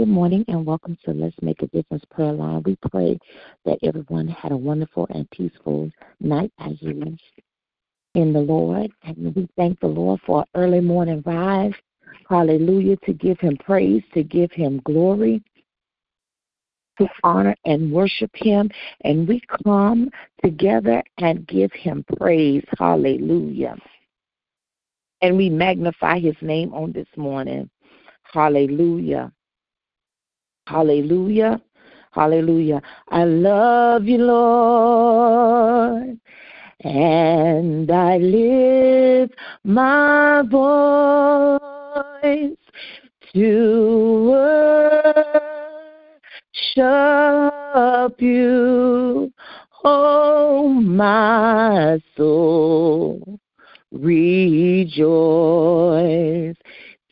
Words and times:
Good 0.00 0.08
morning 0.08 0.46
and 0.48 0.64
welcome 0.64 0.96
to 1.04 1.10
Let's 1.10 1.36
Make 1.42 1.60
a 1.60 1.66
Difference 1.66 2.02
Prayer 2.10 2.32
Line. 2.32 2.62
We 2.64 2.74
pray 2.90 3.18
that 3.66 3.76
everyone 3.82 4.28
had 4.28 4.50
a 4.50 4.56
wonderful 4.56 5.06
and 5.10 5.30
peaceful 5.30 5.90
night 6.20 6.50
as 6.58 6.72
you 6.80 7.18
in 8.14 8.32
the 8.32 8.40
Lord. 8.40 8.90
And 9.02 9.36
we 9.36 9.46
thank 9.58 9.78
the 9.78 9.88
Lord 9.88 10.18
for 10.24 10.38
our 10.38 10.46
early 10.54 10.80
morning 10.80 11.22
rise. 11.26 11.74
Hallelujah. 12.30 12.96
To 13.04 13.12
give 13.12 13.38
him 13.40 13.58
praise, 13.58 14.02
to 14.14 14.22
give 14.22 14.50
him 14.52 14.80
glory, 14.86 15.42
to 16.98 17.06
honor 17.22 17.54
and 17.66 17.92
worship 17.92 18.30
him. 18.32 18.70
And 19.04 19.28
we 19.28 19.42
come 19.66 20.08
together 20.42 21.02
and 21.18 21.46
give 21.46 21.72
him 21.72 22.06
praise. 22.16 22.64
Hallelujah. 22.78 23.76
And 25.20 25.36
we 25.36 25.50
magnify 25.50 26.20
his 26.20 26.36
name 26.40 26.72
on 26.72 26.92
this 26.92 27.08
morning. 27.18 27.68
Hallelujah. 28.22 29.30
Hallelujah. 30.70 31.60
Hallelujah. 32.12 32.80
I 33.08 33.24
love 33.24 34.04
you, 34.04 34.18
Lord. 34.18 36.20
And 36.82 37.90
I 37.90 38.18
lift 38.18 39.34
my 39.64 40.42
voice 40.48 41.60
to 43.34 44.30
worship 46.76 48.20
you, 48.20 49.32
oh 49.84 50.68
my 50.68 52.00
soul. 52.16 53.40
Rejoice 53.90 55.00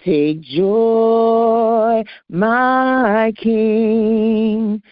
Take 0.04 0.42
joy, 0.42 1.57
my 2.28 3.32
King, 3.36 4.82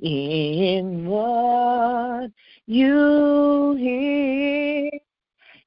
in 0.00 1.06
what 1.06 2.30
you 2.66 3.74
hear, 3.78 4.90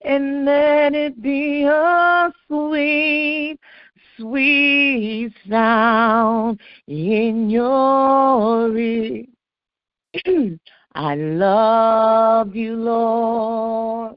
and 0.01 0.45
let 0.45 0.93
it 0.93 1.21
be 1.21 1.63
a 1.63 2.31
sweet, 2.47 3.57
sweet 4.17 5.33
sound 5.49 6.59
in 6.87 7.49
your 7.49 8.77
ear. 8.77 9.25
I 10.95 11.15
love 11.15 12.55
you, 12.55 12.75
Lord, 12.75 14.15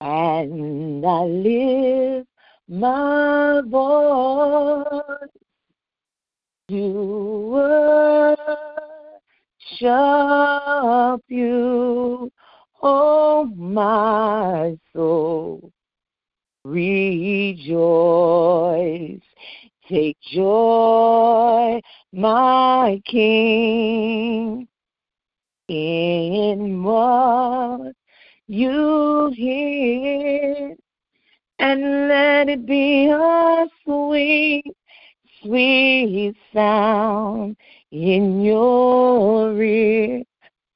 and 0.00 1.06
I 1.06 1.22
live 1.22 2.26
my 2.68 3.60
voice 3.66 5.28
to 6.68 7.56
worship 9.80 11.22
you, 11.28 12.32
oh 12.82 13.44
my 13.56 14.78
soul. 14.94 15.72
Rejoice, 16.64 17.80
take 19.88 20.16
joy, 20.32 21.80
my 22.12 23.02
King, 23.04 24.68
in 25.68 26.82
what 26.84 27.94
you 28.46 29.32
hear 29.34 30.76
and 31.62 32.08
let 32.08 32.48
it 32.48 32.66
be 32.66 33.06
a 33.06 33.68
sweet, 33.84 34.64
sweet 35.40 36.34
sound 36.52 37.56
in 37.92 38.42
your 38.42 39.62
ear. 39.62 40.24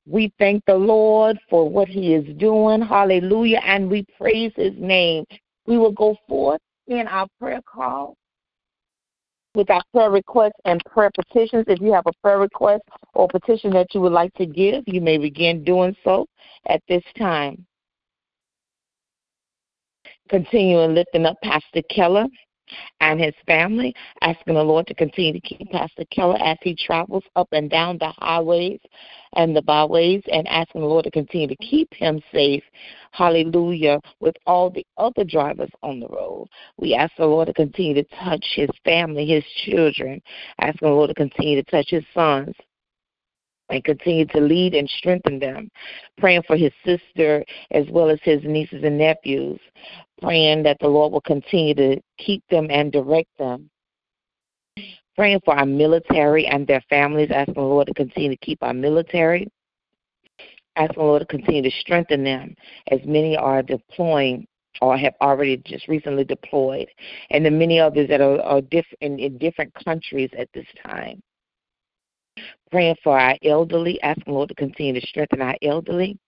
We 0.07 0.33
thank 0.39 0.65
the 0.67 0.77
Lord 0.77 1.39
for 1.51 1.69
what 1.69 1.89
He 1.89 2.15
is 2.15 2.37
doing. 2.37 2.81
Hallelujah. 2.81 3.61
And 3.65 3.91
we 3.91 4.07
praise 4.17 4.53
His 4.55 4.75
name. 4.79 5.25
We 5.67 5.77
will 5.77 5.91
go 5.91 6.17
forth 6.29 6.61
in 6.87 7.09
our 7.09 7.27
prayer 7.41 7.63
call 7.67 8.17
with 9.57 9.69
our 9.71 9.83
prayer 9.93 10.11
requests 10.11 10.61
and 10.67 10.81
prayer 10.85 11.11
petitions. 11.11 11.65
If 11.67 11.81
you 11.81 11.93
have 11.95 12.07
a 12.07 12.13
prayer 12.23 12.39
request 12.39 12.85
or 13.13 13.27
petition 13.27 13.73
that 13.73 13.93
you 13.93 14.01
would 14.03 14.13
like 14.13 14.33
to 14.35 14.47
give, 14.47 14.85
you 14.87 15.01
may 15.01 15.19
begin 15.19 15.65
doing 15.65 15.97
so 16.05 16.27
at 16.69 16.81
this 16.89 17.03
time 17.19 17.67
continuing 20.29 20.95
lifting 20.95 21.27
up 21.27 21.37
Pastor 21.43 21.83
Keller 21.91 22.27
and 23.01 23.21
his 23.21 23.35
family, 23.47 23.95
asking 24.23 24.55
the 24.55 24.63
Lord 24.63 24.87
to 24.89 24.95
continue 24.95 25.33
to 25.33 25.41
keep 25.41 25.71
Pastor 25.71 26.05
Keller 26.11 26.37
as 26.43 26.59
he 26.63 26.75
travels 26.75 27.25
up 27.37 27.49
and 27.53 27.71
down 27.71 27.99
the 27.99 28.13
highways 28.19 28.81
and 29.37 29.55
the 29.55 29.63
byways, 29.63 30.23
and 30.33 30.49
asking 30.49 30.81
the 30.81 30.87
Lord 30.87 31.05
to 31.05 31.11
continue 31.11 31.47
to 31.47 31.57
keep 31.57 31.93
him 31.93 32.21
safe. 32.33 32.65
Hallelujah. 33.13 34.01
With 34.21 34.35
all 34.47 34.71
the 34.71 34.87
other 34.97 35.25
drivers 35.25 35.71
on 35.83 36.01
the 36.01 36.09
road, 36.09 36.49
we 36.79 36.95
ask 36.95 37.13
the 37.17 37.27
Lord 37.27 37.49
to 37.49 37.55
continue 37.55 37.95
to 37.95 38.05
touch 38.25 38.45
his 38.55 38.71
family, 38.85 39.27
his 39.27 39.45
children, 39.65 40.21
asking 40.61 40.89
the 40.89 40.95
Lord 40.95 41.09
to 41.09 41.15
continue 41.15 41.63
to 41.63 41.71
touch 41.71 41.91
his 41.91 42.05
sons 42.15 42.55
and 43.69 43.85
continue 43.85 44.27
to 44.27 44.41
lead 44.41 44.75
and 44.75 44.89
strengthen 44.89 45.39
them. 45.39 45.71
Praying 46.19 46.43
for 46.47 46.57
his 46.57 46.73
sister 46.85 47.45
as 47.73 47.87
well 47.91 48.09
as 48.09 48.19
his 48.23 48.43
nieces 48.45 48.85
and 48.85 48.99
nephews. 48.99 49.61
Praying 50.23 50.63
that 50.63 50.79
the 50.81 50.89
Lord 50.89 51.13
will 51.13 51.21
continue 51.21 51.75
to 51.75 52.01
keep 52.19 52.43
them 52.51 52.69
and 52.71 52.93
direct 52.93 53.29
them. 53.39 53.71
Praying 55.17 55.41
for 55.45 55.55
our 55.55 55.67
military 55.67 56.47
and 56.47 56.67
their 56.67 56.83
families, 56.89 57.31
asking 57.33 57.55
the 57.55 57.61
Lord 57.61 57.87
to 57.87 57.95
continue 57.95 58.31
to 58.31 58.37
keep 58.37 58.63
our 58.63 58.75
military. 58.75 59.49
Asking 60.77 60.99
the 60.99 61.05
Lord 61.05 61.21
to 61.21 61.27
continue 61.27 61.63
to 61.63 61.71
strengthen 61.81 62.23
them 62.23 62.55
as 62.89 63.01
many 63.05 63.37
are 63.37 63.63
deploying 63.63 64.47
or 64.83 64.97
have 64.99 65.15
already 65.23 65.57
just 65.65 65.89
recently 65.89 66.23
deployed, 66.23 66.87
and 67.31 67.47
the 67.47 67.51
many 67.51 67.81
others 67.81 68.09
that 68.09 68.21
are, 68.21 68.39
are 68.43 68.61
diff- 68.61 68.85
in, 69.01 69.19
in 69.19 69.39
different 69.39 69.73
countries 69.83 70.29
at 70.37 70.51
this 70.53 70.67
time 70.85 71.23
praying 72.71 72.97
for 73.03 73.19
our 73.19 73.37
elderly, 73.45 74.01
asking 74.03 74.35
Lord 74.35 74.49
to 74.49 74.55
continue 74.55 74.99
to 74.99 75.07
strengthen 75.07 75.41
our 75.41 75.57
elderly, 75.63 76.19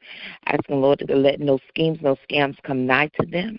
asking 0.47 0.81
Lord 0.81 1.01
to 1.01 1.17
let 1.17 1.41
no 1.41 1.59
schemes, 1.69 1.99
no 2.01 2.17
scams 2.31 2.57
come 2.63 2.87
nigh 2.87 3.11
to 3.21 3.27
them, 3.27 3.59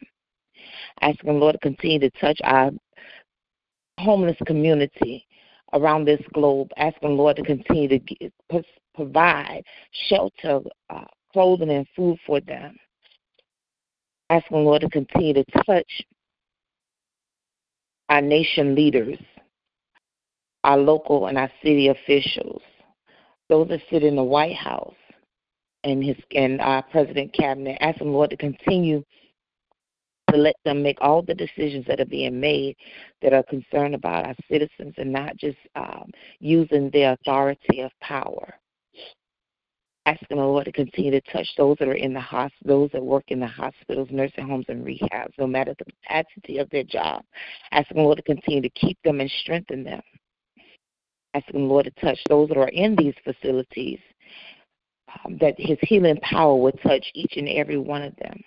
asking 1.01 1.39
Lord 1.39 1.53
to 1.53 1.59
continue 1.59 1.99
to 1.99 2.09
touch 2.19 2.39
our 2.43 2.71
homeless 3.99 4.37
community 4.45 5.25
around 5.73 6.05
this 6.05 6.21
globe, 6.33 6.69
asking 6.77 7.17
Lord 7.17 7.35
to 7.37 7.43
continue 7.43 7.99
to 7.99 8.63
provide 8.95 9.61
shelter, 10.07 10.61
uh, 10.89 11.05
clothing, 11.31 11.69
and 11.69 11.87
food 11.95 12.17
for 12.25 12.39
them, 12.41 12.75
asking 14.29 14.65
Lord 14.65 14.81
to 14.81 14.89
continue 14.89 15.33
to 15.33 15.45
touch 15.65 16.05
our 18.09 18.21
nation 18.21 18.73
leaders, 18.73 19.17
our 20.63 20.77
local 20.77 21.27
and 21.27 21.37
our 21.37 21.51
city 21.63 21.87
officials, 21.87 22.61
those 23.47 23.67
that 23.69 23.81
sit 23.89 24.03
in 24.03 24.15
the 24.15 24.23
White 24.23 24.55
House 24.55 24.93
and 25.83 26.03
his 26.03 26.17
and 26.35 26.59
our 26.61 26.83
president 26.83 27.33
cabinet, 27.33 27.77
asking 27.81 28.11
Lord 28.11 28.29
to 28.31 28.37
continue 28.37 29.03
to 30.31 30.37
let 30.37 30.55
them 30.63 30.83
make 30.83 30.97
all 31.01 31.21
the 31.21 31.33
decisions 31.33 31.85
that 31.87 31.99
are 31.99 32.05
being 32.05 32.39
made 32.39 32.75
that 33.21 33.33
are 33.33 33.43
concerned 33.43 33.95
about 33.95 34.25
our 34.25 34.35
citizens 34.49 34.93
and 34.97 35.11
not 35.11 35.35
just 35.37 35.57
um, 35.75 36.11
using 36.39 36.89
their 36.91 37.13
authority 37.13 37.81
of 37.81 37.91
power. 38.01 38.53
Asking 40.05 40.37
the 40.37 40.43
Lord 40.43 40.65
to 40.65 40.71
continue 40.71 41.11
to 41.11 41.21
touch 41.31 41.47
those 41.57 41.77
that 41.79 41.87
are 41.87 41.93
in 41.93 42.13
the 42.13 42.19
hospital, 42.19 42.81
those 42.81 42.91
that 42.93 43.03
work 43.03 43.25
in 43.27 43.39
the 43.39 43.47
hospitals, 43.47 44.07
nursing 44.11 44.47
homes, 44.47 44.65
and 44.67 44.85
rehabs, 44.85 45.33
no 45.37 45.45
matter 45.45 45.75
the 45.77 45.85
capacity 45.85 46.57
of 46.57 46.69
their 46.69 46.83
job. 46.83 47.23
Asking 47.71 47.97
the 47.97 48.03
Lord 48.03 48.17
to 48.17 48.23
continue 48.23 48.61
to 48.61 48.69
keep 48.69 48.97
them 49.03 49.19
and 49.19 49.31
strengthen 49.41 49.83
them 49.83 50.01
asking 51.33 51.61
the 51.61 51.67
Lord 51.67 51.85
to 51.85 51.91
touch 52.01 52.19
those 52.27 52.49
that 52.49 52.57
are 52.57 52.69
in 52.69 52.95
these 52.95 53.13
facilities, 53.23 53.99
um, 55.25 55.37
that 55.39 55.55
His 55.57 55.77
healing 55.81 56.17
power 56.21 56.55
would 56.55 56.79
touch 56.81 57.05
each 57.13 57.33
and 57.37 57.49
every 57.49 57.77
one 57.77 58.01
of 58.01 58.15
them. 58.17 58.41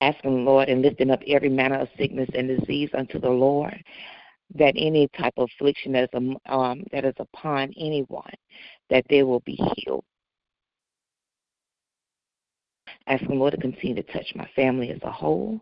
Asking 0.00 0.36
the 0.36 0.50
Lord 0.50 0.68
and 0.68 0.82
lifting 0.82 1.10
up 1.10 1.20
every 1.26 1.48
manner 1.48 1.76
of 1.76 1.88
sickness 1.98 2.28
and 2.34 2.48
disease 2.48 2.90
unto 2.96 3.18
the 3.18 3.30
Lord, 3.30 3.82
that 4.54 4.74
any 4.76 5.08
type 5.18 5.34
of 5.36 5.48
affliction 5.54 5.92
that 5.92 6.04
is, 6.04 6.08
um, 6.14 6.36
um 6.46 6.84
that 6.92 7.04
is 7.04 7.14
upon 7.18 7.72
anyone, 7.78 8.32
that 8.90 9.04
they 9.10 9.22
will 9.22 9.40
be 9.40 9.58
healed. 9.76 10.04
Asking 13.06 13.28
the 13.28 13.34
Lord 13.34 13.54
to 13.54 13.60
continue 13.60 13.94
to 13.96 14.12
touch 14.12 14.32
my 14.34 14.48
family 14.54 14.90
as 14.90 15.00
a 15.02 15.10
whole, 15.10 15.60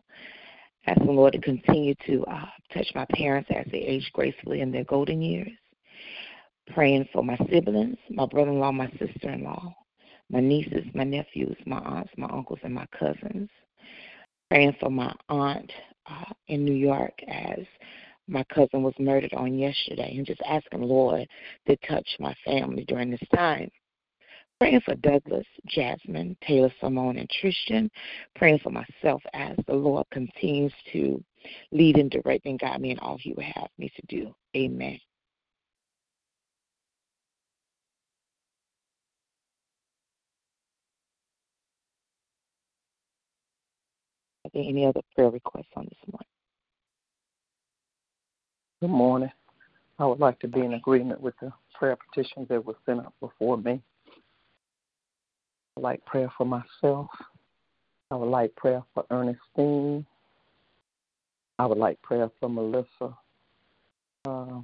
Asking 0.87 1.07
the 1.07 1.13
Lord 1.13 1.33
to 1.33 1.41
continue 1.41 1.95
to 2.07 2.25
uh, 2.25 2.47
touch 2.73 2.87
my 2.95 3.07
parents 3.11 3.51
as 3.55 3.67
they 3.73 3.79
age 3.79 4.09
gracefully 4.13 4.61
in 4.61 4.71
their 4.71 4.85
golden 4.85 5.21
years. 5.21 5.51
Praying 6.73 7.09
for 7.13 7.23
my 7.23 7.37
siblings, 7.51 7.97
my 8.11 8.27
brother 8.27 8.51
in 8.51 8.61
law, 8.61 8.73
my 8.73 8.91
sister 8.91 9.31
in 9.31 9.45
law, 9.45 9.75
my 10.31 10.41
nieces, 10.41 10.85
my 10.95 11.05
nephews, 11.05 11.57
my 11.67 11.79
aunts, 11.79 12.13
my 12.17 12.29
uncles, 12.29 12.59
and 12.63 12.75
my 12.75 12.87
cousins. 12.99 13.49
Praying 14.49 14.77
for 14.81 14.91
my 14.91 15.13
aunt 15.29 15.71
uh, 16.07 16.33
in 16.49 16.65
New 16.65 16.75
York 16.75 17.15
as 17.29 17.61
my 18.29 18.45
cousin 18.45 18.83
was 18.83 18.95
murdered 18.99 19.35
on 19.35 19.59
yesterday, 19.59 20.15
and 20.17 20.27
just 20.27 20.41
asking 20.49 20.83
Lord 20.83 21.27
to 21.69 21.77
touch 21.89 22.09
my 22.19 22.35
family 22.45 22.85
during 22.87 23.11
this 23.11 23.23
time. 23.35 23.71
Praying 24.59 24.81
for 24.87 24.95
Douglas, 24.95 25.47
Jasmine, 25.67 26.35
Taylor, 26.47 26.73
Simone, 26.81 27.19
and 27.19 27.29
Tristan. 27.29 27.91
Praying 28.37 28.61
for 28.61 28.71
myself 28.71 29.23
as 29.35 29.55
the 29.67 29.75
Lord 29.75 30.07
continues 30.11 30.73
to 30.93 31.23
lead 31.73 31.99
and 31.99 32.11
direct 32.11 32.47
and 32.47 32.59
guide 32.59 32.81
me 32.81 32.91
in 32.91 32.99
all 33.01 33.19
He 33.19 33.35
would 33.35 33.45
have 33.45 33.69
me 33.77 33.93
to 33.95 34.03
do. 34.09 34.35
Amen. 34.57 34.99
Are 44.47 44.51
there 44.55 44.65
any 44.67 44.87
other 44.87 45.03
prayer 45.15 45.29
requests 45.29 45.67
on 45.77 45.85
this 45.85 45.99
morning? 46.11 46.29
Good 48.81 48.91
morning. 48.91 49.33
I 49.99 50.07
would 50.07 50.21
like 50.21 50.39
to 50.41 50.49
be 50.49 50.61
in 50.61 50.75
agreement 50.75 51.21
with 51.21 51.35
the 51.43 51.53
prayer 51.75 51.97
petitions 51.97 52.49
that 52.49 52.65
were 52.65 52.77
sent 52.87 53.01
up 53.01 53.13
before 53.21 53.59
me. 53.59 53.83
Would 55.77 55.83
like 55.83 56.05
prayer 56.05 56.33
for 56.37 56.45
myself. 56.45 57.09
I 58.11 58.17
would 58.17 58.31
like 58.31 58.55
prayer 58.57 58.83
for 58.95 59.05
Ernestine. 59.11 60.07
I 61.59 61.67
would 61.67 61.79
like 61.79 62.01
prayer 62.03 62.31
for 62.41 62.49
Melissa. 62.49 63.17
Uh, 64.25 64.61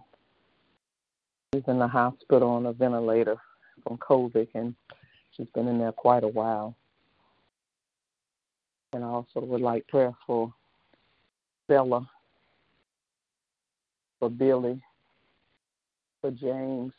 she's 1.53 1.65
in 1.67 1.79
the 1.79 1.87
hospital 1.87 2.49
on 2.51 2.67
a 2.67 2.73
ventilator 2.73 3.37
from 3.83 3.99
COVID, 3.99 4.49
and 4.55 4.75
she's 5.37 5.49
been 5.55 5.69
in 5.69 5.79
there 5.79 5.93
quite 5.93 6.25
a 6.25 6.29
while. 6.29 6.75
And 8.93 9.05
I 9.05 9.09
also 9.09 9.41
would 9.41 9.61
like 9.61 9.87
prayer 9.89 10.13
for 10.27 10.53
Bella 11.69 12.09
for 14.23 14.31
Billy, 14.31 14.81
for 16.21 16.31
James, 16.31 16.93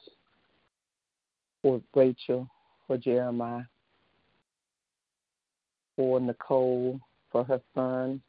for 1.62 1.82
Rachel, 1.96 2.50
for 2.86 2.98
Jeremiah, 2.98 3.64
for 5.96 6.20
Nicole, 6.20 7.00
for 7.32 7.44
her 7.44 7.62
son 7.76 8.22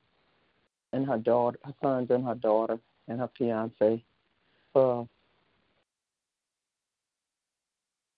and 0.92 1.06
her 1.06 1.18
daughter, 1.18 1.58
her 1.64 1.74
sons 1.82 2.10
and 2.10 2.24
her 2.24 2.34
daughter, 2.34 2.78
and 3.08 3.20
her 3.20 3.30
fiance, 3.36 4.02
for 4.72 5.08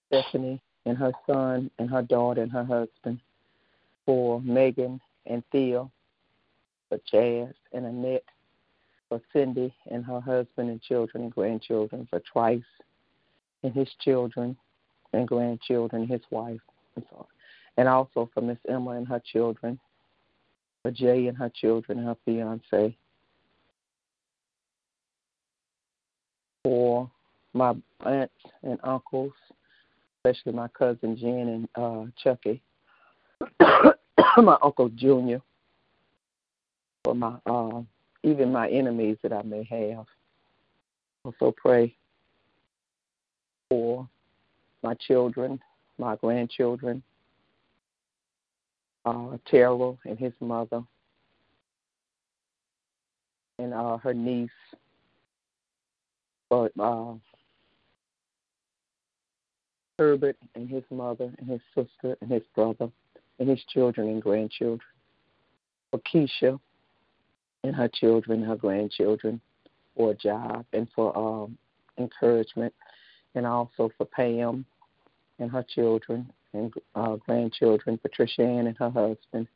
Stephanie 0.08 0.60
and 0.84 0.96
her 0.96 1.12
son 1.26 1.70
and 1.78 1.90
her 1.90 2.02
daughter 2.02 2.43
and 2.43 2.52
her 2.52 2.64
husband, 2.64 3.20
for 4.04 4.40
Megan 4.40 5.00
and 5.26 5.43
Theo, 5.50 5.90
for 6.88 6.98
Chaz 7.12 7.52
and 7.72 7.87
Annette, 7.87 8.25
for 9.08 9.20
Cindy 9.32 9.75
and 9.90 10.04
her 10.04 10.20
husband 10.20 10.70
and 10.70 10.81
children 10.82 11.25
and 11.25 11.32
grandchildren, 11.32 12.06
for 12.10 12.20
Trice 12.20 12.62
and 13.62 13.72
his 13.72 13.88
children 14.00 14.56
and 15.12 15.26
grandchildren, 15.26 16.06
his 16.06 16.20
wife, 16.31 16.60
and 16.94 17.04
also 17.84 18.31
for 18.32 18.40
Miss 18.40 18.58
Emma 18.69 18.90
and 18.93 19.06
her 19.06 19.20
children, 19.32 19.78
for 20.82 20.90
Jay 20.90 21.26
and 21.26 21.37
her 21.37 21.50
children 21.50 21.99
her 21.99 22.17
fiance, 22.25 22.96
for 26.64 27.11
my 27.52 27.75
aunts 28.05 28.34
and 28.62 28.78
uncles, 28.82 29.32
especially 30.25 30.52
my 30.52 30.69
cousin 30.69 31.17
Jen 31.17 31.49
and 31.49 31.69
uh, 31.75 32.11
Chucky, 32.23 32.62
my 33.61 34.56
uncle 34.62 34.88
Junior, 34.88 35.43
for 37.05 37.14
my 37.14 37.37
uh, 37.46 37.82
even 38.22 38.52
my 38.52 38.69
enemies 38.69 39.19
that 39.22 39.32
I 39.32 39.43
may 39.43 39.64
have. 39.64 40.06
Also 41.25 41.55
pray 41.56 41.94
for 43.69 44.08
my 44.82 44.94
children, 44.94 45.61
my 45.99 46.17
grandchildren, 46.17 47.02
uh, 49.06 49.38
Terrell 49.49 49.99
and 50.05 50.19
his 50.19 50.32
mother, 50.41 50.82
and 53.58 53.73
uh, 53.73 53.97
her 53.99 54.12
niece, 54.12 54.50
but 56.50 56.73
uh, 56.79 57.14
Herbert 59.98 60.36
and 60.55 60.69
his 60.69 60.82
mother 60.91 61.32
and 61.39 61.48
his 61.48 61.60
sister 61.75 62.17
and 62.20 62.31
his 62.31 62.43
brother 62.55 62.91
and 63.39 63.48
his 63.48 63.63
children 63.72 64.08
and 64.08 64.22
grandchildren, 64.22 64.81
for 65.91 66.01
Keisha 66.01 66.58
and 67.65 67.75
her 67.75 67.89
children, 67.89 68.41
and 68.41 68.48
her 68.48 68.56
grandchildren, 68.56 69.41
for 69.96 70.10
a 70.10 70.15
job 70.15 70.67
and 70.72 70.89
for 70.94 71.17
um, 71.17 71.56
encouragement, 71.98 72.75
and 73.34 73.46
also 73.46 73.91
for 73.96 74.05
Pam 74.05 74.67
and 75.39 75.51
her 75.51 75.65
children 75.75 76.31
and 76.56 76.75
uh, 76.94 77.17
grandchildren, 77.17 77.98
Patricia 77.98 78.43
Ann 78.43 78.67
and 78.67 78.77
her 78.79 78.91
husband, 78.91 79.48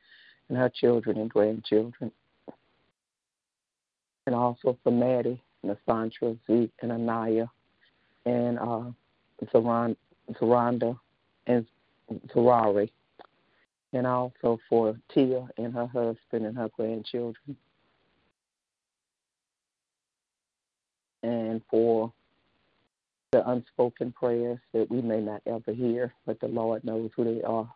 and 0.48 0.58
her 0.58 0.68
children 0.68 1.18
and 1.18 1.30
grandchildren, 1.30 2.12
and 4.26 4.34
also 4.34 4.76
for 4.82 4.92
Maddie, 4.92 5.42
Nasandra, 5.64 6.38
Zeke, 6.46 6.72
and 6.82 6.92
Anaya, 6.92 7.50
and 8.26 8.58
uh, 8.58 8.90
Zaranda 9.52 9.96
and 11.46 11.66
Zarari, 12.28 12.90
and 13.92 14.06
also 14.06 14.58
for 14.68 14.96
Tia 15.12 15.48
and 15.56 15.72
her 15.74 15.86
husband 15.86 16.46
and 16.46 16.56
her 16.56 16.70
grandchildren. 16.76 17.56
and 21.22 21.60
for 21.70 22.12
the 23.32 23.48
unspoken 23.48 24.10
prayers 24.12 24.58
that 24.72 24.90
we 24.90 25.00
may 25.00 25.20
not 25.20 25.40
ever 25.46 25.72
hear, 25.72 26.12
but 26.26 26.40
the 26.40 26.48
Lord 26.48 26.82
knows 26.82 27.10
who 27.14 27.22
they 27.24 27.42
are. 27.42 27.72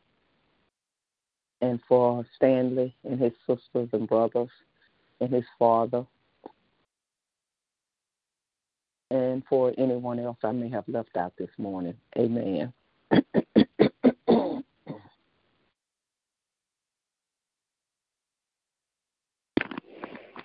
And 1.61 1.79
for 1.89 2.27
Stanley 2.35 2.95
and 3.05 3.21
his 3.21 3.33
sisters 3.47 3.89
and 3.93 4.09
brothers 4.09 4.49
and 5.21 5.33
his 5.33 5.45
father. 5.59 6.05
And 9.11 9.45
for 9.49 9.73
anyone 9.79 10.19
else 10.19 10.39
I 10.43 10.51
may 10.51 10.69
have 10.71 10.89
left 10.89 11.17
out 11.17 11.35
this 11.39 11.51
morning. 11.57 11.95
Amen. 12.19 12.73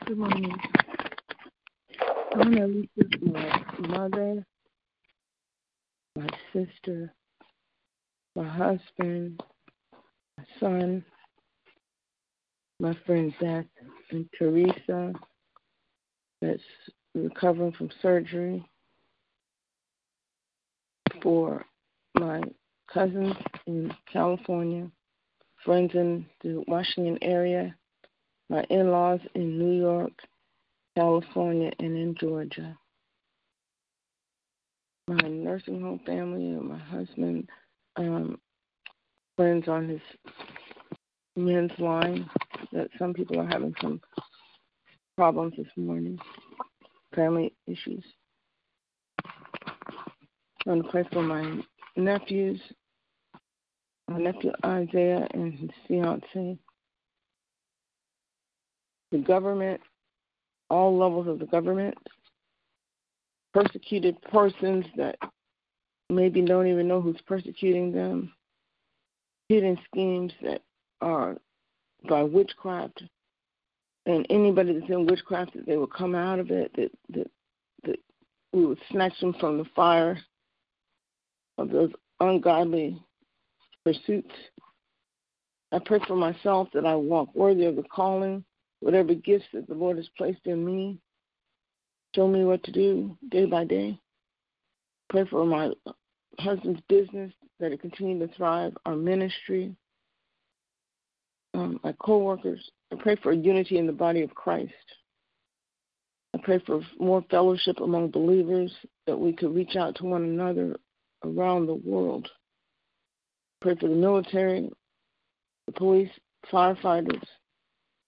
Good 0.05 0.17
morning. 0.17 0.55
I 1.99 2.37
want 2.37 2.55
to 2.55 2.87
my 3.31 3.87
mother, 3.87 4.45
sister, 6.53 7.13
my 8.36 8.48
husband, 8.48 9.41
my 10.38 10.43
son, 10.60 11.03
my 12.79 12.96
friend 13.05 13.34
Zach 13.41 13.65
and 14.12 14.27
Teresa 14.38 15.13
that's 16.41 16.62
recovering 17.13 17.74
from 17.74 17.89
surgery, 18.01 18.65
for 21.22 21.65
my 22.17 22.41
cousins 22.91 23.36
in 23.67 23.93
California, 24.12 24.89
friends 25.65 25.91
in 25.93 26.25
the 26.43 26.63
Washington 26.67 27.17
area, 27.22 27.75
my 28.50 28.63
in 28.69 28.91
laws 28.91 29.19
in 29.36 29.60
New 29.60 29.79
York, 29.79 30.13
California, 30.96 31.72
and 31.79 31.98
in 31.98 32.15
Georgia. 32.19 32.77
My 35.09 35.27
nursing 35.27 35.81
home 35.81 36.01
family 36.05 36.49
and 36.49 36.69
my 36.69 36.77
husband, 36.77 37.49
um, 37.95 38.39
friends 39.35 39.67
on 39.67 39.89
his 39.89 40.01
men's 41.35 41.71
line, 41.79 42.29
that 42.73 42.89
some 42.99 43.15
people 43.15 43.39
are 43.39 43.47
having 43.47 43.73
some 43.81 43.99
problems 45.17 45.55
this 45.57 45.65
morning, 45.75 46.19
family 47.15 47.55
issues. 47.65 48.03
I 49.25 49.25
want 50.67 50.85
to 50.85 50.91
pray 50.91 51.03
for 51.11 51.23
my 51.23 51.59
nephews, 51.97 52.61
my 54.07 54.19
nephew 54.19 54.51
Isaiah 54.63 55.27
and 55.33 55.55
his 55.55 55.71
fiance, 55.87 56.55
the 59.11 59.17
government, 59.17 59.81
all 60.69 60.95
levels 60.95 61.27
of 61.27 61.39
the 61.39 61.47
government, 61.47 61.97
persecuted 63.53 64.22
persons 64.24 64.86
that 64.98 65.18
maybe 66.10 66.41
don't 66.41 66.68
even 66.68 66.88
know 66.88 67.01
who's 67.01 67.22
persecuting 67.25 67.91
them, 67.91 68.34
hidden 69.48 69.77
schemes 69.86 70.32
that 70.41 70.62
are 71.01 71.38
by 72.08 72.24
witchcraft, 72.24 73.03
and 74.06 74.25
anybody 74.29 74.74
that's 74.74 74.91
in 74.91 75.06
witchcraft 75.06 75.53
that 75.53 75.65
they 75.65 75.77
will 75.77 75.88
come 75.88 76.15
out 76.15 76.39
of 76.39 76.51
it, 76.51 76.72
that 76.75 76.91
that 77.10 77.32
that 77.84 78.00
we 78.53 78.65
would 78.65 78.79
snatch 78.91 79.20
them 79.20 79.36
from 79.39 79.58
the 79.58 79.65
fire 79.75 80.20
of 81.58 81.70
those 81.70 81.91
ungodly 82.20 83.01
pursuits. 83.84 84.32
I 85.72 85.79
pray 85.79 86.00
for 86.08 86.15
myself 86.15 86.70
that 86.74 86.86
I 86.86 86.96
walk 86.96 87.34
worthy 87.36 87.65
of 87.65 87.75
the 87.75 87.84
calling 87.84 88.44
whatever 88.79 89.13
gifts 89.13 89.46
that 89.53 89.68
the 89.68 89.74
Lord 89.74 89.98
has 89.98 90.10
placed 90.18 90.46
in 90.46 90.65
me, 90.65 90.98
Show 92.15 92.27
me 92.27 92.43
what 92.43 92.63
to 92.63 92.71
do 92.71 93.17
day 93.29 93.45
by 93.45 93.65
day. 93.65 93.99
Pray 95.09 95.25
for 95.29 95.45
my 95.45 95.71
husband's 96.39 96.81
business 96.89 97.31
that 97.59 97.71
it 97.71 97.81
continue 97.81 98.25
to 98.25 98.33
thrive, 98.35 98.75
our 98.85 98.95
ministry, 98.95 99.75
um, 101.53 101.79
my 101.83 101.93
co-workers. 101.99 102.71
I 102.91 102.95
pray 102.95 103.15
for 103.21 103.31
unity 103.31 103.77
in 103.77 103.85
the 103.85 103.93
body 103.93 104.21
of 104.21 104.33
Christ. 104.33 104.73
I 106.33 106.39
pray 106.43 106.59
for 106.65 106.81
more 106.99 107.23
fellowship 107.29 107.79
among 107.79 108.11
believers 108.11 108.71
that 109.07 109.17
we 109.17 109.33
could 109.33 109.53
reach 109.53 109.75
out 109.75 109.95
to 109.95 110.05
one 110.05 110.23
another 110.23 110.75
around 111.23 111.65
the 111.65 111.75
world. 111.75 112.27
Pray 113.61 113.75
for 113.75 113.89
the 113.89 113.95
military, 113.95 114.69
the 115.65 115.73
police, 115.73 116.09
firefighters, 116.51 117.23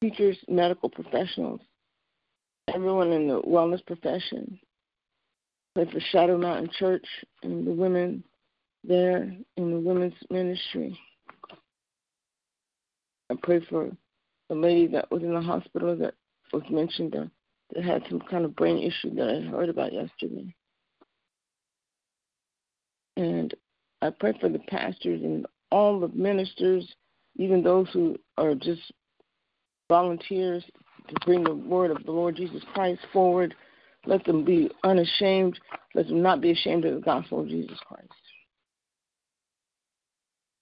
teachers, 0.01 0.37
medical 0.47 0.89
professionals, 0.89 1.61
everyone 2.73 3.11
in 3.11 3.27
the 3.27 3.41
wellness 3.41 3.85
profession. 3.85 4.59
I 5.75 5.83
Pray 5.83 5.91
for 5.91 5.99
Shadow 6.11 6.37
Mountain 6.37 6.69
Church 6.77 7.05
and 7.43 7.65
the 7.65 7.71
women 7.71 8.23
there 8.83 9.33
in 9.57 9.71
the 9.71 9.79
women's 9.79 10.13
ministry. 10.29 10.97
I 13.29 13.35
pray 13.41 13.61
for 13.69 13.89
the 14.49 14.55
lady 14.55 14.87
that 14.87 15.09
was 15.11 15.23
in 15.23 15.33
the 15.33 15.41
hospital 15.41 15.95
that 15.97 16.13
was 16.51 16.63
mentioned 16.69 17.15
uh, 17.15 17.25
that 17.73 17.83
had 17.83 18.03
some 18.09 18.21
kind 18.29 18.43
of 18.43 18.55
brain 18.55 18.77
issue 18.77 19.15
that 19.15 19.29
I 19.29 19.49
heard 19.49 19.69
about 19.69 19.93
yesterday. 19.93 20.53
And 23.15 23.53
I 24.01 24.09
pray 24.09 24.33
for 24.39 24.49
the 24.49 24.59
pastors 24.59 25.21
and 25.21 25.45
all 25.71 25.99
the 25.99 26.09
ministers, 26.09 26.85
even 27.37 27.63
those 27.63 27.87
who 27.93 28.17
are 28.37 28.55
just 28.55 28.81
volunteers 29.87 30.63
to 31.07 31.15
bring 31.25 31.43
the 31.43 31.55
word 31.55 31.91
of 31.91 32.03
the 32.03 32.11
Lord 32.11 32.35
Jesus 32.35 32.63
Christ 32.73 33.01
forward. 33.11 33.55
Let 34.05 34.23
them 34.25 34.43
be 34.43 34.69
unashamed. 34.83 35.59
Let 35.93 36.07
them 36.07 36.21
not 36.21 36.41
be 36.41 36.51
ashamed 36.51 36.85
of 36.85 36.95
the 36.95 37.01
gospel 37.01 37.41
of 37.41 37.47
Jesus 37.47 37.77
Christ. 37.87 38.07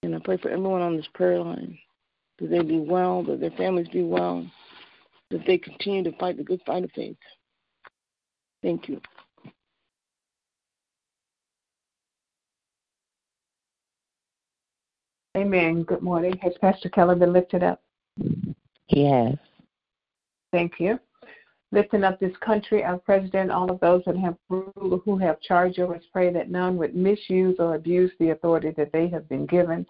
And 0.02 0.14
I 0.14 0.18
pray 0.18 0.36
for 0.38 0.50
everyone 0.50 0.82
on 0.82 0.96
this 0.96 1.08
prayer 1.14 1.40
line 1.40 1.78
that 2.38 2.48
they 2.48 2.62
be 2.62 2.78
well, 2.78 3.22
that 3.24 3.40
their 3.40 3.50
families 3.50 3.88
be 3.88 4.02
well, 4.02 4.46
that 5.30 5.44
they 5.46 5.58
continue 5.58 6.02
to 6.04 6.16
fight 6.18 6.36
the 6.36 6.44
good 6.44 6.60
fight 6.66 6.84
of 6.84 6.90
faith. 6.92 7.16
Thank 8.62 8.88
you. 8.88 9.00
Amen. 15.36 15.84
Good 15.84 16.02
morning. 16.02 16.36
Has 16.42 16.54
Pastor 16.60 16.88
Keller 16.88 17.14
been 17.14 17.32
lifted 17.32 17.62
up? 17.62 17.80
Yes. 18.88 19.36
Thank 20.52 20.80
you. 20.80 20.98
Lifting 21.72 22.02
up 22.02 22.18
this 22.18 22.36
country, 22.38 22.82
our 22.82 22.98
president, 22.98 23.52
all 23.52 23.70
of 23.70 23.78
those 23.78 24.02
that 24.04 24.16
have 24.16 24.36
who 24.48 25.18
have 25.18 25.40
charge 25.40 25.78
over 25.78 25.94
us, 25.94 26.02
pray 26.12 26.32
that 26.32 26.50
none 26.50 26.76
would 26.76 26.96
misuse 26.96 27.54
or 27.60 27.76
abuse 27.76 28.10
the 28.18 28.30
authority 28.30 28.72
that 28.76 28.90
they 28.92 29.06
have 29.08 29.28
been 29.28 29.46
given. 29.46 29.86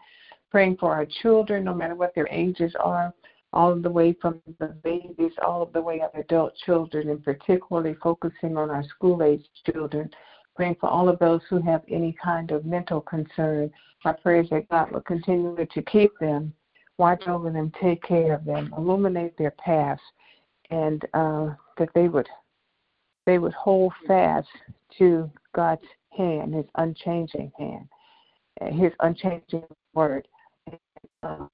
Praying 0.51 0.77
for 0.77 0.93
our 0.93 1.07
children, 1.23 1.65
no 1.65 1.73
matter 1.73 1.95
what 1.95 2.15
their 2.15 2.29
ages 2.31 2.75
are, 2.79 3.15
all 3.55 3.75
the 3.75 3.91
way 3.91 4.13
from 4.21 4.43
the 4.59 4.67
babies, 4.85 5.33
all 5.43 5.65
the 5.65 5.81
way 5.81 6.03
up 6.03 6.15
adult 6.15 6.55
children, 6.67 7.09
and 7.09 7.25
particularly 7.25 7.97
focusing 8.03 8.59
on 8.59 8.69
our 8.69 8.85
school 8.85 9.23
age 9.23 9.45
children. 9.73 10.11
Praying 10.55 10.77
for 10.79 10.91
all 10.91 11.09
of 11.09 11.19
those 11.19 11.41
who 11.49 11.63
have 11.63 11.83
any 11.89 12.15
kind 12.23 12.51
of 12.51 12.67
mental 12.67 13.01
concern. 13.01 13.71
My 14.05 14.13
prayers 14.13 14.51
that 14.51 14.69
God 14.69 14.93
will 14.93 15.01
continue 15.01 15.65
to 15.65 15.83
keep 15.83 16.11
them, 16.19 16.53
watch 16.99 17.27
over 17.27 17.51
them, 17.51 17.73
take 17.81 18.03
care 18.03 18.35
of 18.35 18.45
them, 18.45 18.75
illuminate 18.77 19.39
their 19.39 19.53
paths 19.53 20.03
and 20.71 21.05
uh, 21.15 21.51
that 21.79 21.91
they 21.95 22.09
would 22.09 22.29
they 23.27 23.39
would 23.39 23.53
hold 23.53 23.93
fast 24.07 24.49
to 24.99 25.31
God's 25.55 25.83
hand, 26.17 26.55
His 26.55 26.65
unchanging 26.77 27.53
hand, 27.59 27.89
His 28.75 28.93
unchanging 29.01 29.65
word. 29.95 30.27
And, 30.67 30.79
um, 31.23 31.51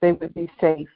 they 0.00 0.12
would 0.12 0.34
be 0.34 0.50
safe. 0.60 0.88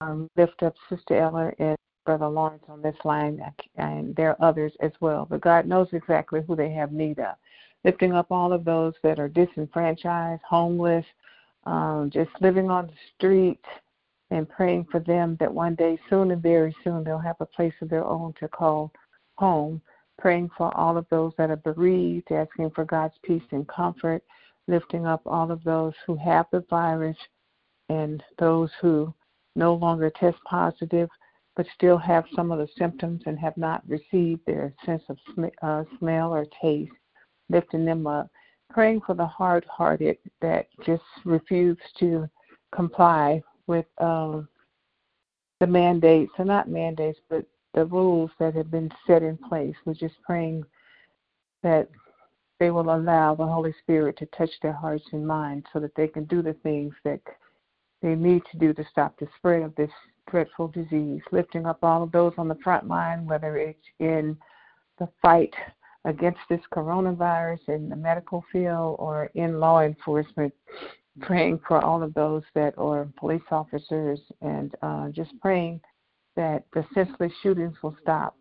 Um, 0.00 0.28
lift 0.36 0.62
up 0.62 0.74
Sister 0.88 1.16
Ella 1.16 1.52
and 1.58 1.76
Brother 2.06 2.28
Lawrence 2.28 2.64
on 2.68 2.80
this 2.80 2.96
line, 3.04 3.40
and 3.76 4.16
there 4.16 4.30
are 4.30 4.48
others 4.48 4.72
as 4.80 4.92
well. 5.00 5.26
But 5.28 5.42
God 5.42 5.66
knows 5.66 5.88
exactly 5.92 6.40
who 6.46 6.56
they 6.56 6.70
have 6.72 6.92
need 6.92 7.18
of. 7.18 7.34
Lifting 7.84 8.12
up 8.12 8.30
all 8.30 8.52
of 8.52 8.64
those 8.64 8.94
that 9.02 9.18
are 9.18 9.28
disenfranchised, 9.28 10.42
homeless, 10.42 11.04
um, 11.64 12.10
just 12.12 12.30
living 12.40 12.70
on 12.70 12.86
the 12.86 12.92
streets, 13.16 13.64
and 14.30 14.48
praying 14.48 14.86
for 14.90 15.00
them 15.00 15.36
that 15.40 15.52
one 15.52 15.74
day, 15.74 15.98
soon 16.08 16.30
and 16.30 16.42
very 16.42 16.74
soon, 16.84 17.02
they'll 17.04 17.18
have 17.18 17.40
a 17.40 17.46
place 17.46 17.74
of 17.82 17.88
their 17.88 18.04
own 18.04 18.32
to 18.38 18.48
call 18.48 18.92
home. 19.36 19.80
Praying 20.18 20.50
for 20.56 20.76
all 20.76 20.96
of 20.96 21.06
those 21.10 21.32
that 21.38 21.50
are 21.50 21.56
bereaved, 21.56 22.30
asking 22.30 22.70
for 22.70 22.84
God's 22.84 23.14
peace 23.24 23.42
and 23.52 23.66
comfort, 23.68 24.22
lifting 24.68 25.06
up 25.06 25.22
all 25.26 25.50
of 25.50 25.64
those 25.64 25.94
who 26.06 26.14
have 26.16 26.46
the 26.52 26.64
virus 26.68 27.16
and 27.88 28.22
those 28.38 28.70
who 28.80 29.12
no 29.56 29.74
longer 29.74 30.10
test 30.10 30.36
positive 30.44 31.08
but 31.56 31.66
still 31.74 31.98
have 31.98 32.24
some 32.34 32.52
of 32.52 32.58
the 32.58 32.68
symptoms 32.78 33.22
and 33.26 33.38
have 33.38 33.56
not 33.56 33.82
received 33.86 34.40
their 34.46 34.72
sense 34.86 35.02
of 35.08 35.18
sm- 35.34 35.44
uh, 35.62 35.84
smell 35.98 36.32
or 36.32 36.46
taste, 36.62 36.92
lifting 37.48 37.84
them 37.84 38.06
up. 38.06 38.28
Praying 38.70 39.00
for 39.04 39.14
the 39.14 39.26
hard 39.26 39.64
hearted 39.64 40.16
that 40.40 40.68
just 40.86 41.02
refuse 41.24 41.76
to 41.98 42.28
comply 42.72 43.42
with 43.70 43.86
um, 43.98 44.48
the 45.60 45.66
mandates, 45.66 46.32
or 46.38 46.44
not 46.44 46.68
mandates, 46.68 47.20
but 47.28 47.46
the 47.72 47.84
rules 47.84 48.30
that 48.40 48.54
have 48.56 48.68
been 48.68 48.90
set 49.06 49.22
in 49.22 49.36
place. 49.36 49.76
We're 49.84 49.94
just 49.94 50.20
praying 50.26 50.64
that 51.62 51.88
they 52.58 52.72
will 52.72 52.92
allow 52.92 53.36
the 53.36 53.46
Holy 53.46 53.72
Spirit 53.80 54.18
to 54.18 54.26
touch 54.26 54.50
their 54.60 54.72
hearts 54.72 55.04
and 55.12 55.24
minds 55.24 55.66
so 55.72 55.78
that 55.78 55.94
they 55.94 56.08
can 56.08 56.24
do 56.24 56.42
the 56.42 56.54
things 56.64 56.92
that 57.04 57.20
they 58.02 58.16
need 58.16 58.42
to 58.50 58.58
do 58.58 58.74
to 58.74 58.84
stop 58.90 59.16
the 59.18 59.28
spread 59.36 59.62
of 59.62 59.74
this 59.76 59.90
dreadful 60.28 60.66
disease. 60.66 61.22
Lifting 61.30 61.64
up 61.64 61.78
all 61.84 62.02
of 62.02 62.10
those 62.10 62.32
on 62.38 62.48
the 62.48 62.58
front 62.64 62.88
line, 62.88 63.24
whether 63.24 63.56
it's 63.56 63.78
in 64.00 64.36
the 64.98 65.08
fight 65.22 65.54
against 66.04 66.40
this 66.48 66.60
coronavirus 66.74 67.60
in 67.68 67.88
the 67.88 67.96
medical 67.96 68.44
field 68.50 68.96
or 68.98 69.30
in 69.34 69.60
law 69.60 69.80
enforcement, 69.82 70.52
praying 71.20 71.60
for 71.66 71.82
all 71.84 72.02
of 72.02 72.14
those 72.14 72.42
that 72.54 72.74
are 72.78 73.08
police 73.18 73.42
officers 73.50 74.20
and 74.40 74.74
uh, 74.82 75.08
just 75.10 75.30
praying 75.40 75.80
that 76.36 76.64
the 76.72 76.84
senseless 76.94 77.32
shootings 77.42 77.76
will 77.82 77.96
stop 78.00 78.36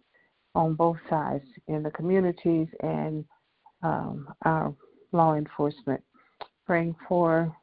on 0.56 0.74
both 0.74 0.98
sides 1.10 1.46
in 1.68 1.84
the 1.84 1.92
communities 1.92 2.68
and 2.82 3.26
um, 3.84 4.28
our 4.44 4.74
law 5.12 5.36
enforcement. 5.36 6.02
Praying 6.66 6.96
for 7.08 7.56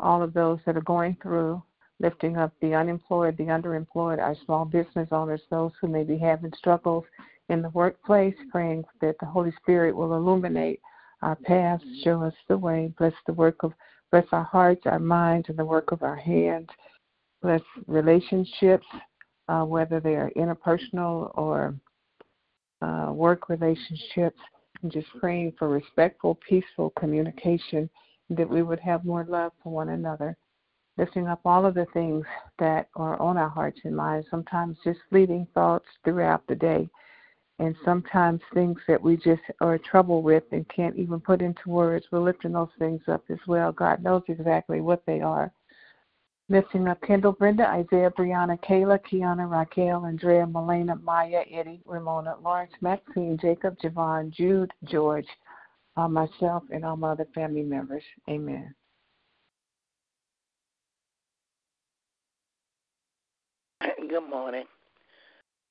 all 0.00 0.22
of 0.22 0.34
those 0.34 0.58
that 0.66 0.76
are 0.76 0.82
going 0.82 1.16
through, 1.22 1.62
lifting 2.00 2.36
up 2.36 2.52
the 2.60 2.74
unemployed, 2.74 3.36
the 3.36 3.44
underemployed, 3.44 4.18
our 4.18 4.36
small 4.44 4.64
business 4.64 5.08
owners, 5.12 5.40
those 5.50 5.72
who 5.80 5.88
may 5.88 6.04
be 6.04 6.18
having 6.18 6.52
struggles 6.56 7.04
in 7.48 7.62
the 7.62 7.70
workplace, 7.70 8.34
praying 8.50 8.84
that 9.00 9.16
the 9.20 9.26
Holy 9.26 9.52
Spirit 9.62 9.94
will 9.96 10.14
illuminate 10.14 10.80
our 11.22 11.36
paths, 11.36 11.84
show 12.02 12.22
us 12.22 12.34
the 12.48 12.58
way, 12.58 12.92
bless 12.98 13.14
the 13.26 13.32
work 13.32 13.62
of 13.62 13.72
Bless 14.14 14.26
our 14.30 14.44
hearts, 14.44 14.82
our 14.84 15.00
minds, 15.00 15.48
and 15.48 15.58
the 15.58 15.64
work 15.64 15.90
of 15.90 16.04
our 16.04 16.14
hands. 16.14 16.68
Bless 17.42 17.60
relationships, 17.88 18.86
uh, 19.48 19.64
whether 19.64 19.98
they 19.98 20.14
are 20.14 20.30
interpersonal 20.36 21.36
or 21.36 21.74
uh, 22.80 23.10
work 23.12 23.48
relationships. 23.48 24.38
And 24.84 24.92
just 24.92 25.08
praying 25.18 25.54
for 25.58 25.68
respectful, 25.68 26.38
peaceful 26.48 26.90
communication, 26.96 27.90
that 28.30 28.48
we 28.48 28.62
would 28.62 28.78
have 28.78 29.04
more 29.04 29.26
love 29.28 29.50
for 29.64 29.72
one 29.72 29.88
another. 29.88 30.36
Lifting 30.96 31.26
up 31.26 31.40
all 31.44 31.66
of 31.66 31.74
the 31.74 31.86
things 31.92 32.24
that 32.60 32.90
are 32.94 33.20
on 33.20 33.36
our 33.36 33.48
hearts 33.48 33.80
and 33.82 33.96
minds, 33.96 34.28
sometimes 34.30 34.78
just 34.84 35.00
fleeting 35.10 35.44
thoughts 35.54 35.86
throughout 36.04 36.46
the 36.46 36.54
day 36.54 36.88
and 37.58 37.76
sometimes 37.84 38.40
things 38.52 38.78
that 38.88 39.00
we 39.00 39.16
just 39.16 39.42
are 39.60 39.78
trouble 39.78 40.22
with 40.22 40.42
and 40.50 40.68
can't 40.68 40.96
even 40.96 41.20
put 41.20 41.40
into 41.40 41.68
words, 41.68 42.06
we're 42.10 42.18
lifting 42.18 42.52
those 42.52 42.68
things 42.78 43.02
up 43.08 43.22
as 43.30 43.38
well. 43.46 43.70
God 43.70 44.02
knows 44.02 44.22
exactly 44.28 44.80
what 44.80 45.02
they 45.06 45.20
are. 45.20 45.52
Lifting 46.48 46.88
up 46.88 47.00
Kendall, 47.00 47.32
Brenda, 47.32 47.66
Isaiah, 47.66 48.10
Brianna, 48.10 48.58
Kayla, 48.62 48.98
Kiana, 49.10 49.50
Raquel, 49.50 50.04
Andrea, 50.04 50.44
Melena, 50.44 51.00
Maya, 51.02 51.42
Eddie, 51.50 51.80
Ramona, 51.86 52.36
Lawrence, 52.42 52.72
Maxine, 52.82 53.38
Jacob, 53.40 53.78
Javon, 53.78 54.30
Jude, 54.30 54.70
George, 54.84 55.26
uh, 55.96 56.08
myself, 56.08 56.64
and 56.70 56.84
all 56.84 56.96
my 56.96 57.12
other 57.12 57.26
family 57.34 57.62
members. 57.62 58.02
Amen. 58.28 58.74
Good 63.80 64.28
morning. 64.28 64.64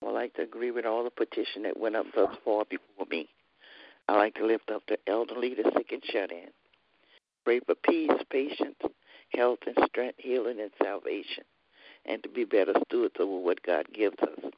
I 0.04 0.06
would 0.08 0.16
like 0.16 0.34
to 0.34 0.42
agree 0.42 0.72
with 0.72 0.86
all 0.86 1.06
the 1.06 1.10
petition 1.10 1.64
that 1.64 1.80
went 1.80 1.96
up 1.96 2.08
thus 2.14 2.36
far 2.44 2.66
before 2.66 3.06
me. 3.10 3.30
I 4.10 4.18
like 4.18 4.36
to 4.36 4.46
lift 4.46 4.70
up 4.70 4.84
the 4.88 4.98
elderly, 5.08 5.54
the 5.54 5.72
sick, 5.78 5.94
and 5.94 6.04
shut 6.04 6.30
in. 6.30 6.50
Pray 7.46 7.62
for 7.62 7.76
peace, 7.76 8.12
patience, 8.30 8.80
health, 9.34 9.60
and 9.66 9.78
strength, 9.88 10.16
healing, 10.18 10.60
and 10.60 10.72
salvation, 10.82 11.46
and 12.06 12.22
to 12.22 12.28
be 12.28 12.44
better 12.44 12.74
stewards 12.86 13.16
over 13.18 13.38
what 13.38 13.64
God 13.64 13.86
gives 13.94 14.18
us. 14.22 14.52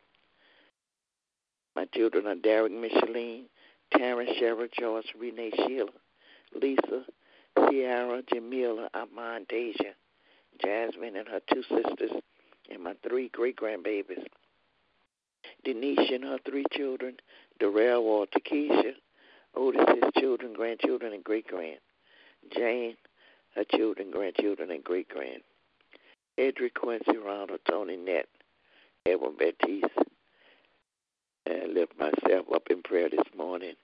My 1.76 1.86
children 1.94 2.26
are 2.26 2.36
Derek 2.36 2.72
Micheline, 2.72 3.46
Terrence 3.96 4.32
Sherrod, 4.42 4.72
George, 4.80 5.14
Renee 5.20 5.52
Sheila, 5.68 5.92
Lisa, 6.60 7.06
Sierra, 7.70 8.24
Jamila, 8.34 8.90
Armand, 8.96 9.48
Deja, 9.48 9.94
Jasmine 10.64 11.18
and 11.18 11.28
her 11.28 11.42
two 11.54 11.62
sisters, 11.64 12.20
and 12.72 12.84
my 12.84 12.96
three 13.08 13.30
great 13.30 13.58
grandbabies. 13.58 14.26
Denise 15.64 16.12
and 16.12 16.24
her 16.24 16.40
three 16.46 16.66
children, 16.72 17.18
Darrell, 17.60 18.04
Walter, 18.04 18.40
Keisha, 18.40 18.94
Otis's 19.56 20.12
children, 20.18 20.54
grandchildren, 20.54 21.14
and 21.14 21.24
great 21.24 21.48
grand. 21.48 21.80
Jane, 22.56 22.96
her 23.56 23.64
children, 23.64 24.12
grandchildren, 24.12 24.72
and 24.72 24.84
great 24.84 25.10
grand. 25.10 25.42
Edric, 26.38 26.74
Quincy, 26.76 27.18
Ronald, 27.18 27.60
Tony, 27.70 27.96
Nett, 27.96 28.28
Edwin, 29.06 29.36
Baptiste. 29.38 29.86
And 31.46 31.64
I 31.64 31.66
lift 31.68 31.94
myself 31.98 32.48
up 32.54 32.64
in 32.70 32.82
prayer 32.82 33.10
this 33.10 33.28
morning 33.38 33.76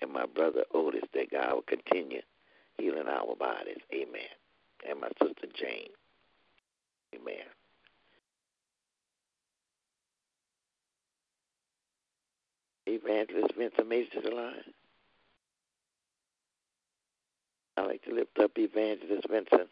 and 0.00 0.12
my 0.12 0.26
brother 0.26 0.64
Otis 0.74 1.02
that 1.14 1.30
God 1.30 1.54
will 1.54 1.62
continue 1.62 2.20
healing 2.78 3.08
our 3.08 3.34
bodies. 3.36 3.78
Amen. 3.92 4.30
And 4.88 5.00
my 5.00 5.08
sister 5.20 5.46
Jane. 5.58 5.88
Amen. 7.14 7.55
Evangelist 12.86 13.54
Vincent 13.56 13.88
Mason 13.88 14.22
line. 14.34 14.72
I 17.76 17.82
like 17.82 18.02
to 18.04 18.14
lift 18.14 18.38
up 18.38 18.52
Evangelist 18.56 19.28
Vincent, 19.28 19.68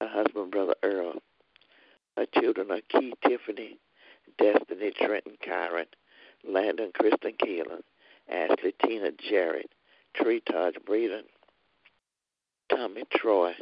her 0.00 0.08
husband, 0.08 0.50
Brother 0.50 0.74
Earl. 0.82 1.14
Her 2.16 2.26
children 2.40 2.70
are 2.70 2.80
Keith, 2.88 3.14
Tiffany, 3.26 3.78
Destiny, 4.38 4.90
Trenton, 4.90 5.36
Kyron, 5.44 5.86
Landon, 6.46 6.90
Kristen, 6.94 7.32
Keelan, 7.42 7.82
Ashley, 8.28 8.74
Tina, 8.84 9.10
Jared, 9.12 9.68
Tree, 10.14 10.42
Taj, 10.50 10.74
Breeden, 10.86 11.22
Tommy, 12.68 13.04
Troy. 13.14 13.54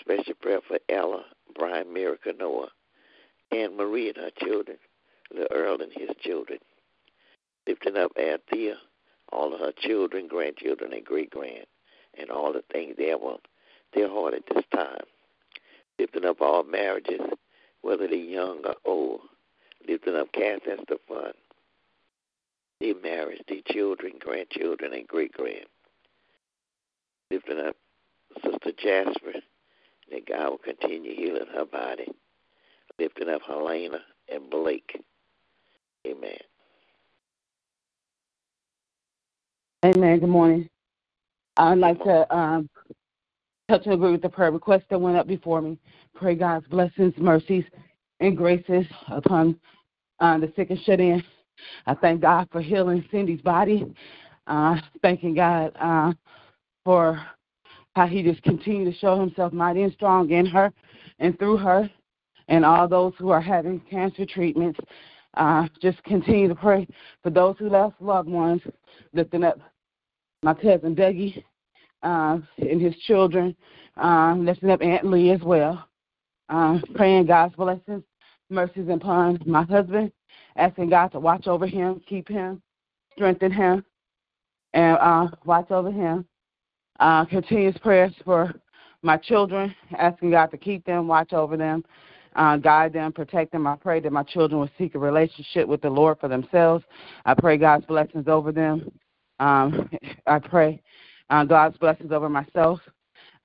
Special 0.00 0.34
prayer 0.40 0.60
for 0.66 0.78
Ella, 0.88 1.24
Brian, 1.54 1.92
Miracle, 1.92 2.32
Noah, 2.38 2.68
and 3.52 3.76
Marie 3.76 4.08
and 4.08 4.16
her 4.16 4.30
children, 4.42 4.78
the 5.30 5.50
Earl 5.52 5.80
and 5.80 5.92
his 5.92 6.10
children. 6.20 6.58
Lifting 7.66 7.96
up 7.96 8.12
Althea, 8.18 8.76
all 9.32 9.52
of 9.52 9.60
her 9.60 9.72
children, 9.72 10.28
grandchildren, 10.28 10.92
and 10.92 11.04
great 11.04 11.30
grand 11.30 11.66
and 12.18 12.30
all 12.30 12.52
the 12.52 12.62
things 12.72 12.94
they 12.96 13.12
on 13.12 13.38
their 13.94 14.08
heart 14.08 14.34
at 14.34 14.42
this 14.54 14.64
time. 14.74 15.04
Lifting 15.98 16.24
up 16.24 16.40
all 16.40 16.62
marriages, 16.64 17.20
whether 17.82 18.06
they're 18.06 18.16
young 18.16 18.60
or 18.64 18.74
old. 18.84 19.20
Lifting 19.88 20.16
up 20.16 20.32
Cass 20.32 20.60
and 20.68 20.80
Stefan. 20.82 21.32
Their 22.80 22.94
marriage, 23.00 23.42
their 23.48 23.62
children, 23.66 24.14
grandchildren, 24.18 24.92
and 24.92 25.06
great 25.08 25.32
grand. 25.32 25.66
Lifting 27.30 27.60
up 27.60 27.76
Sister 28.44 28.72
Jasper, 28.76 29.40
that 30.10 30.26
God 30.26 30.50
will 30.50 30.58
continue 30.58 31.14
healing 31.14 31.46
her 31.54 31.64
body. 31.64 32.08
Lifting 32.98 33.28
up 33.28 33.42
Helena 33.46 34.00
and 34.32 34.50
Blake. 34.50 35.00
Amen. 36.06 36.38
Amen. 39.86 40.18
Good 40.18 40.28
morning. 40.30 40.68
I'd 41.56 41.78
like 41.78 42.02
to 42.02 42.36
um, 42.36 42.68
touch 43.68 43.84
and 43.86 43.94
agree 43.94 44.12
with 44.12 44.22
the 44.22 44.28
prayer 44.28 44.50
request 44.50 44.84
that 44.90 45.00
went 45.00 45.16
up 45.16 45.28
before 45.28 45.62
me. 45.62 45.78
Pray 46.14 46.34
God's 46.34 46.66
blessings, 46.68 47.14
mercies, 47.18 47.64
and 48.20 48.36
graces 48.36 48.86
upon 49.08 49.60
uh, 50.20 50.38
the 50.38 50.52
sick 50.56 50.70
and 50.70 50.80
shut 50.84 51.00
in. 51.00 51.22
I 51.86 51.94
thank 51.94 52.22
God 52.22 52.48
for 52.52 52.60
healing 52.60 53.04
Cindy's 53.12 53.42
body. 53.42 53.86
Uh, 54.48 54.80
thanking 55.02 55.34
God 55.34 55.72
uh, 55.80 56.12
for 56.84 57.24
how 57.94 58.08
He 58.08 58.22
just 58.24 58.42
continued 58.42 58.92
to 58.92 58.98
show 58.98 59.20
Himself 59.20 59.52
mighty 59.52 59.82
and 59.82 59.92
strong 59.92 60.30
in 60.30 60.46
her 60.46 60.72
and 61.20 61.38
through 61.38 61.58
her, 61.58 61.88
and 62.48 62.64
all 62.64 62.88
those 62.88 63.14
who 63.18 63.30
are 63.30 63.40
having 63.40 63.80
cancer 63.90 64.26
treatments. 64.26 64.80
Uh, 65.36 65.68
just 65.82 66.02
continue 66.04 66.48
to 66.48 66.54
pray 66.56 66.88
for 67.22 67.30
those 67.30 67.56
who 67.58 67.68
lost 67.68 67.94
loved 68.00 68.28
ones, 68.28 68.62
lifting 69.14 69.44
up 69.44 69.60
my 70.42 70.54
cousin 70.54 70.94
Dougie 70.94 71.42
uh, 72.02 72.38
and 72.58 72.80
his 72.80 72.96
children, 73.06 73.54
uh, 73.96 74.34
lifting 74.38 74.70
up 74.70 74.82
Aunt 74.82 75.06
Lee 75.06 75.30
as 75.30 75.40
well, 75.40 75.88
uh, 76.48 76.78
praying 76.94 77.26
God's 77.26 77.54
blessings, 77.56 78.04
mercies 78.50 78.88
upon 78.88 79.40
my 79.46 79.62
husband, 79.64 80.12
asking 80.56 80.90
God 80.90 81.08
to 81.08 81.20
watch 81.20 81.46
over 81.46 81.66
him, 81.66 82.00
keep 82.08 82.28
him, 82.28 82.62
strengthen 83.14 83.50
him, 83.50 83.84
and 84.74 84.98
uh, 84.98 85.28
watch 85.44 85.70
over 85.70 85.90
him. 85.90 86.26
Uh, 87.00 87.24
continuous 87.24 87.76
prayers 87.78 88.12
for 88.24 88.54
my 89.02 89.16
children, 89.16 89.74
asking 89.98 90.30
God 90.30 90.46
to 90.46 90.56
keep 90.56 90.84
them, 90.84 91.08
watch 91.08 91.32
over 91.32 91.56
them, 91.56 91.84
uh, 92.36 92.56
guide 92.56 92.92
them, 92.92 93.12
protect 93.12 93.52
them. 93.52 93.66
I 93.66 93.76
pray 93.76 94.00
that 94.00 94.12
my 94.12 94.22
children 94.22 94.60
will 94.60 94.70
seek 94.78 94.94
a 94.94 94.98
relationship 94.98 95.68
with 95.68 95.82
the 95.82 95.90
Lord 95.90 96.18
for 96.20 96.28
themselves. 96.28 96.84
I 97.24 97.34
pray 97.34 97.56
God's 97.56 97.86
blessings 97.86 98.28
over 98.28 98.52
them. 98.52 98.90
Um, 99.38 99.90
I 100.26 100.38
pray 100.38 100.82
uh, 101.30 101.44
God's 101.44 101.76
blessings 101.78 102.12
over 102.12 102.28
myself. 102.28 102.80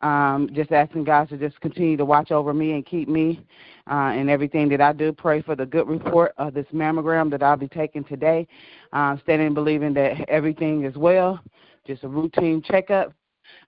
Um, 0.02 0.50
just 0.54 0.72
asking 0.72 1.04
God 1.04 1.30
to 1.30 1.38
just 1.38 1.62
continue 1.62 1.96
to 1.96 2.06
watch 2.06 2.32
over 2.32 2.54
me 2.54 2.72
and 2.72 2.84
keep 2.84 3.08
me 3.08 3.46
uh, 3.92 4.14
in 4.16 4.30
everything 4.30 4.68
that 4.70 4.82
I 4.82 4.94
do. 4.94 5.14
Pray 5.14 5.44
for 5.44 5.56
the 5.56 5.66
good 5.66 5.88
report 5.88 6.34
of 6.38 6.56
this 6.56 6.66
mammogram 6.74 7.30
that 7.32 7.44
I'll 7.44 7.56
be 7.56 7.68
taking 7.68 8.04
today. 8.04 8.48
Uh, 8.94 9.18
standing 9.24 9.54
believing 9.54 9.94
that 9.94 10.28
everything 10.28 10.86
is 10.86 10.96
well. 10.96 11.40
Just 11.86 12.04
a 12.04 12.08
routine 12.08 12.64
checkup. 12.64 13.14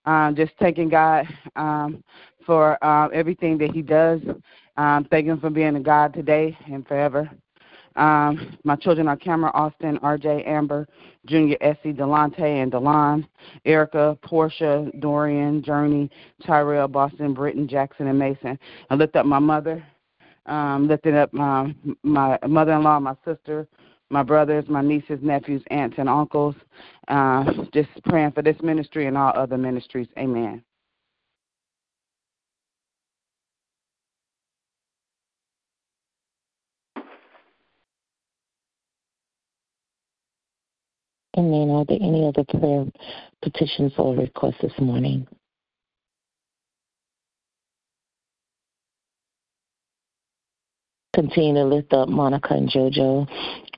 Uh, 0.05 0.31
just 0.31 0.53
thanking 0.59 0.89
God 0.89 1.27
um, 1.55 2.03
for 2.45 2.83
uh, 2.83 3.09
everything 3.09 3.57
that 3.59 3.71
He 3.71 3.81
does. 3.81 4.21
Um, 4.75 5.05
thank 5.11 5.27
Him 5.27 5.39
for 5.39 5.51
being 5.51 5.75
a 5.75 5.79
God 5.79 6.13
today 6.13 6.57
and 6.65 6.87
forever. 6.87 7.29
Um, 7.95 8.57
my 8.63 8.75
children 8.75 9.07
are 9.07 9.17
Cameron, 9.17 9.51
Austin, 9.53 9.97
RJ, 9.99 10.47
Amber, 10.47 10.87
Junior, 11.25 11.57
Essie, 11.61 11.93
Delante, 11.93 12.41
and 12.41 12.71
Delon, 12.71 13.27
Erica, 13.65 14.17
Portia, 14.23 14.89
Dorian, 14.99 15.63
Journey, 15.63 16.09
Tyrell, 16.45 16.87
Boston, 16.87 17.33
Britton, 17.33 17.67
Jackson, 17.67 18.07
and 18.07 18.17
Mason. 18.17 18.57
I 18.89 18.95
lift 18.95 19.15
up 19.15 19.25
my 19.25 19.39
mother, 19.39 19.83
um, 20.45 20.87
lifting 20.87 21.15
up 21.15 21.33
my 21.33 21.73
my 22.03 22.37
mother-in-law, 22.47 22.99
my 22.99 23.15
sister, 23.23 23.67
my 24.09 24.23
brothers, 24.23 24.65
my 24.67 24.81
nieces, 24.81 25.19
nephews, 25.21 25.63
aunts, 25.69 25.95
and 25.97 26.09
uncles. 26.09 26.55
Uh, 27.07 27.45
just 27.73 27.89
praying 28.05 28.31
for 28.31 28.41
this 28.41 28.57
ministry 28.61 29.07
and 29.07 29.17
all 29.17 29.33
other 29.35 29.57
ministries. 29.57 30.07
Amen. 30.17 30.63
Amen. 41.37 41.69
Are 41.71 41.85
there 41.85 41.97
any 41.99 42.27
other 42.27 42.43
prayer 42.43 42.85
petitions 43.41 43.93
or 43.97 44.15
requests 44.15 44.61
this 44.61 44.73
morning? 44.79 45.27
Continue 51.15 51.55
to 51.55 51.65
lift 51.65 51.93
up 51.93 52.09
Monica 52.09 52.53
and 52.53 52.69
JoJo 52.69 53.27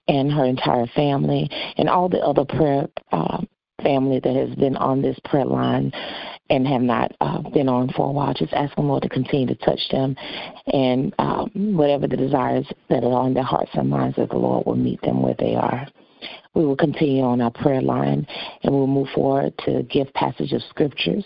and 0.08 0.32
her 0.32 0.46
entire 0.46 0.88
family 0.88 1.50
and 1.78 1.90
all 1.90 2.10
the 2.10 2.20
other 2.20 2.46
prayer 2.46 2.88
uh, 3.12 3.42
family 3.84 4.20
that 4.20 4.36
has 4.36 4.56
been 4.56 4.76
on 4.78 5.02
this 5.02 5.18
prayer 5.26 5.46
line 5.46 5.92
and 6.50 6.68
have 6.68 6.82
not 6.82 7.12
uh, 7.22 7.42
been 7.50 7.68
on 7.68 7.90
for 7.90 8.10
a 8.10 8.12
while. 8.12 8.34
Just 8.34 8.54
ask 8.54 8.76
the 8.76 8.82
Lord 8.82 9.04
to 9.04 9.10
continue 9.10 9.48
to 9.48 9.56
touch 9.56 9.82
them 9.92 10.16
and 10.68 11.14
um, 11.20 11.52
whatever 11.76 12.08
the 12.08 12.18
desires 12.18 12.66
that 12.90 13.04
are 13.04 13.14
on 13.14 13.34
their 13.34 13.44
hearts 13.44 13.72
and 13.74 13.90
minds, 13.90 14.18
that 14.18 14.30
the 14.30 14.38
Lord 14.38 14.66
will 14.66 14.76
meet 14.76 15.02
them 15.02 15.22
where 15.22 15.36
they 15.38 15.56
are. 15.56 15.88
We 16.54 16.66
will 16.66 16.76
continue 16.76 17.24
on 17.24 17.42
our 17.42 17.52
prayer 17.52 17.82
line 17.82 18.26
and 18.64 18.74
we'll 18.74 18.88
move 18.88 19.10
forward 19.14 19.54
to 19.66 19.84
give 19.84 20.14
passage 20.14 20.54
of 20.54 20.62
scriptures. 20.70 21.26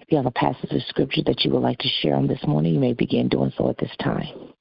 If 0.00 0.10
you 0.10 0.16
have 0.16 0.26
a 0.26 0.30
passage 0.30 0.70
of 0.72 0.82
scripture 0.82 1.22
that 1.26 1.44
you 1.44 1.50
would 1.52 1.62
like 1.62 1.78
to 1.78 1.88
share 2.00 2.14
on 2.14 2.26
this 2.26 2.44
morning, 2.46 2.74
you 2.74 2.80
may 2.80 2.92
begin 2.92 3.28
doing 3.28 3.52
so 3.56 3.68
at 3.70 3.78
this 3.78 3.94
time. 4.00 4.52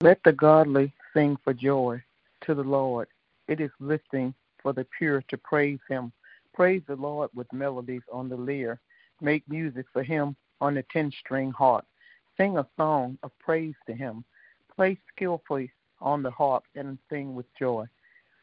Let 0.00 0.22
the 0.22 0.32
godly 0.32 0.92
sing 1.12 1.36
for 1.42 1.52
joy 1.52 2.00
to 2.42 2.54
the 2.54 2.62
Lord. 2.62 3.08
It 3.48 3.60
is 3.60 3.72
lifting 3.80 4.32
for 4.62 4.72
the 4.72 4.86
pure 4.96 5.22
to 5.22 5.36
praise 5.36 5.80
him. 5.88 6.12
Praise 6.54 6.82
the 6.86 6.94
Lord 6.94 7.30
with 7.34 7.52
melodies 7.52 8.02
on 8.12 8.28
the 8.28 8.36
lyre. 8.36 8.78
Make 9.20 9.42
music 9.48 9.86
for 9.92 10.04
him 10.04 10.36
on 10.60 10.74
the 10.74 10.84
ten 10.92 11.10
string 11.10 11.50
harp. 11.50 11.84
Sing 12.36 12.58
a 12.58 12.66
song 12.76 13.18
of 13.24 13.36
praise 13.40 13.74
to 13.88 13.92
him. 13.92 14.24
Play 14.76 14.96
skillfully 15.12 15.72
on 16.00 16.22
the 16.22 16.30
harp 16.30 16.62
and 16.76 16.96
sing 17.10 17.34
with 17.34 17.46
joy. 17.58 17.84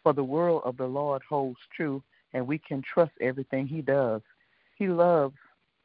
For 0.03 0.11
the 0.11 0.25
word 0.25 0.59
of 0.65 0.75
the 0.75 0.87
Lord 0.87 1.21
holds 1.23 1.59
true, 1.73 2.03
and 2.33 2.45
we 2.45 2.57
can 2.57 2.81
trust 2.81 3.13
everything 3.21 3.65
he 3.65 3.81
does. 3.81 4.21
He 4.75 4.87
loves 4.87 5.37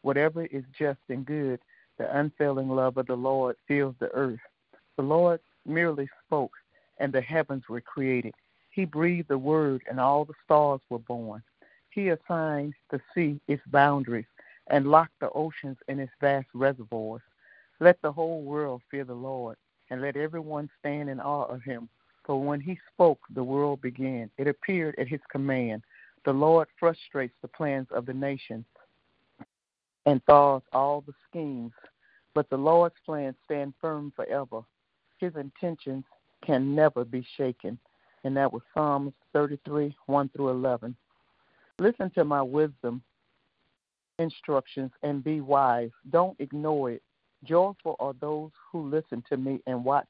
whatever 0.02 0.46
is 0.46 0.64
just 0.76 0.98
and 1.10 1.24
good. 1.24 1.60
The 1.96 2.18
unfailing 2.18 2.70
love 2.70 2.96
of 2.96 3.06
the 3.06 3.16
Lord 3.16 3.54
fills 3.68 3.94
the 4.00 4.10
earth. 4.14 4.40
The 4.96 5.04
Lord 5.04 5.38
merely 5.66 6.08
spoke, 6.26 6.52
and 6.98 7.12
the 7.12 7.20
heavens 7.20 7.64
were 7.68 7.80
created. 7.80 8.34
He 8.70 8.84
breathed 8.84 9.28
the 9.28 9.38
word, 9.38 9.82
and 9.88 9.98
all 9.98 10.24
the 10.24 10.34
stars 10.44 10.80
were 10.88 10.98
born. 10.98 11.42
He 11.90 12.08
assigned 12.08 12.74
the 12.90 13.00
sea 13.14 13.40
its 13.48 13.62
boundaries 13.66 14.26
and 14.68 14.86
locked 14.86 15.18
the 15.20 15.30
oceans 15.30 15.78
in 15.88 15.98
its 15.98 16.12
vast 16.20 16.46
reservoirs. 16.54 17.22
Let 17.80 18.00
the 18.02 18.12
whole 18.12 18.42
world 18.42 18.82
fear 18.90 19.04
the 19.04 19.14
Lord, 19.14 19.56
and 19.90 20.00
let 20.00 20.16
everyone 20.16 20.70
stand 20.78 21.10
in 21.10 21.20
awe 21.20 21.46
of 21.46 21.62
him. 21.62 21.88
For 22.24 22.40
when 22.40 22.60
he 22.60 22.78
spoke, 22.92 23.20
the 23.34 23.42
world 23.42 23.80
began. 23.80 24.30
It 24.38 24.46
appeared 24.46 24.94
at 24.98 25.08
his 25.08 25.20
command. 25.30 25.82
The 26.24 26.32
Lord 26.32 26.68
frustrates 26.78 27.34
the 27.42 27.48
plans 27.48 27.88
of 27.90 28.06
the 28.06 28.14
nations 28.14 28.66
and 30.06 30.22
thaws 30.24 30.62
all 30.72 31.00
the 31.00 31.14
schemes. 31.28 31.72
But 32.34 32.48
the 32.50 32.56
Lord's 32.56 32.94
plans 33.04 33.36
stand 33.44 33.74
firm 33.80 34.12
forever. 34.14 34.60
His 35.20 35.36
intentions 35.36 36.04
can 36.44 36.74
never 36.74 37.04
be 37.04 37.26
shaken. 37.36 37.78
And 38.24 38.36
that 38.36 38.52
was 38.52 38.62
Psalms 38.74 39.12
33, 39.32 39.94
1 40.06 40.30
through 40.30 40.48
11. 40.50 40.96
Listen 41.78 42.10
to 42.10 42.24
my 42.24 42.42
wisdom 42.42 43.02
instructions 44.20 44.90
and 45.02 45.24
be 45.24 45.40
wise. 45.40 45.90
Don't 46.10 46.38
ignore 46.38 46.90
it. 46.90 47.02
Joyful 47.44 47.96
are 47.98 48.12
those 48.20 48.50
who 48.70 48.88
listen 48.88 49.24
to 49.30 49.36
me 49.36 49.60
and 49.66 49.82
watch, 49.82 50.06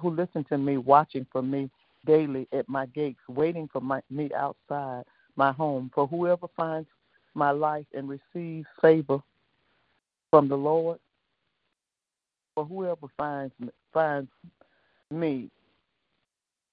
who 0.00 0.10
listen 0.10 0.44
to 0.44 0.58
me, 0.58 0.76
watching 0.76 1.26
for 1.30 1.42
me 1.42 1.70
daily 2.04 2.48
at 2.52 2.68
my 2.68 2.86
gates, 2.86 3.20
waiting 3.28 3.68
for 3.72 3.80
my, 3.80 4.02
me 4.10 4.30
outside 4.36 5.04
my 5.36 5.52
home. 5.52 5.90
For 5.94 6.08
whoever 6.08 6.48
finds 6.56 6.88
my 7.34 7.52
life 7.52 7.86
and 7.94 8.08
receives 8.08 8.66
favor 8.80 9.20
from 10.30 10.48
the 10.48 10.56
Lord, 10.56 10.98
for 12.54 12.64
whoever 12.64 13.06
finds 13.16 13.54
finds 13.92 14.30
me 15.10 15.50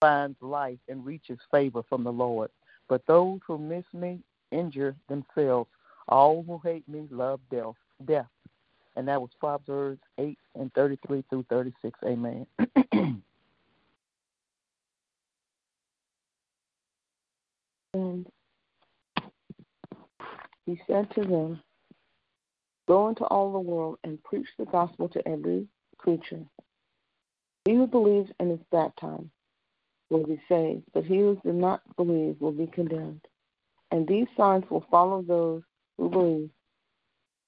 finds 0.02 0.38
life 0.42 0.80
and 0.88 1.06
reaches 1.06 1.40
favor 1.52 1.84
from 1.90 2.04
the 2.04 2.12
Lord. 2.12 2.50
But 2.88 3.06
those 3.06 3.40
who 3.46 3.58
miss 3.58 3.86
me 3.94 4.20
injure 4.52 4.96
themselves. 5.08 5.70
All 6.08 6.44
who 6.44 6.60
hate 6.64 6.88
me 6.88 7.08
love 7.12 7.40
death. 7.52 7.76
Death. 8.06 8.28
And 8.96 9.08
that 9.08 9.22
was 9.22 9.30
Proverbs 9.40 10.02
8 10.18 10.38
and 10.56 10.74
33 10.74 11.24
through 11.30 11.46
36. 11.50 12.00
Amen. 12.04 12.48
and 17.94 18.26
he 20.66 20.82
said 20.88 21.14
to 21.16 21.22
them, 21.22 21.62
Go 22.90 23.08
into 23.08 23.24
all 23.26 23.54
the 23.54 23.60
world 23.60 24.00
and 24.04 24.24
preach 24.24 24.48
the 24.58 24.66
gospel 24.66 25.08
to 25.10 25.28
every 25.28 25.68
creature. 26.00 26.44
He 27.66 27.76
who 27.76 27.86
believes 27.86 28.32
and 28.40 28.52
is 28.52 28.66
baptized 28.72 29.30
will 30.10 30.26
be 30.26 30.42
saved, 30.50 30.86
but 30.92 31.06
he 31.06 31.20
who 31.20 31.36
does 31.46 31.54
not 31.54 31.82
believe 31.98 32.38
will 32.40 32.52
be 32.52 32.66
condemned. 32.66 33.22
And 33.92 34.08
these 34.08 34.26
signs 34.36 34.64
will 34.72 34.86
follow 34.90 35.22
those 35.22 35.62
who 36.00 36.10
believe. 36.10 36.50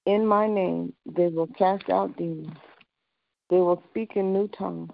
In 0.05 0.27
my 0.27 0.47
name 0.47 0.93
they 1.07 1.29
will 1.29 1.47
cast 1.47 1.89
out 1.89 2.17
demons. 2.17 2.57
They 3.49 3.57
will 3.57 3.81
speak 3.89 4.15
in 4.15 4.33
new 4.33 4.47
tongues. 4.47 4.91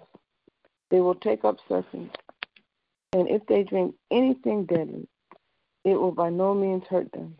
They 0.90 1.00
will 1.00 1.14
take 1.14 1.44
up 1.44 1.58
serpents. 1.68 2.16
And 3.12 3.28
if 3.28 3.44
they 3.46 3.64
drink 3.64 3.96
anything 4.10 4.64
deadly, 4.64 5.08
it 5.84 6.00
will 6.00 6.12
by 6.12 6.30
no 6.30 6.54
means 6.54 6.84
hurt 6.88 7.12
them. 7.12 7.36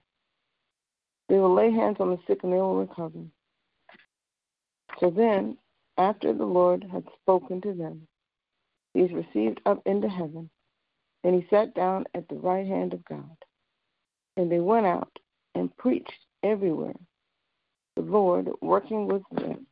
They 1.28 1.38
will 1.38 1.54
lay 1.54 1.70
hands 1.70 1.96
on 2.00 2.10
the 2.10 2.18
sick 2.26 2.40
and 2.42 2.52
they 2.52 2.56
will 2.56 2.76
recover. 2.76 3.20
So 4.98 5.10
then, 5.10 5.58
after 5.98 6.32
the 6.32 6.44
Lord 6.44 6.84
had 6.90 7.04
spoken 7.20 7.60
to 7.62 7.74
them, 7.74 8.06
he 8.94 9.00
is 9.00 9.12
received 9.12 9.60
up 9.66 9.82
into 9.86 10.08
heaven, 10.08 10.48
and 11.22 11.34
he 11.34 11.46
sat 11.50 11.74
down 11.74 12.04
at 12.14 12.28
the 12.28 12.36
right 12.36 12.66
hand 12.66 12.94
of 12.94 13.04
God. 13.04 13.36
And 14.36 14.50
they 14.50 14.60
went 14.60 14.86
out 14.86 15.10
and 15.54 15.76
preached 15.76 16.26
everywhere, 16.42 16.94
the 17.96 18.02
Lord 18.02 18.48
working 18.62 19.06
with 19.06 19.22
them 19.32 19.66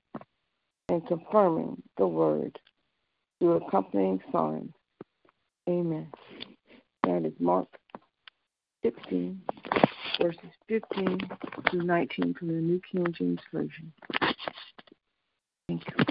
and 0.88 1.06
confirming 1.06 1.82
the 1.96 2.06
word 2.06 2.58
through 3.38 3.56
accompanying 3.56 4.20
signs. 4.32 4.72
Amen. 5.68 6.10
That 7.02 7.24
is 7.24 7.32
Mark 7.38 7.68
16, 8.82 9.40
verses 10.20 10.40
15 10.68 11.18
through 11.70 11.82
19 11.82 12.34
from 12.34 12.48
the 12.48 12.54
New 12.54 12.80
King 12.90 13.06
James 13.12 13.40
Version. 13.52 13.92
Thank 15.68 15.82
you. 15.88 16.06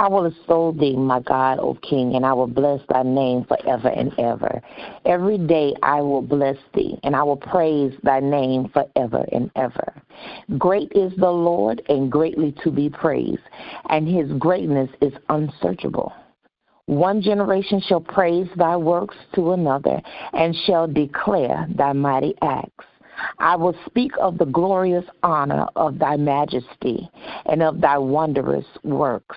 I 0.00 0.08
will 0.08 0.24
extol 0.24 0.72
thee, 0.72 0.96
my 0.96 1.20
God, 1.20 1.58
O 1.58 1.74
King, 1.74 2.14
and 2.14 2.24
I 2.24 2.32
will 2.32 2.46
bless 2.46 2.80
thy 2.88 3.02
name 3.02 3.44
forever 3.44 3.88
and 3.88 4.18
ever. 4.18 4.62
Every 5.04 5.36
day 5.36 5.74
I 5.82 6.00
will 6.00 6.22
bless 6.22 6.56
thee, 6.72 6.98
and 7.02 7.14
I 7.14 7.22
will 7.22 7.36
praise 7.36 7.92
thy 8.02 8.18
name 8.20 8.70
forever 8.70 9.26
and 9.30 9.50
ever. 9.56 9.92
Great 10.56 10.90
is 10.92 11.12
the 11.18 11.30
Lord, 11.30 11.82
and 11.90 12.10
greatly 12.10 12.54
to 12.64 12.70
be 12.70 12.88
praised, 12.88 13.42
and 13.90 14.08
his 14.08 14.32
greatness 14.38 14.88
is 15.02 15.12
unsearchable. 15.28 16.14
One 16.86 17.20
generation 17.20 17.82
shall 17.86 18.00
praise 18.00 18.48
thy 18.56 18.78
works 18.78 19.16
to 19.34 19.52
another, 19.52 20.00
and 20.32 20.56
shall 20.64 20.88
declare 20.88 21.68
thy 21.76 21.92
mighty 21.92 22.32
acts. 22.40 22.86
I 23.38 23.54
will 23.54 23.76
speak 23.84 24.12
of 24.18 24.38
the 24.38 24.46
glorious 24.46 25.04
honor 25.22 25.66
of 25.76 25.98
thy 25.98 26.16
majesty 26.16 27.10
and 27.44 27.62
of 27.62 27.82
thy 27.82 27.98
wondrous 27.98 28.64
works 28.82 29.36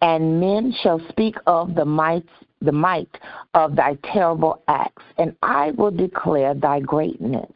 and 0.00 0.40
men 0.40 0.74
shall 0.82 1.00
speak 1.08 1.36
of 1.46 1.74
the 1.74 1.84
might 1.84 2.24
the 2.60 2.72
might 2.72 3.18
of 3.54 3.76
thy 3.76 3.96
terrible 4.12 4.62
acts, 4.66 5.04
and 5.16 5.36
I 5.42 5.70
will 5.72 5.92
declare 5.92 6.54
thy 6.54 6.80
greatness. 6.80 7.50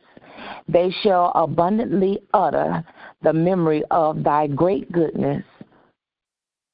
They 0.68 0.90
shall 1.02 1.32
abundantly 1.34 2.20
utter 2.32 2.84
the 3.22 3.32
memory 3.32 3.82
of 3.90 4.22
thy 4.22 4.46
great 4.46 4.92
goodness, 4.92 5.44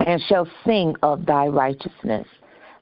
and 0.05 0.21
shall 0.29 0.47
sing 0.67 0.95
of 1.03 1.25
thy 1.25 1.47
righteousness. 1.47 2.27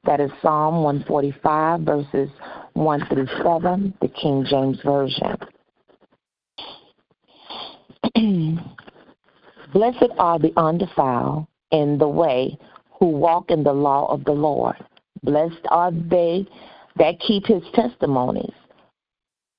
That 0.05 0.19
is 0.19 0.31
Psalm 0.41 0.83
145, 0.83 1.81
verses 1.81 2.29
1 2.73 3.05
through 3.07 3.27
7, 3.43 3.93
the 4.01 4.07
King 4.09 4.45
James 4.49 4.79
Version. 4.83 5.37
Blessed 9.73 10.11
are 10.17 10.39
the 10.39 10.53
undefiled 10.55 11.47
in 11.71 11.97
the 11.97 12.07
way 12.07 12.57
who 12.99 13.07
walk 13.07 13.51
in 13.51 13.63
the 13.63 13.73
law 13.73 14.11
of 14.11 14.23
the 14.25 14.31
Lord. 14.31 14.75
Blessed 15.23 15.65
are 15.69 15.91
they 15.91 16.45
that 16.97 17.19
keep 17.19 17.45
his 17.45 17.63
testimonies 17.73 18.53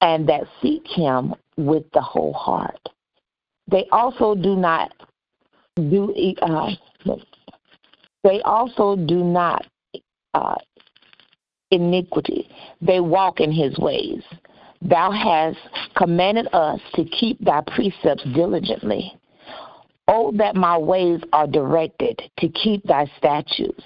and 0.00 0.28
that 0.28 0.42
seek 0.62 0.86
him 0.86 1.34
with 1.56 1.84
the 1.92 2.00
whole 2.00 2.32
heart. 2.32 2.80
They 3.70 3.86
also 3.92 4.34
do 4.34 4.56
not 4.56 4.92
do 5.76 6.14
uh, 6.42 6.70
they 8.24 8.40
also 8.42 8.96
do 8.96 9.22
not 9.22 9.66
uh, 10.34 10.56
iniquity. 11.70 12.48
They 12.80 13.00
walk 13.00 13.40
in 13.40 13.52
his 13.52 13.78
ways. 13.78 14.22
Thou 14.82 15.10
hast 15.10 15.58
commanded 15.96 16.48
us 16.52 16.80
to 16.94 17.04
keep 17.04 17.38
thy 17.40 17.62
precepts 17.62 18.24
diligently. 18.34 19.17
Oh, 20.08 20.32
that 20.36 20.56
my 20.56 20.78
ways 20.78 21.20
are 21.34 21.46
directed 21.46 22.22
to 22.38 22.48
keep 22.48 22.82
thy 22.84 23.06
statutes. 23.18 23.84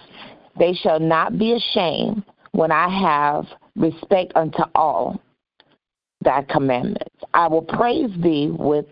They 0.59 0.73
shall 0.73 1.01
not 1.01 1.39
be 1.39 1.53
ashamed 1.53 2.23
when 2.53 2.71
I 2.71 2.89
have 2.89 3.47
respect 3.77 4.33
unto 4.37 4.63
all 4.75 5.21
thy 6.23 6.43
commandments. 6.43 7.15
I 7.35 7.49
will 7.49 7.63
praise 7.63 8.11
thee 8.23 8.55
with 8.57 8.87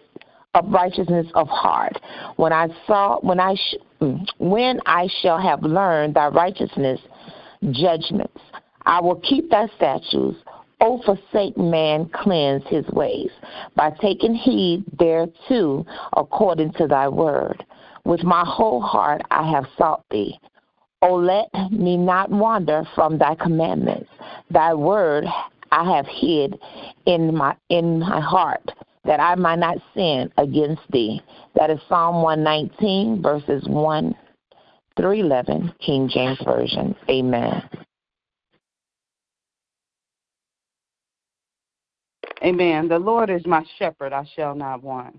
uprightness 0.55 1.27
of 1.35 1.47
heart. 1.49 2.01
When 2.37 2.53
I 2.53 2.69
saw, 2.87 3.21
when 3.21 3.38
I, 3.38 3.55
sh- 3.55 3.77
mm, 4.01 4.27
when 4.38 4.81
I 4.87 5.09
shall 5.21 5.38
have 5.38 5.62
learned 5.62 6.14
thy 6.14 6.29
righteousness 6.29 7.01
judgments, 7.71 8.40
I 8.87 9.01
will 9.01 9.21
keep 9.21 9.51
thy 9.51 9.69
statutes. 9.77 10.38
O 10.81 11.01
forsake 11.05 11.59
man 11.59 12.09
cleanse 12.12 12.66
his 12.69 12.87
ways, 12.88 13.31
by 13.77 13.90
taking 14.01 14.35
heed 14.35 14.85
thereto 14.99 15.85
according 16.16 16.73
to 16.75 16.87
thy 16.87 17.09
word. 17.09 17.64
With 18.05 18.25
my 18.25 18.45
whole 18.47 18.81
heart 18.81 19.21
I 19.31 19.49
have 19.51 19.66
sought 19.77 20.05
thee. 20.11 20.38
O 21.03 21.14
let 21.14 21.49
me 21.71 21.97
not 21.97 22.31
wander 22.31 22.85
from 22.95 23.19
thy 23.19 23.35
commandments. 23.35 24.11
Thy 24.51 24.75
word 24.75 25.25
I 25.71 25.97
have 25.97 26.07
hid 26.07 26.59
in 27.07 27.35
my 27.35 27.57
in 27.69 28.01
my 28.01 28.21
heart 28.21 28.73
that 29.05 29.21
I 29.21 29.35
might 29.35 29.59
not 29.59 29.79
sin 29.95 30.31
against 30.37 30.83
thee. 30.90 31.23
That 31.55 31.71
is 31.71 31.81
Psalm 31.88 32.23
119 32.23 33.23
verses 33.23 33.66
1 33.66 34.14
through 34.97 35.12
11, 35.12 35.73
King 35.81 36.09
James 36.12 36.38
Version. 36.45 36.95
Amen. 37.09 37.62
Amen. 42.42 42.88
The 42.88 42.98
Lord 42.98 43.29
is 43.29 43.44
my 43.46 43.64
shepherd, 43.79 44.12
I 44.12 44.24
shall 44.35 44.55
not 44.55 44.83
want. 44.83 45.18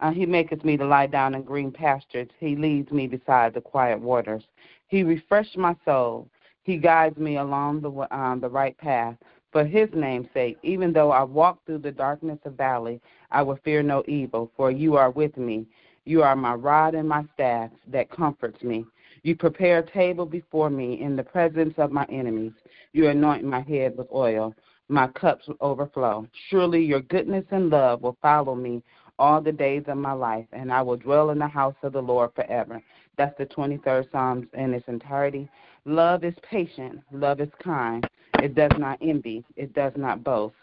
Uh, 0.00 0.10
he 0.10 0.26
maketh 0.26 0.64
me 0.64 0.76
to 0.76 0.84
lie 0.84 1.06
down 1.06 1.34
in 1.34 1.42
green 1.42 1.70
pastures. 1.70 2.28
He 2.38 2.56
leads 2.56 2.90
me 2.90 3.06
beside 3.06 3.54
the 3.54 3.60
quiet 3.60 4.00
waters. 4.00 4.42
He 4.88 5.02
refreshed 5.02 5.56
my 5.56 5.74
soul. 5.84 6.28
He 6.64 6.76
guides 6.76 7.16
me 7.16 7.36
along 7.36 7.80
the 7.80 8.14
um, 8.14 8.40
the 8.40 8.48
right 8.48 8.76
path 8.76 9.16
for 9.52 9.64
his 9.64 9.88
name's 9.94 10.26
sake. 10.34 10.58
Even 10.62 10.92
though 10.92 11.12
I 11.12 11.22
walk 11.22 11.64
through 11.64 11.78
the 11.78 11.92
darkness 11.92 12.38
of 12.44 12.54
valley, 12.54 13.00
I 13.30 13.42
will 13.42 13.58
fear 13.64 13.82
no 13.82 14.02
evil, 14.06 14.50
for 14.56 14.70
you 14.70 14.96
are 14.96 15.10
with 15.10 15.36
me. 15.36 15.66
You 16.04 16.22
are 16.22 16.36
my 16.36 16.54
rod 16.54 16.94
and 16.94 17.08
my 17.08 17.24
staff 17.34 17.70
that 17.88 18.10
comforts 18.10 18.62
me. 18.62 18.84
You 19.22 19.34
prepare 19.34 19.78
a 19.78 19.90
table 19.90 20.26
before 20.26 20.70
me 20.70 21.00
in 21.00 21.16
the 21.16 21.22
presence 21.22 21.74
of 21.78 21.90
my 21.90 22.04
enemies. 22.10 22.52
You 22.92 23.08
anoint 23.08 23.44
my 23.44 23.60
head 23.60 23.96
with 23.96 24.08
oil. 24.12 24.54
My 24.88 25.08
cups 25.08 25.48
will 25.48 25.56
overflow. 25.60 26.26
Surely 26.48 26.84
your 26.84 27.00
goodness 27.00 27.44
and 27.50 27.70
love 27.70 28.02
will 28.02 28.16
follow 28.22 28.54
me 28.54 28.82
all 29.18 29.40
the 29.40 29.52
days 29.52 29.84
of 29.88 29.96
my 29.96 30.12
life, 30.12 30.46
and 30.52 30.72
I 30.72 30.82
will 30.82 30.96
dwell 30.96 31.30
in 31.30 31.38
the 31.38 31.48
house 31.48 31.74
of 31.82 31.92
the 31.92 32.02
Lord 32.02 32.30
forever. 32.34 32.80
That's 33.16 33.36
the 33.38 33.46
23rd 33.46 34.10
Psalms 34.12 34.46
in 34.52 34.74
its 34.74 34.86
entirety. 34.88 35.48
Love 35.84 36.22
is 36.22 36.34
patient. 36.48 37.00
Love 37.10 37.40
is 37.40 37.48
kind. 37.62 38.06
It 38.42 38.54
does 38.54 38.72
not 38.78 38.98
envy. 39.00 39.44
It 39.56 39.72
does 39.72 39.92
not 39.96 40.22
boast. 40.22 40.54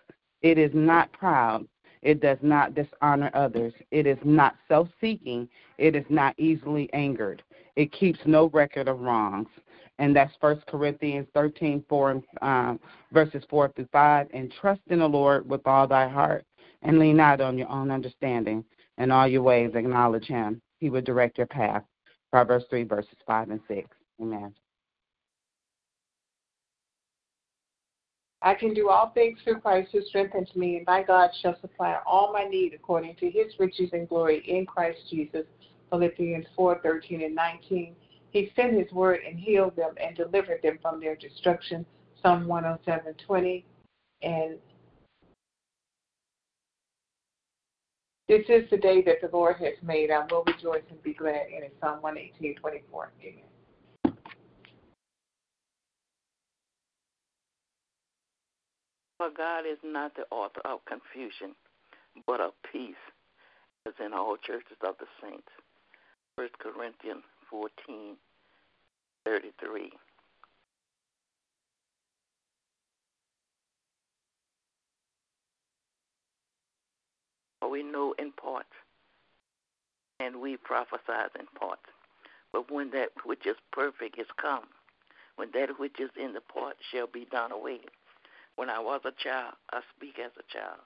It 0.41 0.57
is 0.57 0.71
not 0.73 1.11
proud. 1.13 1.65
It 2.01 2.21
does 2.21 2.37
not 2.41 2.75
dishonor 2.75 3.31
others. 3.33 3.73
It 3.91 4.05
is 4.05 4.17
not 4.23 4.55
self 4.67 4.89
seeking. 4.99 5.47
It 5.77 5.95
is 5.95 6.05
not 6.09 6.37
easily 6.37 6.89
angered. 6.93 7.41
It 7.75 7.91
keeps 7.91 8.19
no 8.25 8.49
record 8.49 8.87
of 8.87 8.99
wrongs. 8.99 9.47
And 9.99 10.15
that's 10.15 10.33
First 10.41 10.65
Corinthians 10.67 11.27
13, 11.33 11.83
4, 11.87 12.21
um, 12.41 12.79
verses 13.11 13.43
4 13.49 13.71
through 13.75 13.87
5. 13.91 14.27
And 14.33 14.51
trust 14.59 14.81
in 14.87 14.99
the 14.99 15.07
Lord 15.07 15.47
with 15.47 15.65
all 15.65 15.87
thy 15.87 16.07
heart, 16.07 16.45
and 16.81 16.99
lean 16.99 17.17
not 17.17 17.41
on 17.41 17.57
your 17.57 17.69
own 17.69 17.91
understanding. 17.91 18.65
In 18.97 19.11
all 19.11 19.27
your 19.27 19.41
ways 19.41 19.71
acknowledge 19.73 20.27
him. 20.27 20.61
He 20.79 20.89
will 20.89 21.01
direct 21.01 21.37
your 21.37 21.47
path. 21.47 21.83
Proverbs 22.31 22.65
3, 22.69 22.83
verses 22.83 23.17
5 23.25 23.49
and 23.49 23.59
6. 23.67 23.89
Amen. 24.21 24.53
I 28.43 28.53
can 28.53 28.73
do 28.73 28.89
all 28.89 29.11
things 29.11 29.39
through 29.43 29.61
Christ 29.61 29.89
who 29.93 30.01
strengthens 30.03 30.53
me, 30.53 30.75
and 30.75 30.85
my 30.85 31.01
God 31.01 31.29
shall 31.41 31.59
supply 31.61 31.97
all 32.05 32.33
my 32.33 32.43
need 32.43 32.73
according 32.73 33.15
to 33.15 33.29
his 33.29 33.53
riches 33.57 33.89
and 33.93 34.07
glory 34.07 34.43
in 34.45 34.65
Christ 34.65 34.99
Jesus. 35.09 35.45
Philippians 35.89 36.45
4 36.55 36.79
13 36.83 37.23
and 37.23 37.33
19. 37.33 37.95
He 38.33 38.51
sent 38.55 38.73
his 38.73 38.91
word 38.91 39.19
and 39.25 39.39
healed 39.39 39.75
them 39.75 39.93
and 40.03 40.17
delivered 40.17 40.63
them 40.63 40.79
from 40.81 40.99
their 40.99 41.15
destruction. 41.15 41.85
Psalm 42.21 42.47
107 42.47 43.13
20. 43.25 43.63
And 44.23 44.57
this 48.27 48.41
is 48.49 48.67
the 48.71 48.77
day 48.77 49.03
that 49.03 49.21
the 49.21 49.29
Lord 49.31 49.57
has 49.57 49.73
made. 49.83 50.09
I 50.09 50.25
will 50.31 50.43
rejoice 50.45 50.81
and 50.89 51.01
be 51.03 51.13
glad 51.13 51.45
in 51.55 51.61
it. 51.61 51.75
Psalm 51.79 52.01
118 52.01 52.55
24. 52.55 53.11
Amen. 53.21 54.15
For 59.19 59.29
God 59.37 59.59
is 59.59 59.77
not 59.83 60.15
the 60.15 60.25
author 60.31 60.61
of 60.65 60.79
confusion, 60.85 61.55
but 62.25 62.41
of 62.41 62.53
peace, 62.71 62.95
as 63.87 63.93
in 64.03 64.11
all 64.11 64.37
churches 64.37 64.77
of 64.87 64.95
the 64.99 65.05
saints. 65.21 65.47
1 66.35 66.47
Corinthians 66.59 67.23
14 67.53 68.15
33. 69.25 69.91
For 77.61 77.69
we 77.69 77.83
know 77.83 78.15
in 78.17 78.31
part, 78.31 78.65
and 80.19 80.41
we 80.41 80.57
prophesy 80.57 80.97
in 81.39 81.45
part. 81.59 81.77
But 82.51 82.71
when 82.71 82.89
that 82.89 83.09
which 83.23 83.45
is 83.45 83.55
perfect 83.71 84.17
is 84.17 84.25
come, 84.41 84.65
when 85.35 85.49
that 85.53 85.77
which 85.77 85.99
is 85.99 86.09
in 86.19 86.33
the 86.33 86.41
part 86.41 86.77
shall 86.91 87.05
be 87.05 87.27
done 87.31 87.51
away, 87.51 87.81
when 88.55 88.71
I 88.71 88.79
was 88.79 89.01
a 89.05 89.11
child, 89.23 89.53
I 89.71 89.81
speak 89.95 90.17
as 90.17 90.31
a 90.39 90.51
child. 90.51 90.79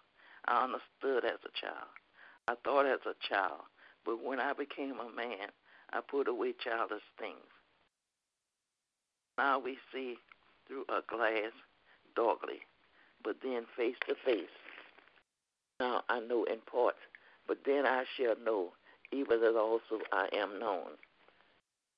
I 0.46 0.66
understood 0.66 1.24
as 1.24 1.40
a 1.46 1.66
child. 1.66 1.88
I 2.50 2.56
thought 2.66 2.86
as 2.86 3.00
a 3.06 3.16
child. 3.34 3.62
But 4.06 4.22
when 4.22 4.42
I 4.42 4.52
became 4.52 5.00
a 5.00 5.16
man, 5.16 5.48
I 5.92 6.02
put 6.02 6.28
away 6.28 6.54
childish 6.64 7.04
things. 7.20 7.38
Now 9.38 9.60
we 9.60 9.78
see 9.94 10.18
through 10.68 10.86
a 10.90 11.02
glass 11.08 11.52
darkly, 12.16 12.60
but 13.24 13.38
then 13.44 13.66
face 13.76 13.96
to 14.08 14.16
face. 14.26 14.46
Now 15.80 16.04
I 16.10 16.20
know 16.20 16.44
in 16.46 16.60
part, 16.72 16.96
but 17.48 17.60
then 17.66 17.86
I 17.86 18.04
shall 18.16 18.36
know, 18.44 18.74
even 19.12 19.44
as 19.44 19.56
also 19.56 20.00
I 20.12 20.28
am 20.34 20.60
known. 20.60 20.92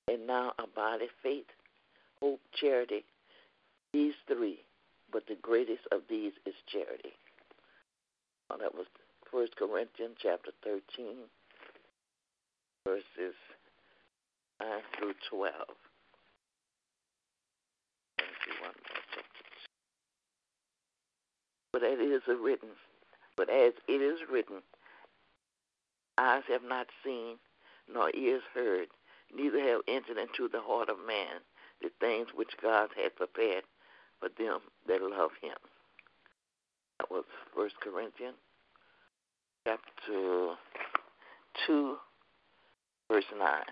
And 0.08 0.28
now 0.28 0.54
abideth 0.60 1.12
faith, 1.24 1.46
hope, 2.20 2.42
charity, 2.60 3.06
these 3.94 4.16
three 4.28 4.64
but 5.12 5.26
the 5.28 5.38
greatest 5.42 5.88
of 5.92 6.02
these 6.10 6.34
is 6.46 6.54
charity. 6.72 7.14
Well, 8.50 8.60
that 8.60 8.76
was 8.76 8.86
First 9.32 9.56
Corinthians 9.56 10.18
chapter 10.22 10.52
13, 10.64 11.30
verses 12.86 13.36
9 14.60 14.70
through 14.98 15.14
12. 15.30 15.54
Uh, 18.20 18.68
but 21.72 21.84
as 21.84 22.00
it 22.00 22.12
is 22.12 22.22
written, 22.28 22.70
but 23.38 23.50
as 23.50 23.74
it 23.88 24.02
is 24.02 24.20
written, 24.32 24.58
eyes 26.18 26.44
have 26.50 26.64
not 26.64 26.88
seen, 27.04 27.38
nor 27.92 28.12
ears 28.16 28.44
heard, 28.54 28.88
neither 29.36 29.60
have 29.60 29.82
entered 29.88 30.18
into 30.18 30.50
the 30.50 30.62
heart 30.62 30.90
of 30.90 30.98
man 31.08 31.42
the 31.82 31.90
things 32.00 32.28
which 32.36 32.50
God 32.62 32.90
had 33.02 33.16
prepared 33.16 33.64
for 34.20 34.30
them 34.38 34.60
that 34.88 35.02
love 35.02 35.32
him. 35.42 35.56
That 37.00 37.10
was 37.10 37.24
First 37.56 37.76
Corinthians 37.82 38.36
chapter 39.66 40.56
two, 41.66 41.98
verse 43.10 43.26
nine. 43.38 43.64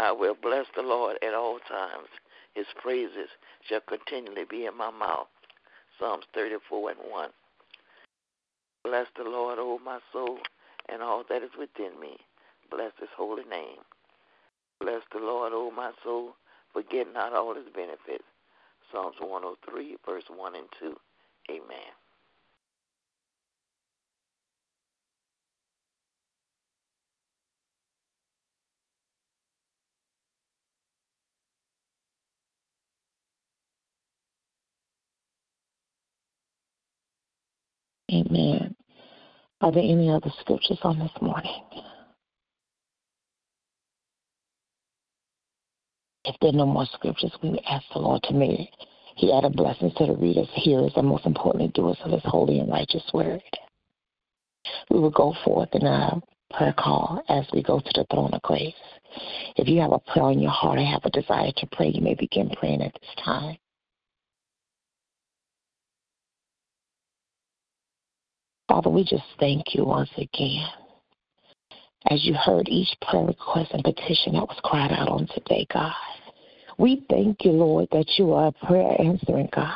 I 0.00 0.12
will 0.12 0.34
bless 0.40 0.64
the 0.74 0.82
Lord 0.82 1.18
at 1.22 1.34
all 1.34 1.58
times. 1.68 2.08
His 2.54 2.66
praises 2.82 3.28
shall 3.68 3.80
continually 3.86 4.46
be 4.48 4.64
in 4.64 4.74
my 4.76 4.90
mouth. 4.90 5.28
Psalms 5.98 6.24
34 6.34 6.92
and 6.92 7.00
1. 7.10 7.28
Bless 8.82 9.06
the 9.16 9.24
Lord, 9.24 9.58
O 9.58 9.78
my 9.84 9.98
soul, 10.10 10.38
and 10.88 11.02
all 11.02 11.22
that 11.28 11.42
is 11.42 11.50
within 11.58 12.00
me. 12.00 12.16
Bless 12.70 12.92
his 12.98 13.10
holy 13.14 13.44
name. 13.44 13.84
Bless 14.80 15.02
the 15.12 15.18
Lord, 15.18 15.52
O 15.54 15.70
my 15.70 15.92
soul, 16.02 16.34
forget 16.72 17.12
not 17.12 17.34
all 17.34 17.54
his 17.54 17.68
benefits 17.74 18.24
Psalms 18.90 19.16
103, 19.20 19.96
verse 20.04 20.24
1 20.34 20.54
and 20.56 20.66
2. 20.80 20.96
Amen. 21.50 21.92
Amen. 38.12 38.74
Are 39.60 39.70
there 39.70 39.82
any 39.82 40.10
other 40.10 40.32
scriptures 40.40 40.78
on 40.82 40.98
this 40.98 41.12
morning? 41.20 41.62
If 46.24 46.36
there 46.40 46.50
are 46.50 46.54
no 46.54 46.66
more 46.66 46.86
scriptures, 46.94 47.32
we 47.42 47.58
ask 47.68 47.84
the 47.92 47.98
Lord 47.98 48.22
to 48.24 48.34
may 48.34 48.70
He 49.16 49.32
add 49.32 49.44
a 49.44 49.50
blessing 49.50 49.92
to 49.96 50.06
the 50.06 50.16
readers, 50.16 50.48
hearers, 50.54 50.92
and 50.96 51.06
most 51.06 51.26
importantly, 51.26 51.70
doers 51.74 51.98
of 52.04 52.12
His 52.12 52.22
holy 52.24 52.58
and 52.58 52.70
righteous 52.70 53.04
word. 53.12 53.42
We 54.90 54.98
will 54.98 55.10
go 55.10 55.34
forth 55.44 55.68
in 55.72 55.86
a 55.86 56.20
prayer 56.52 56.74
call 56.76 57.22
as 57.28 57.46
we 57.52 57.62
go 57.62 57.80
to 57.80 57.90
the 57.94 58.06
throne 58.10 58.30
of 58.32 58.42
grace. 58.42 58.74
If 59.56 59.68
you 59.68 59.80
have 59.80 59.92
a 59.92 59.98
prayer 59.98 60.30
in 60.30 60.40
your 60.40 60.50
heart 60.50 60.78
or 60.78 60.84
have 60.84 61.04
a 61.04 61.10
desire 61.10 61.52
to 61.56 61.66
pray, 61.72 61.88
you 61.88 62.00
may 62.00 62.14
begin 62.14 62.50
praying 62.50 62.82
at 62.82 62.92
this 62.94 63.24
time. 63.24 63.56
Father, 68.70 68.88
we 68.88 69.02
just 69.02 69.24
thank 69.40 69.74
you 69.74 69.84
once 69.84 70.10
again. 70.16 70.64
As 72.08 72.24
you 72.24 72.34
heard 72.34 72.68
each 72.68 72.94
prayer 73.02 73.24
request 73.24 73.72
and 73.72 73.82
petition 73.82 74.34
that 74.34 74.46
was 74.46 74.60
cried 74.62 74.92
out 74.92 75.08
on 75.08 75.26
today, 75.34 75.66
God. 75.74 75.92
We 76.78 77.04
thank 77.10 77.44
you, 77.44 77.50
Lord, 77.50 77.88
that 77.90 78.06
you 78.16 78.32
are 78.32 78.46
a 78.46 78.66
prayer 78.66 78.94
answering 79.00 79.48
God. 79.52 79.74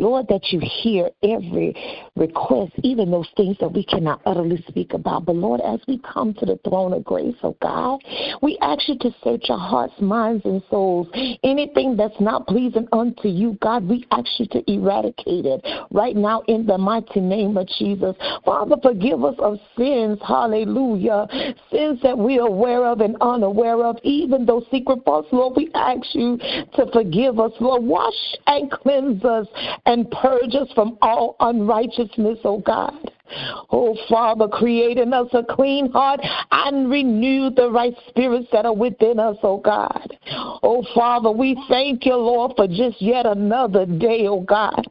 Lord, 0.00 0.28
that 0.28 0.52
you 0.52 0.60
hear 0.60 1.10
every 1.24 1.74
request, 2.14 2.72
even 2.84 3.10
those 3.10 3.28
things 3.36 3.56
that 3.58 3.72
we 3.72 3.84
cannot 3.84 4.20
utterly 4.26 4.64
speak 4.68 4.94
about. 4.94 5.26
But 5.26 5.34
Lord, 5.34 5.60
as 5.60 5.80
we 5.88 5.98
come 5.98 6.34
to 6.34 6.46
the 6.46 6.58
throne 6.64 6.92
of 6.92 7.02
grace, 7.02 7.34
oh 7.42 7.56
God, 7.60 8.00
we 8.40 8.56
ask 8.62 8.88
you 8.88 8.96
to 8.98 9.10
search 9.24 9.46
our 9.48 9.58
hearts, 9.58 9.94
minds, 10.00 10.44
and 10.44 10.62
souls. 10.70 11.08
Anything 11.42 11.96
that's 11.96 12.20
not 12.20 12.46
pleasing 12.46 12.86
unto 12.92 13.26
you, 13.26 13.58
God, 13.60 13.88
we 13.88 14.06
ask 14.12 14.28
you 14.38 14.46
to 14.52 14.72
eradicate 14.72 15.46
it 15.46 15.66
right 15.90 16.14
now 16.14 16.42
in 16.46 16.64
the 16.64 16.78
mighty 16.78 17.20
name 17.20 17.56
of 17.56 17.66
Jesus. 17.78 18.14
Father, 18.44 18.76
forgive 18.80 19.24
us 19.24 19.34
of 19.40 19.58
sins, 19.76 20.18
hallelujah. 20.26 21.26
Sins 21.72 21.98
that 22.02 22.16
we 22.16 22.38
are 22.38 22.46
aware 22.46 22.86
of 22.86 23.00
and 23.00 23.16
unaware 23.20 23.84
of, 23.84 23.96
even 24.04 24.46
those 24.46 24.64
secret 24.70 25.04
faults, 25.04 25.28
Lord, 25.32 25.54
we 25.56 25.70
ask 25.74 26.14
you 26.14 26.38
to 26.74 26.86
forgive 26.92 27.40
us, 27.40 27.52
Lord. 27.58 27.82
Wash 27.82 28.14
and 28.46 28.70
cleanse 28.70 29.24
us 29.24 29.46
and 29.88 30.10
purge 30.10 30.54
us 30.54 30.68
from 30.74 30.98
all 31.00 31.34
unrighteousness, 31.40 32.38
O 32.44 32.58
God. 32.58 33.10
Oh, 33.70 33.96
Father, 34.08 34.48
create 34.48 34.98
in 34.98 35.12
us 35.12 35.28
a 35.32 35.42
clean 35.42 35.90
heart 35.90 36.20
and 36.50 36.90
renew 36.90 37.50
the 37.50 37.70
right 37.70 37.94
spirits 38.08 38.48
that 38.52 38.64
are 38.64 38.74
within 38.74 39.18
us, 39.18 39.36
oh 39.42 39.58
God. 39.58 40.16
Oh, 40.62 40.84
Father, 40.94 41.30
we 41.30 41.62
thank 41.68 42.06
you, 42.06 42.16
Lord, 42.16 42.52
for 42.56 42.66
just 42.66 43.00
yet 43.00 43.26
another 43.26 43.84
day, 43.84 44.26
oh 44.26 44.40
God. 44.40 44.82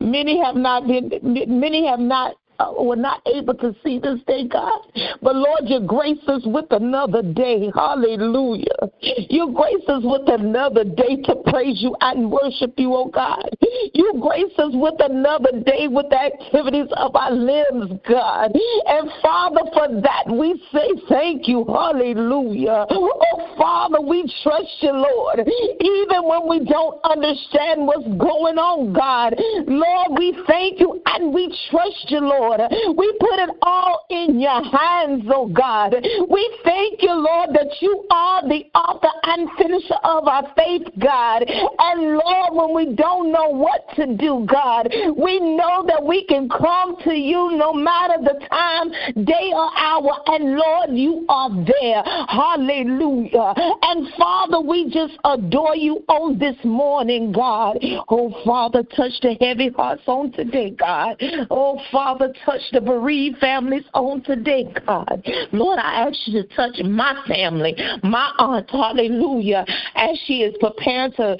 Many 0.00 0.42
have 0.42 0.56
not 0.56 0.86
been, 0.86 1.10
many 1.22 1.86
have 1.86 2.00
not 2.00 2.36
Uh, 2.62 2.82
were 2.82 2.96
not 2.96 3.22
able 3.34 3.54
to 3.54 3.74
see 3.82 3.98
this 3.98 4.20
day, 4.26 4.46
God. 4.46 4.80
But 5.20 5.34
Lord, 5.34 5.62
you 5.64 5.80
grace 5.80 6.22
us 6.28 6.42
with 6.44 6.66
another 6.70 7.22
day. 7.22 7.70
Hallelujah. 7.74 8.66
You 9.00 9.52
grace 9.54 9.88
us 9.88 10.02
with 10.04 10.28
another 10.28 10.84
day 10.84 11.16
to 11.24 11.36
praise 11.50 11.82
you 11.82 11.96
and 12.00 12.30
worship 12.30 12.74
you, 12.76 12.94
oh 12.94 13.08
God. 13.08 13.48
You 13.94 14.14
grace 14.20 14.52
us 14.58 14.72
with 14.74 14.94
another 15.00 15.60
day 15.64 15.88
with 15.88 16.06
the 16.10 16.20
activities 16.20 16.88
of 16.96 17.16
our 17.16 17.32
limbs, 17.32 17.98
God. 18.08 18.52
And 18.86 19.10
Father, 19.22 19.62
for 19.72 20.00
that 20.02 20.24
we 20.28 20.62
say 20.72 20.88
thank 21.08 21.48
you. 21.48 21.64
Hallelujah. 21.66 22.86
Oh 22.90 23.54
Father, 23.58 24.00
we 24.00 24.22
trust 24.42 24.70
you, 24.80 24.92
Lord. 24.92 25.40
Even 25.40 26.28
when 26.28 26.48
we 26.48 26.64
don't 26.64 27.00
understand 27.04 27.86
what's 27.86 28.06
going 28.06 28.58
on, 28.58 28.92
God. 28.92 29.34
Lord, 29.66 30.18
we 30.18 30.36
thank 30.46 30.78
you 30.80 31.00
and 31.06 31.32
we 31.34 31.48
trust 31.70 32.06
you, 32.08 32.20
Lord. 32.20 32.51
Lord. 32.58 32.72
We 32.96 33.12
put 33.20 33.38
it 33.38 33.50
all 33.62 34.04
in 34.10 34.40
your 34.40 34.62
hands, 34.62 35.24
oh 35.28 35.48
God. 35.48 35.94
We 36.30 36.58
thank 36.64 37.02
you, 37.02 37.12
Lord, 37.12 37.50
that 37.54 37.80
you 37.80 38.04
are 38.10 38.42
the 38.48 38.64
author 38.74 39.08
and 39.24 39.48
finisher 39.58 39.94
of 40.04 40.26
our 40.26 40.52
faith, 40.56 40.82
God. 40.98 41.44
And 41.46 42.18
Lord, 42.18 42.52
when 42.52 42.74
we 42.74 42.94
don't 42.94 43.32
know 43.32 43.48
what 43.48 43.88
to 43.96 44.16
do, 44.16 44.46
God, 44.50 44.92
we 45.16 45.40
know 45.40 45.84
that 45.86 46.02
we 46.04 46.24
can 46.26 46.48
come 46.48 46.96
to 47.04 47.14
you 47.14 47.52
no 47.52 47.72
matter 47.72 48.14
the 48.22 48.46
time, 48.48 49.24
day, 49.24 49.52
or 49.54 49.70
hour. 49.76 50.12
And 50.26 50.56
Lord, 50.56 50.90
you 50.92 51.24
are 51.28 51.50
there. 51.50 52.02
Hallelujah. 52.28 53.54
And 53.82 54.08
Father, 54.18 54.60
we 54.60 54.90
just 54.90 55.14
adore 55.24 55.76
you 55.76 56.04
on 56.08 56.38
this 56.38 56.56
morning, 56.64 57.32
God. 57.32 57.78
Oh, 58.08 58.34
Father, 58.44 58.82
touch 58.82 59.12
the 59.22 59.36
heavy 59.40 59.70
hearts 59.70 60.02
on 60.06 60.32
today, 60.32 60.70
God. 60.70 61.16
Oh, 61.50 61.80
Father, 61.90 62.32
touch 62.44 62.60
the 62.72 62.80
bereaved 62.80 63.38
families 63.38 63.84
on 63.94 64.22
today, 64.22 64.72
God. 64.86 65.22
Lord, 65.52 65.78
I 65.78 66.08
ask 66.08 66.16
you 66.26 66.42
to 66.42 66.48
touch 66.54 66.80
my 66.84 67.22
family, 67.26 67.76
my 68.02 68.32
aunt, 68.38 68.70
hallelujah, 68.70 69.64
as 69.94 70.18
she 70.26 70.42
is 70.42 70.54
preparing 70.60 71.12
to 71.12 71.36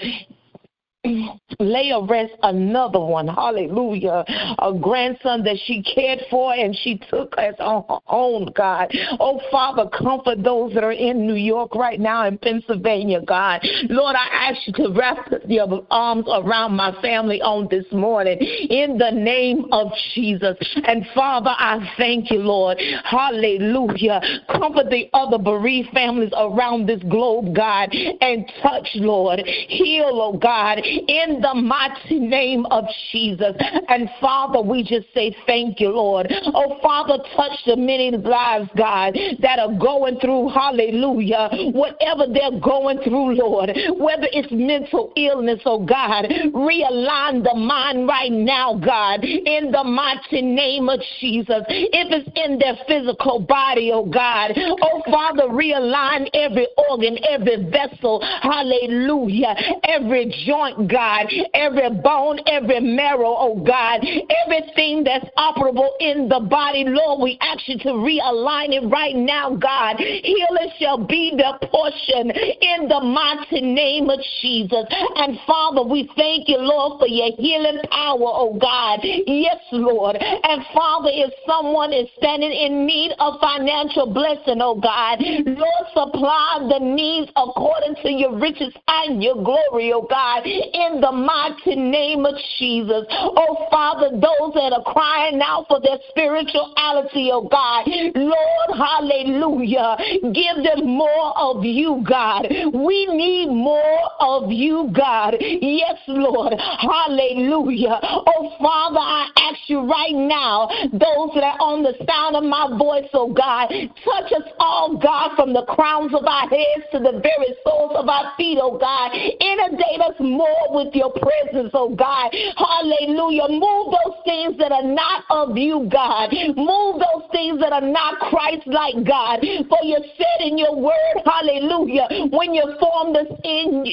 lay 1.59 1.91
arrest 1.91 2.33
another 2.45 3.01
one. 3.01 3.27
Hallelujah. 3.27 4.25
A 4.59 4.73
grandson 4.73 5.43
that 5.43 5.57
she 5.65 5.83
cared 5.83 6.21
for 6.31 6.55
and 6.55 6.77
she 6.77 7.01
took 7.11 7.35
as 7.39 7.55
her 7.59 7.83
own, 8.07 8.53
God. 8.55 8.93
Oh, 9.19 9.41
Father, 9.51 9.89
comfort 9.89 10.45
those 10.45 10.73
that 10.75 10.85
are 10.85 10.93
in 10.93 11.27
New 11.27 11.35
York 11.35 11.75
right 11.75 11.99
now 11.99 12.27
in 12.27 12.39
Pennsylvania, 12.39 13.21
God. 13.21 13.61
Lord, 13.89 14.15
I 14.15 14.51
ask 14.51 14.67
you 14.67 14.73
to 14.75 14.95
wrap 14.97 15.29
your 15.49 15.85
arms 15.91 16.27
around 16.29 16.77
my 16.77 16.93
family 17.03 17.41
on 17.43 17.67
this 17.69 17.87
morning 17.91 18.39
in 18.39 18.97
the 18.97 19.11
name 19.11 19.67
of 19.73 19.91
Jesus. 20.15 20.57
And 20.85 21.05
Father, 21.15 21.51
I 21.51 21.81
thank 21.97 22.31
you, 22.31 22.39
Lord. 22.39 22.81
Hallelujah. 23.05 24.21
Comfort 24.49 24.89
the 24.91 25.11
other 25.13 25.39
bereaved 25.39 25.89
families 25.93 26.33
around 26.37 26.87
this 26.87 27.03
globe, 27.05 27.55
God, 27.57 27.93
and 27.93 28.51
touch, 28.63 28.89
Lord. 28.95 29.41
Heal, 29.45 30.11
oh 30.13 30.39
God 30.39 30.79
in 31.09 31.41
the 31.41 31.55
mighty 31.55 32.19
name 32.19 32.67
of 32.67 32.85
Jesus. 33.11 33.55
And 33.89 34.09
Father, 34.21 34.61
we 34.61 34.83
just 34.83 35.07
say 35.15 35.35
thank 35.47 35.81
you, 35.81 35.91
Lord. 35.91 36.33
Oh, 36.55 36.79
Father, 36.83 37.19
touch 37.37 37.59
the 37.67 37.77
many 37.77 38.11
lives, 38.11 38.69
God, 38.77 39.17
that 39.41 39.59
are 39.59 39.73
going 39.73 40.19
through, 40.21 40.51
hallelujah, 40.51 41.49
whatever 41.73 42.25
they're 42.33 42.61
going 42.61 42.99
through, 42.99 43.35
Lord, 43.35 43.71
whether 43.99 44.29
it's 44.33 44.53
mental 44.53 45.13
illness, 45.17 45.61
oh 45.65 45.85
God, 45.85 46.27
realign 46.55 47.43
the 47.43 47.55
mind 47.55 48.07
right 48.07 48.33
now, 48.33 48.75
God, 48.75 49.25
in 49.25 49.71
the 49.73 49.85
mighty 49.85 50.43
name 50.43 50.89
of 50.89 51.01
Jesus. 51.21 51.65
If 51.69 52.09
it's 52.11 52.31
in 52.37 52.59
their 52.59 52.77
physical 52.87 53.41
body, 53.41 53.91
oh 53.93 54.05
God, 54.05 54.53
oh 54.57 55.03
Father, 55.07 55.45
realign 55.45 56.29
every 56.35 56.69
organ, 56.89 57.19
every 57.29 57.71
vessel, 57.71 58.23
hallelujah, 58.43 59.55
every 59.85 60.33
joint, 60.47 60.82
God, 60.87 61.27
every 61.55 61.91
bone, 61.91 62.41
every 62.47 62.81
marrow, 62.81 63.35
oh 63.39 63.63
God, 63.65 64.05
everything 64.47 65.05
that's 65.05 65.27
operable 65.37 65.91
in 66.01 66.29
the 66.29 66.41
body, 66.41 66.85
Lord, 66.87 67.21
we 67.21 67.39
ask 67.41 67.67
you 67.69 67.79
to 67.79 67.89
realign 67.89 68.73
it 68.73 68.89
right 68.89 69.15
now, 69.15 69.55
God. 69.55 69.97
Healing 69.99 70.71
shall 70.79 70.99
be 70.99 71.33
the 71.37 71.67
portion 71.69 72.31
in 72.31 72.89
the 72.89 73.01
mighty 73.01 73.61
name 73.61 74.11
of 74.11 74.21
Jesus. 74.41 74.85
And 75.17 75.39
Father, 75.47 75.83
we 75.83 76.11
thank 76.17 76.49
you, 76.49 76.59
Lord, 76.59 77.01
for 77.01 77.09
your 77.09 77.33
healing 77.37 77.81
power, 77.91 78.31
oh 78.33 78.59
God. 78.61 79.01
Yes, 79.03 79.59
Lord. 79.73 80.17
And 80.17 80.63
Father, 80.75 81.11
if 81.13 81.33
someone 81.47 81.93
is 81.93 82.09
standing 82.19 82.53
in 82.53 82.87
need 82.87 83.13
of 83.19 83.41
financial 83.41 84.13
blessing, 84.13 84.61
oh 84.61 84.79
God, 84.81 85.19
Lord, 85.21 85.87
supply 85.93 86.67
the 86.69 86.79
needs 86.79 87.31
according 87.37 87.97
to 88.03 88.11
your 88.11 88.39
riches 88.39 88.73
and 88.89 89.23
your 89.23 89.43
glory, 89.43 89.93
oh 89.93 90.07
God 90.09 90.43
in 90.75 91.01
the 91.01 91.13
mighty 91.13 91.77
name 91.77 92.25
of 92.27 92.35
Jesus. 92.59 93.05
Oh, 93.11 93.67
Father, 93.71 94.11
those 94.11 94.55
that 94.55 94.73
are 94.73 94.93
crying 94.93 95.41
out 95.43 95.67
for 95.69 95.81
their 95.81 95.99
spirituality, 96.11 97.31
oh 97.33 97.49
God, 97.49 97.87
Lord, 98.15 98.69
hallelujah, 98.77 99.97
give 100.33 100.65
them 100.65 100.87
more 100.87 101.39
of 101.39 101.65
you, 101.65 102.05
God. 102.09 102.47
We 102.73 103.07
need 103.07 103.49
more 103.49 104.01
of 104.21 104.51
you, 104.51 104.91
God. 104.97 105.35
Yes, 105.41 105.99
Lord, 106.09 106.55
hallelujah. 106.59 107.99
Oh, 108.03 108.57
Father, 108.61 109.01
I 109.01 109.29
ask 109.37 109.59
you 109.69 109.81
right 109.81 110.15
now, 110.15 110.69
those 110.93 111.31
that 111.35 111.45
are 111.45 111.61
on 111.61 111.83
the 111.83 111.95
sound 112.07 112.37
of 112.37 112.45
my 112.45 112.69
voice, 112.79 113.09
oh 113.13 113.33
God, 113.33 113.69
touch 114.05 114.33
us 114.33 114.49
all, 114.59 114.97
God, 114.97 115.37
from 115.37 115.53
the 115.53 115.65
crowns 115.67 116.15
of 116.15 116.25
our 116.25 116.49
heads 116.49 116.87
to 116.93 116.99
the 116.99 117.21
very 117.23 117.55
soles 117.65 117.93
of 117.95 118.09
our 118.09 118.33
feet, 118.37 118.59
oh 118.61 118.79
God. 118.79 119.13
Inundate 119.13 120.01
us 120.01 120.17
more 120.21 120.62
with 120.71 120.95
your 120.95 121.11
presence, 121.11 121.71
oh 121.75 121.95
God. 121.95 122.31
Hallelujah. 122.57 123.49
Move 123.49 123.95
those 123.95 124.17
things 124.25 124.59
that 124.59 124.73
are 124.73 124.87
not 124.87 125.25
of 125.31 125.57
you, 125.57 125.89
God. 125.91 126.31
Move 126.57 127.03
those 127.03 127.29
things 127.33 127.61
that 127.61 127.73
are 127.73 127.85
not 127.85 128.19
Christ 128.31 128.67
like, 128.67 129.03
God. 129.07 129.41
For 129.69 129.79
you 129.83 129.99
said 130.17 130.47
in 130.47 130.59
your 130.59 130.77
word, 130.77 131.17
hallelujah, 131.25 132.09
when 132.31 132.55
you 132.55 132.65
formed 132.81 133.17
us 133.17 133.29
in 133.45 133.85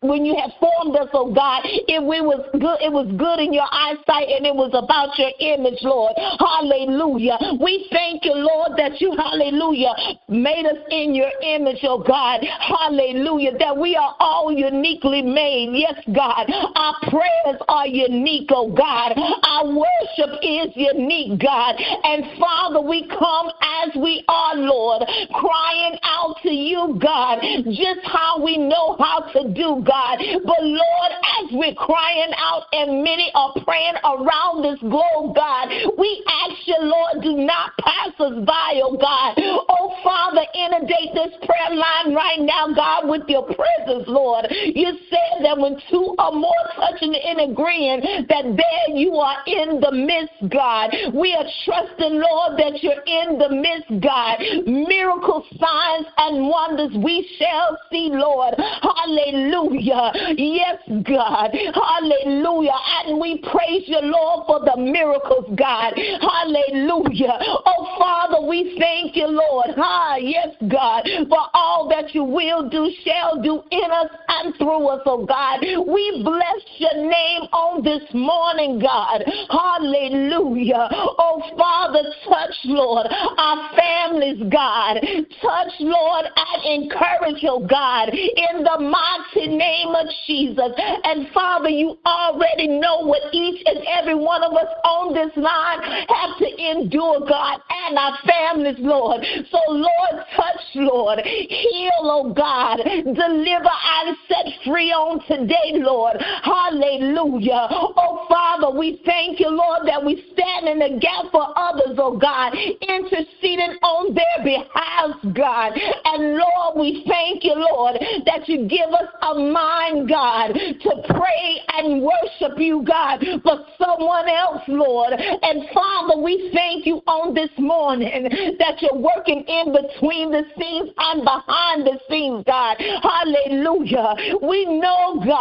when 0.00 0.24
you 0.24 0.34
have 0.36 0.50
formed 0.56 0.96
us, 0.96 1.08
oh 1.12 1.32
God, 1.32 1.60
it, 1.64 2.00
we 2.00 2.24
was 2.24 2.40
good, 2.56 2.80
it 2.80 2.88
was 2.88 3.04
good 3.20 3.36
in 3.36 3.52
your 3.52 3.68
eyesight 3.68 4.32
and 4.32 4.48
it 4.48 4.56
was 4.56 4.72
about 4.72 5.12
your 5.20 5.28
image, 5.44 5.76
Lord. 5.84 6.16
Hallelujah. 6.40 7.36
We 7.60 7.84
thank 7.92 8.24
you, 8.24 8.32
Lord, 8.32 8.80
that 8.80 8.96
you, 9.00 9.12
hallelujah, 9.12 9.92
made 10.28 10.64
us 10.64 10.80
in 10.88 11.12
your 11.12 11.28
image, 11.44 11.84
oh 11.84 12.00
God. 12.00 12.40
Hallelujah. 12.40 13.60
That 13.60 13.76
we 13.76 13.92
are 13.94 14.16
all 14.18 14.48
uniquely 14.48 15.20
made. 15.20 15.76
Yes, 15.76 15.89
God. 16.14 16.30
God. 16.30 16.46
Our 16.76 16.94
prayers 17.10 17.62
are 17.68 17.86
unique, 17.86 18.50
oh 18.50 18.70
God. 18.72 19.12
Our 19.16 19.66
worship 19.66 20.38
is 20.42 20.68
unique, 20.74 21.40
God. 21.40 21.74
And 22.04 22.38
Father, 22.38 22.80
we 22.80 23.08
come 23.08 23.50
as 23.82 23.90
we 23.96 24.22
are, 24.28 24.56
Lord, 24.56 25.02
crying 25.32 25.98
out 26.02 26.36
to 26.42 26.50
you, 26.50 26.98
God, 27.00 27.40
just 27.66 28.00
how 28.04 28.42
we 28.42 28.58
know 28.58 28.96
how 28.98 29.20
to 29.32 29.48
do, 29.52 29.82
God. 29.86 30.18
But 30.44 30.60
Lord, 30.62 31.12
as 31.40 31.52
we're 31.52 31.74
crying 31.74 32.32
out 32.36 32.64
and 32.72 33.02
many 33.02 33.30
are 33.34 33.54
praying 33.64 33.96
around 34.04 34.62
this 34.62 34.80
globe, 34.80 35.34
God, 35.34 35.68
we 35.96 36.24
ask 36.44 36.66
you, 36.66 36.76
Lord, 36.80 37.22
do 37.22 37.36
not 37.36 37.72
pass 37.80 38.12
us 38.20 38.44
by, 38.44 38.80
oh 38.84 38.96
God. 38.96 39.34
Oh 39.40 39.96
Father, 40.04 40.44
inundate 40.54 41.14
this 41.14 41.32
prayer 41.46 41.76
line 41.76 42.14
right 42.14 42.40
now, 42.40 42.68
God, 42.74 43.08
with 43.08 43.22
your 43.28 43.44
presence, 43.44 44.04
Lord. 44.06 44.46
You 44.50 44.98
said 45.08 45.44
that 45.44 45.56
when 45.56 45.79
two 45.90 46.14
or 46.18 46.32
more 46.32 46.52
touching 46.76 47.14
and 47.14 47.50
agreeing, 47.50 48.00
that 48.28 48.44
there 48.44 48.96
you 48.96 49.14
are 49.16 49.38
in 49.46 49.80
the 49.80 49.92
midst, 49.92 50.52
God. 50.52 50.90
We 51.14 51.34
are 51.34 51.46
trusting, 51.64 52.20
Lord, 52.20 52.58
that 52.58 52.82
you're 52.82 53.02
in 53.06 53.38
the 53.38 53.48
midst, 53.50 54.02
God. 54.02 54.38
Miracle 54.66 55.44
signs 55.58 56.06
and 56.18 56.48
wonders 56.48 56.92
we 57.02 57.28
shall 57.38 57.78
see, 57.90 58.10
Lord. 58.12 58.54
Hallelujah. 58.56 60.12
Yes, 60.36 60.78
God. 61.04 61.50
Hallelujah. 61.52 62.78
And 63.06 63.20
we 63.20 63.38
praise 63.50 63.84
you, 63.86 64.00
Lord, 64.02 64.46
for 64.46 64.60
the 64.60 64.80
miracles, 64.80 65.46
God. 65.56 65.94
Hallelujah. 65.96 67.38
Oh, 67.66 67.96
Father, 67.98 68.46
we 68.46 68.76
thank 68.78 69.16
you, 69.16 69.26
Lord. 69.26 69.68
Ah, 69.76 70.16
yes, 70.16 70.48
God, 70.68 71.08
for 71.28 71.40
all 71.54 71.88
that 71.88 72.14
you 72.14 72.24
will 72.24 72.68
do, 72.68 72.90
shall 73.04 73.40
do 73.42 73.62
in 73.70 73.90
us 73.90 74.10
and 74.28 74.54
through 74.56 74.86
us, 74.88 75.00
oh 75.06 75.24
God. 75.24 75.59
We 75.60 76.22
bless 76.24 76.62
your 76.78 76.96
name 76.96 77.42
on 77.52 77.82
this 77.84 78.02
morning, 78.14 78.78
God. 78.78 79.22
Hallelujah. 79.50 80.88
Oh, 80.90 81.42
Father, 81.58 82.02
touch, 82.28 82.54
Lord, 82.64 83.06
our 83.10 83.70
families, 83.76 84.42
God. 84.50 85.00
Touch, 85.42 85.72
Lord, 85.80 86.24
and 86.24 86.82
encourage, 86.82 87.44
oh 87.44 87.66
God, 87.66 88.08
in 88.08 88.64
the 88.64 88.78
mighty 88.80 89.48
name 89.48 89.88
of 89.88 90.06
Jesus. 90.26 90.72
And 91.04 91.28
Father, 91.32 91.68
you 91.68 91.98
already 92.06 92.68
know 92.68 93.00
what 93.00 93.22
each 93.32 93.62
and 93.66 93.84
every 93.98 94.14
one 94.14 94.42
of 94.42 94.52
us 94.52 94.68
on 94.84 95.12
this 95.14 95.32
line 95.36 95.82
have 96.08 96.38
to 96.38 96.48
endure, 96.70 97.20
God, 97.20 97.60
and 97.86 97.98
our 97.98 98.18
families, 98.26 98.76
Lord. 98.78 99.24
So, 99.50 99.58
Lord, 99.68 100.24
touch, 100.36 100.64
Lord. 100.74 101.18
Heal, 101.20 101.90
oh 102.02 102.32
God. 102.32 102.78
Deliver 102.84 103.70
and 103.70 104.16
set 104.28 104.46
free 104.64 104.92
on 104.92 105.20
today, 105.26 105.49
Lord. 105.74 106.16
Hallelujah. 106.42 107.68
Oh, 107.70 108.26
Father, 108.28 108.76
we 108.76 109.00
thank 109.04 109.40
you, 109.40 109.48
Lord, 109.48 109.86
that 109.86 110.04
we 110.04 110.24
stand 110.32 110.68
in 110.68 110.78
the 110.78 111.00
gap 111.00 111.30
for 111.32 111.46
others, 111.56 111.96
oh 111.98 112.16
God, 112.16 112.54
interceding 112.54 113.76
on 113.82 114.14
their 114.14 114.44
behalf, 114.44 115.16
God. 115.34 115.72
And 116.04 116.38
Lord, 116.38 116.78
we 116.78 117.04
thank 117.08 117.44
you, 117.44 117.54
Lord, 117.54 117.96
that 118.26 118.48
you 118.48 118.68
give 118.68 118.90
us 118.90 119.10
a 119.22 119.34
mind, 119.34 120.08
God, 120.08 120.52
to 120.54 120.90
pray 121.08 121.60
and 121.74 122.02
worship 122.02 122.58
you, 122.58 122.84
God, 122.86 123.24
for 123.42 123.64
someone 123.78 124.28
else, 124.28 124.62
Lord. 124.68 125.12
And 125.14 125.68
Father, 125.72 126.20
we 126.20 126.50
thank 126.52 126.86
you 126.86 127.02
on 127.06 127.34
this 127.34 127.50
morning 127.58 128.28
that 128.58 128.80
you're 128.80 129.00
working 129.00 129.44
in 129.46 129.72
between 129.72 130.30
the 130.30 130.44
scenes 130.58 130.90
and 130.96 131.24
behind 131.24 131.86
the 131.86 131.98
scenes, 132.08 132.44
God. 132.46 132.76
Hallelujah. 133.02 134.14
We 134.42 134.64
know, 134.66 135.22
God, 135.24 135.39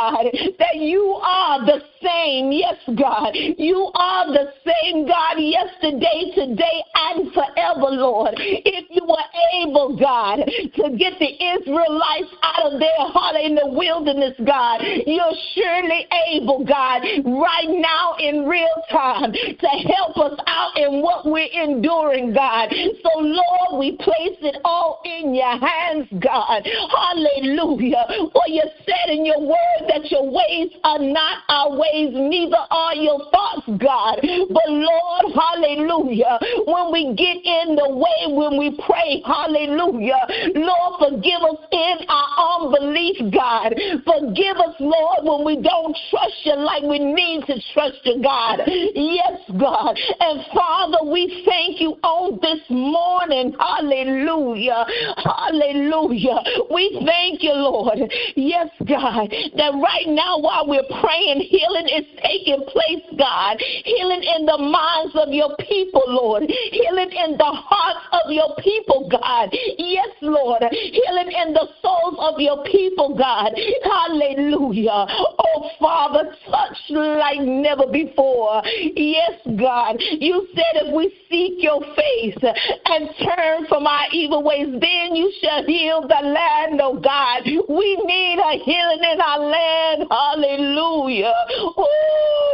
that 0.60 0.76
you 0.76 1.20
are 1.22 1.66
the 1.66 1.82
same. 2.02 2.52
Yes, 2.52 2.78
God. 2.98 3.36
You 3.36 3.92
are 3.96 4.28
the 4.32 4.54
same 4.64 5.08
God 5.08 5.36
yesterday, 5.38 6.32
today, 6.36 6.84
and 6.96 7.32
forever, 7.34 7.92
Lord. 7.92 8.36
If 8.38 8.86
you 8.90 9.04
were 9.06 9.28
able, 9.60 9.98
God, 10.00 10.40
to 10.46 10.98
get 10.98 11.20
the 11.20 11.32
Israelites 11.36 12.32
out 12.44 12.72
of 12.72 12.80
their 12.80 13.04
heart 13.12 13.36
in 13.36 13.56
the 13.56 13.68
wilderness, 13.68 14.36
God, 14.46 14.82
you're 15.06 15.38
surely 15.56 16.08
able, 16.32 16.64
God, 16.64 17.04
right 17.26 17.70
now 17.70 18.16
in 18.20 18.46
real 18.48 18.68
time 18.92 19.32
to 19.34 19.68
help 19.68 20.18
us 20.18 20.40
out 20.48 20.78
in 20.78 21.02
what 21.02 21.26
we're 21.26 21.52
enduring, 21.52 22.34
God. 22.34 22.70
So, 23.04 23.20
Lord, 23.20 23.80
we 23.80 23.98
place 23.98 24.40
it 24.42 24.58
all 24.64 25.02
in 25.04 25.34
your 25.36 25.58
hands, 25.58 26.08
God. 26.20 26.64
Hallelujah. 26.64 28.06
For 28.32 28.44
you 28.48 28.64
said 28.86 29.12
in 29.12 29.26
your 29.26 29.42
word 29.42 29.89
that 29.90 30.10
your 30.12 30.30
ways 30.30 30.70
are 30.84 31.00
not 31.00 31.44
our 31.50 31.72
ways, 31.72 32.14
neither 32.14 32.62
are 32.70 32.96
your 32.96 33.20
thoughts, 33.32 33.66
God. 33.82 34.22
But, 34.22 34.70
Lord, 34.70 35.26
hallelujah, 35.34 36.40
when 36.66 36.94
we 36.94 37.14
get 37.18 37.42
in 37.42 37.76
the 37.76 37.90
way, 37.90 38.22
when 38.30 38.58
we 38.58 38.78
pray, 38.86 39.22
hallelujah, 39.26 40.22
Lord, 40.56 40.94
forgive 41.02 41.42
us 41.42 41.62
in 41.72 41.98
our 42.08 42.30
unbelief, 42.62 43.18
God. 43.34 43.74
Forgive 44.06 44.58
us, 44.58 44.76
Lord, 44.80 45.26
when 45.26 45.46
we 45.46 45.62
don't 45.62 45.98
trust 46.10 46.38
you 46.44 46.56
like 46.56 46.84
we 46.84 47.00
need 47.00 47.46
to 47.48 47.56
trust 47.74 48.00
you, 48.04 48.22
God. 48.22 48.62
Yes, 48.94 49.42
God. 49.60 49.98
And 50.20 50.46
Father, 50.54 51.10
we 51.10 51.44
thank 51.46 51.82
you 51.82 51.98
on 52.04 52.40
this 52.42 52.62
morning. 52.70 53.56
Hallelujah. 53.60 54.86
Hallelujah. 55.18 56.40
We 56.72 57.02
thank 57.06 57.42
you, 57.44 57.54
Lord. 57.54 58.00
Yes, 58.36 58.70
God, 58.86 59.30
that 59.58 59.74
right 59.82 60.08
now 60.08 60.40
while 60.40 60.68
we're 60.68 60.88
praying, 61.02 61.42
healing 61.42 61.88
is 61.88 62.06
taking 62.22 62.64
place, 62.68 63.04
God. 63.18 63.58
Healing 63.60 64.24
in 64.24 64.46
the 64.46 64.58
minds 64.58 65.16
of 65.16 65.30
your 65.34 65.56
people, 65.58 66.04
Lord. 66.08 66.44
Healing 66.44 67.12
in 67.12 67.38
the 67.38 67.52
hearts 67.52 68.06
of 68.24 68.32
your 68.32 68.56
people, 68.60 69.10
God. 69.10 69.50
Yes, 69.78 70.10
Lord. 70.22 70.64
Healing 70.72 71.32
in 71.32 71.54
the 71.54 71.68
souls 71.82 72.16
of 72.20 72.40
your 72.40 72.64
people, 72.66 73.16
God. 73.18 73.52
Hallelujah. 73.84 75.06
Oh, 75.40 75.70
Father, 75.80 76.36
touch 76.50 76.78
like 76.90 77.40
never 77.42 77.88
before. 77.88 78.62
Yes, 78.96 79.40
God. 79.58 79.96
You 80.00 80.48
said 80.56 80.88
if 80.88 80.94
we 80.94 81.14
seek 81.30 81.64
your 81.64 81.82
face 81.96 82.38
and 82.86 83.10
turn 83.24 83.68
from 83.68 83.88
our 83.88 84.08
evil 84.12 84.44
ways, 84.44 84.68
then 84.80 85.16
you 85.16 85.32
shall 85.42 85.64
heal 85.66 86.02
the 86.02 86.22
land, 86.26 86.80
oh 86.82 87.00
God. 87.00 87.44
We 87.46 87.96
need 88.06 88.40
a 88.40 88.64
healing 88.64 89.04
in 89.04 89.22
our 89.22 89.40
land. 89.40 89.69
Hallelujah. 90.10 91.34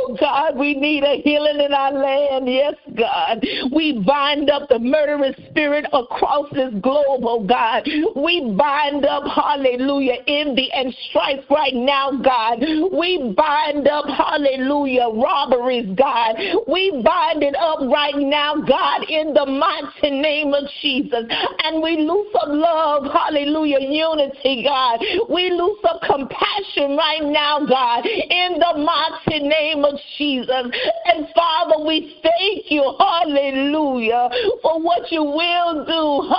Oh, 0.08 0.16
God, 0.20 0.58
we 0.58 0.76
need 0.76 1.04
a 1.04 1.22
healing 1.24 1.60
in 1.60 1.74
our 1.74 1.92
land. 1.92 2.48
Yes, 2.48 2.76
God. 2.96 3.44
We 3.74 4.04
bind 4.06 4.50
up 4.52 4.70
the 4.70 4.78
murderous 4.78 5.36
spirit 5.50 5.86
across 5.94 6.50
this 6.52 6.74
globe, 6.82 7.24
oh 7.24 7.44
God. 7.44 7.88
We 8.16 8.54
bind 8.56 9.06
up, 9.06 9.24
hallelujah, 9.24 10.18
envy 10.28 10.70
and 10.72 10.94
strife 11.10 11.44
right 11.50 11.74
now, 11.74 12.12
God. 12.12 12.60
We 12.92 13.34
bind 13.36 13.88
up, 13.88 14.06
hallelujah, 14.06 15.10
robberies, 15.12 15.98
God. 15.98 16.36
We 16.68 17.02
bind 17.04 17.42
it 17.42 17.56
up 17.56 17.80
right 17.92 18.18
now, 18.18 18.56
God, 18.62 19.10
in 19.10 19.34
the 19.34 19.46
mighty 19.46 20.22
name 20.22 20.54
of 20.54 20.66
Jesus. 20.82 21.26
And 21.64 21.82
we 21.82 21.98
loose 21.98 22.34
up 22.42 22.50
love, 22.50 23.06
hallelujah, 23.12 23.80
unity, 23.82 24.64
God. 24.64 25.00
We 25.30 25.50
loose 25.50 25.80
up 25.90 26.02
compassion 26.02 26.96
right 26.96 27.24
now, 27.24 27.66
God, 27.66 28.06
in 28.06 28.60
the 28.60 28.86
mighty 28.86 29.40
name 29.48 29.84
of 29.84 29.95
Jesus. 30.18 30.66
And 31.06 31.28
Father, 31.36 31.84
we 31.86 32.20
thank 32.22 32.72
you, 32.72 32.96
hallelujah, 33.00 34.30
for 34.62 34.82
what 34.82 35.12
you 35.12 35.24
will 35.24 35.86
do. 35.86 36.30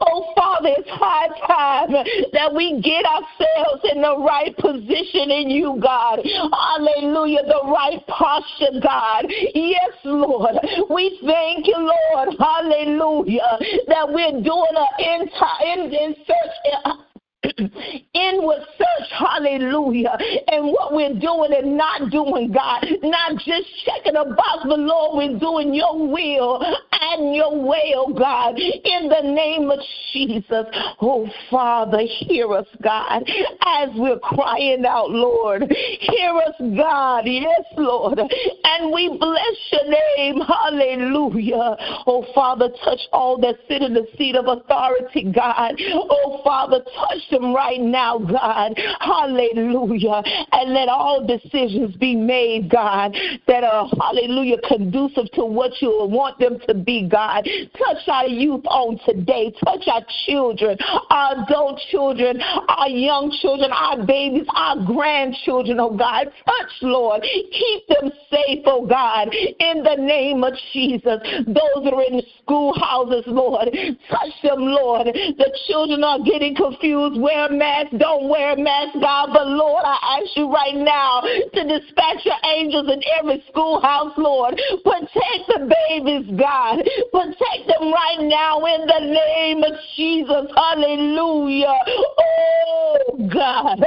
Oh, 0.00 0.32
Father, 0.36 0.68
it's 0.76 0.88
high 0.90 1.28
time 1.46 1.92
that 2.32 2.54
we 2.54 2.80
get 2.82 3.04
ourselves 3.04 3.84
in 3.92 4.02
the 4.02 4.16
right 4.18 4.56
position 4.56 5.30
in 5.30 5.50
you, 5.50 5.78
God. 5.80 6.20
Hallelujah, 6.24 7.42
the 7.46 7.60
right 7.70 8.04
posture, 8.06 8.80
God. 8.82 9.26
Yes, 9.54 9.92
Lord. 10.04 10.56
We 10.90 11.18
thank 11.24 11.66
you, 11.66 11.76
Lord. 11.78 12.36
Hallelujah, 12.38 13.58
that 13.88 14.08
we're 14.08 14.42
doing 14.42 14.74
an 14.76 15.28
in, 15.64 15.92
in 15.92 16.14
search 16.26 17.07
inward 17.44 18.60
search, 18.76 19.08
hallelujah, 19.16 20.16
and 20.48 20.66
what 20.66 20.92
we're 20.92 21.18
doing 21.18 21.52
and 21.56 21.76
not 21.76 22.10
doing, 22.10 22.52
God. 22.52 22.84
Not 23.02 23.38
just 23.38 23.66
checking 23.84 24.16
a 24.16 24.24
box, 24.24 24.64
but 24.64 24.78
Lord, 24.78 25.16
we're 25.16 25.38
doing 25.38 25.72
your 25.72 25.96
will 25.96 26.60
and 27.00 27.34
your 27.34 27.54
way, 27.62 27.94
oh 27.96 28.12
God, 28.12 28.58
in 28.58 29.08
the 29.08 29.22
name 29.22 29.70
of 29.70 29.78
Jesus. 30.12 30.66
Oh 31.00 31.28
Father, 31.50 32.00
hear 32.26 32.52
us, 32.54 32.66
God, 32.82 33.22
as 33.64 33.90
we're 33.94 34.18
crying 34.18 34.84
out, 34.86 35.10
Lord. 35.10 35.62
Hear 36.00 36.34
us, 36.34 36.54
God. 36.76 37.22
Yes, 37.26 37.64
Lord. 37.76 38.18
And 38.18 38.92
we 38.92 39.16
bless 39.16 39.56
your 39.72 39.90
name. 39.90 40.40
Hallelujah. 40.40 41.76
Oh 42.06 42.26
Father, 42.34 42.68
touch 42.84 43.00
all 43.12 43.38
that 43.38 43.56
sit 43.68 43.82
in 43.82 43.94
the 43.94 44.06
seat 44.16 44.34
of 44.34 44.46
authority, 44.46 45.30
God. 45.32 45.80
Oh 45.94 46.40
Father, 46.42 46.80
touch 46.80 47.27
them 47.30 47.54
right 47.54 47.80
now, 47.80 48.18
God. 48.18 48.78
Hallelujah. 49.00 50.22
And 50.52 50.72
let 50.72 50.88
all 50.88 51.26
decisions 51.26 51.96
be 51.96 52.14
made, 52.14 52.70
God, 52.70 53.16
that 53.46 53.64
are, 53.64 53.88
hallelujah, 54.00 54.58
conducive 54.66 55.30
to 55.32 55.44
what 55.44 55.80
you 55.80 56.06
want 56.08 56.38
them 56.38 56.58
to 56.66 56.74
be, 56.74 57.08
God. 57.08 57.48
Touch 57.76 58.08
our 58.08 58.26
youth 58.26 58.64
on 58.66 58.98
today. 59.06 59.52
Touch 59.64 59.84
our 59.88 60.02
children, 60.26 60.78
our 61.10 61.42
adult 61.42 61.80
children, 61.90 62.40
our 62.68 62.88
young 62.88 63.30
children, 63.40 63.70
our 63.72 64.04
babies, 64.04 64.46
our 64.54 64.76
grandchildren, 64.84 65.80
oh 65.80 65.96
God. 65.96 66.26
Touch, 66.44 66.72
Lord. 66.82 67.22
Keep 67.22 67.88
them 67.88 68.10
safe, 68.30 68.62
oh 68.66 68.86
God, 68.86 69.28
in 69.34 69.82
the 69.82 69.96
name 69.98 70.44
of 70.44 70.54
Jesus. 70.72 71.20
Those 71.46 71.84
that 71.84 71.94
are 71.94 72.02
in 72.02 72.22
schoolhouses, 72.42 73.24
Lord, 73.26 73.68
touch 74.10 74.32
them, 74.42 74.60
Lord. 74.60 75.06
The 75.06 75.58
children 75.66 76.04
are 76.04 76.18
getting 76.20 76.54
confused. 76.54 77.17
Wear 77.18 77.50
masks, 77.50 77.94
don't 77.98 78.28
wear 78.28 78.56
masks, 78.56 78.96
God. 79.00 79.30
But 79.32 79.48
Lord, 79.48 79.82
I 79.84 80.20
ask 80.22 80.36
you 80.36 80.52
right 80.52 80.76
now 80.76 81.20
to 81.20 81.64
dispatch 81.64 82.24
your 82.24 82.38
angels 82.54 82.86
in 82.86 83.02
every 83.18 83.42
schoolhouse, 83.50 84.12
Lord. 84.16 84.54
Protect 84.84 85.42
the 85.48 85.74
babies, 85.88 86.30
God. 86.38 86.78
Protect 87.10 87.66
them 87.66 87.92
right 87.92 88.20
now 88.20 88.64
in 88.66 88.86
the 88.86 89.00
name 89.00 89.64
of 89.64 89.72
Jesus. 89.96 90.46
Hallelujah. 90.54 91.78
Oh, 92.20 93.28
God. 93.32 93.82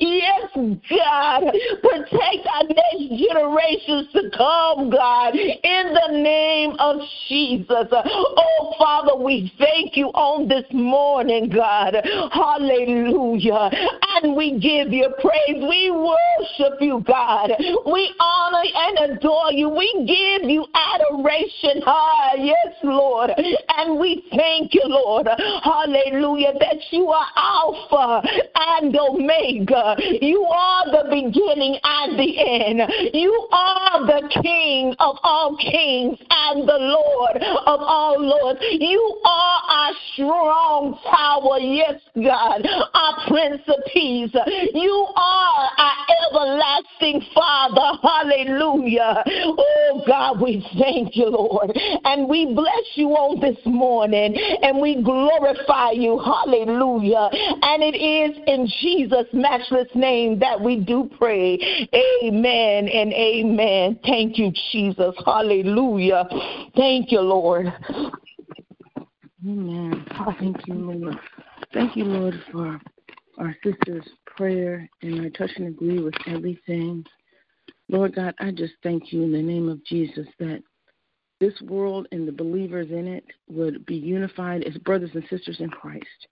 Yes, 0.00 0.50
God. 0.54 1.42
Protect 1.82 2.46
our 2.54 2.64
next 2.64 3.20
generations 3.20 4.08
to 4.14 4.30
come, 4.36 4.90
God, 4.90 5.34
in 5.34 5.94
the 5.94 6.22
name 6.22 6.74
of 6.78 7.00
Jesus. 7.28 7.88
Oh, 7.92 8.74
Father, 8.78 9.16
we 9.16 9.52
thank 9.58 9.96
you 9.96 10.06
on 10.08 10.48
this 10.48 10.64
morning, 10.72 10.85
God. 11.56 11.96
Hallelujah. 12.32 13.70
And 14.14 14.36
we 14.36 14.58
give 14.58 14.92
you 14.92 15.08
praise. 15.20 15.62
We 15.68 15.90
worship 15.90 16.80
you, 16.80 17.02
God. 17.06 17.50
We 17.86 18.14
honor 18.20 18.62
and 18.74 19.10
adore 19.16 19.52
you. 19.52 19.68
We 19.68 19.92
give 20.06 20.48
you 20.48 20.66
adoration. 20.74 21.82
Ah, 21.86 22.34
yes, 22.36 22.74
Lord. 22.82 23.30
And 23.76 23.98
we 23.98 24.24
thank 24.34 24.74
you, 24.74 24.82
Lord. 24.84 25.28
Hallelujah. 25.62 26.52
That 26.60 26.78
you 26.90 27.08
are 27.08 27.26
Alpha 27.36 28.28
and 28.54 28.96
Omega. 28.96 29.96
You 30.20 30.42
are 30.44 30.84
the 30.86 31.08
beginning 31.10 31.78
and 31.82 32.18
the 32.18 32.38
end. 32.38 33.12
You 33.12 33.48
are 33.52 34.06
the 34.06 34.28
King 34.42 34.94
of 34.98 35.16
all 35.22 35.56
kings 35.56 36.18
and 36.30 36.68
the 36.68 36.78
Lord 36.78 37.36
of 37.36 37.80
all 37.80 38.16
lords. 38.18 38.60
You 38.62 39.20
are 39.24 39.62
our 39.68 39.92
strong 40.76 40.98
tower. 41.10 41.58
Yes, 41.58 42.00
God. 42.14 42.66
Our 42.94 43.28
Prince 43.28 43.62
of 43.68 43.76
Peace. 43.92 44.34
You 44.74 45.06
are 45.16 45.70
our 45.78 45.94
everlasting 46.28 47.22
Father. 47.34 47.98
Hallelujah. 48.02 49.24
Oh, 49.26 50.02
God, 50.06 50.40
we 50.40 50.66
thank 50.78 51.16
you, 51.16 51.28
Lord. 51.28 51.72
And 52.04 52.28
we 52.28 52.52
bless 52.54 52.84
you 52.94 53.08
on 53.10 53.40
this 53.40 53.58
morning 53.64 54.36
and 54.62 54.80
we 54.80 55.02
glorify 55.02 55.92
you. 55.92 56.18
Hallelujah. 56.18 57.28
And 57.62 57.82
it 57.82 57.96
is 57.96 58.36
in 58.46 58.68
Jesus' 58.80 59.26
matchless 59.32 59.88
name 59.94 60.38
that 60.40 60.60
we 60.60 60.80
do 60.80 61.10
pray. 61.18 61.58
Amen 62.22 62.88
and 62.88 63.12
amen. 63.12 63.98
Thank 64.04 64.38
you, 64.38 64.52
Jesus. 64.72 65.14
Hallelujah. 65.24 66.28
Thank 66.74 67.12
you, 67.12 67.20
Lord. 67.20 67.72
Amen. 69.46 70.04
Thank 70.40 70.66
you, 70.66 70.74
Lord. 70.74 71.18
Thank 71.72 71.96
you, 71.96 72.04
Lord, 72.04 72.34
for 72.50 72.80
our 73.38 73.56
sister's 73.62 74.06
prayer, 74.26 74.88
and 75.02 75.20
I 75.20 75.28
touch 75.28 75.50
and 75.56 75.68
agree 75.68 76.00
with 76.00 76.14
everything. 76.26 77.04
Lord 77.88 78.16
God, 78.16 78.34
I 78.40 78.50
just 78.50 78.72
thank 78.82 79.12
you 79.12 79.22
in 79.22 79.30
the 79.30 79.42
name 79.42 79.68
of 79.68 79.84
Jesus 79.84 80.26
that 80.40 80.62
this 81.38 81.54
world 81.62 82.08
and 82.10 82.26
the 82.26 82.32
believers 82.32 82.88
in 82.90 83.06
it 83.06 83.24
would 83.48 83.86
be 83.86 83.94
unified 83.94 84.64
as 84.64 84.76
brothers 84.78 85.10
and 85.14 85.24
sisters 85.30 85.60
in 85.60 85.68
Christ. 85.68 86.26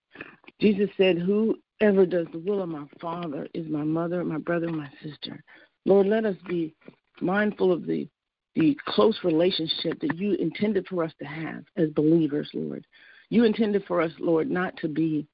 Jesus 0.61 0.91
said, 0.97 1.19
Whoever 1.19 2.07
does 2.07 2.27
the 2.33 2.41
will 2.41 2.62
of 2.62 2.69
my 2.69 2.87
Father 3.01 3.47
is 3.55 3.69
my 3.69 3.85
mother, 3.85 4.25
my 4.25 4.39
brother, 4.39 4.69
my 4.71 4.91
sister. 5.05 5.45
Lord, 5.85 6.09
let 6.09 6.25
us 6.25 6.37
be 6.49 6.75
mindful 7.21 7.71
of 7.71 7.87
the 7.87 8.09
the 8.55 8.79
close 8.87 9.19
relationship 9.25 10.01
that 10.01 10.17
you 10.17 10.35
intended 10.35 10.87
for 10.89 11.03
us 11.03 11.12
to 11.19 11.25
have 11.25 11.65
as 11.77 11.89
believers, 11.91 12.49
Lord. 12.55 12.87
You 13.35 13.43
intended 13.43 13.85
for 13.87 14.01
us, 14.01 14.12
Lord, 14.20 14.49
not 14.49 14.76
to 14.76 14.87
be 14.87 15.26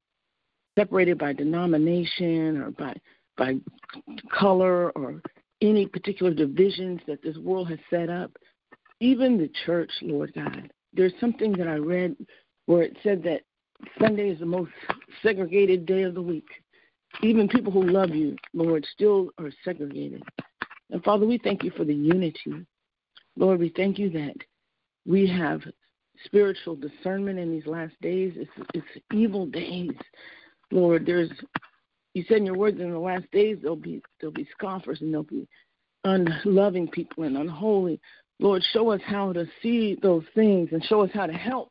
separated 0.74 1.18
by 1.18 1.34
denomination 1.34 2.56
or 2.56 2.70
by 2.70 2.94
by 3.36 3.56
color 4.32 4.88
or 4.92 5.20
any 5.60 5.84
particular 5.84 6.32
divisions 6.32 7.02
that 7.06 7.22
this 7.22 7.36
world 7.36 7.68
has 7.68 7.78
set 7.90 8.08
up. 8.08 8.30
Even 9.00 9.36
the 9.36 9.50
church, 9.66 9.90
Lord 10.00 10.32
God. 10.34 10.72
There's 10.94 11.12
something 11.20 11.52
that 11.58 11.68
I 11.68 11.74
read 11.74 12.16
where 12.64 12.84
it 12.84 12.96
said 13.02 13.22
that 13.24 13.42
Sunday 14.00 14.30
is 14.30 14.38
the 14.38 14.46
most 14.46 14.70
segregated 15.22 15.84
day 15.84 16.04
of 16.04 16.14
the 16.14 16.22
week. 16.22 16.48
Even 17.22 17.48
people 17.48 17.70
who 17.70 17.82
love 17.82 18.14
you, 18.14 18.34
Lord, 18.54 18.86
still 18.94 19.28
are 19.36 19.52
segregated. 19.62 20.22
And 20.88 21.04
Father, 21.04 21.26
we 21.26 21.36
thank 21.36 21.62
you 21.62 21.70
for 21.72 21.84
the 21.84 21.94
unity. 21.94 22.64
Lord, 23.36 23.60
we 23.60 23.68
thank 23.76 23.98
you 23.98 24.08
that 24.08 24.36
we 25.04 25.28
have 25.28 25.60
spiritual 26.24 26.76
discernment 26.76 27.38
in 27.38 27.50
these 27.50 27.66
last 27.66 27.94
days. 28.00 28.32
It's, 28.36 28.68
it's 28.74 29.04
evil 29.12 29.46
days. 29.46 29.92
Lord, 30.70 31.06
there's 31.06 31.30
you 32.14 32.24
said 32.28 32.38
in 32.38 32.46
your 32.46 32.56
words 32.56 32.80
in 32.80 32.90
the 32.90 32.98
last 32.98 33.30
days 33.30 33.58
there'll 33.62 33.76
be 33.76 34.02
there'll 34.20 34.32
be 34.32 34.48
scoffers 34.56 35.00
and 35.00 35.12
there'll 35.12 35.24
be 35.24 35.46
unloving 36.04 36.88
people 36.88 37.24
and 37.24 37.36
unholy. 37.36 38.00
Lord, 38.40 38.62
show 38.72 38.90
us 38.90 39.00
how 39.04 39.32
to 39.34 39.46
see 39.62 39.98
those 40.02 40.24
things 40.34 40.70
and 40.72 40.82
show 40.84 41.02
us 41.02 41.10
how 41.12 41.26
to 41.26 41.32
help 41.32 41.68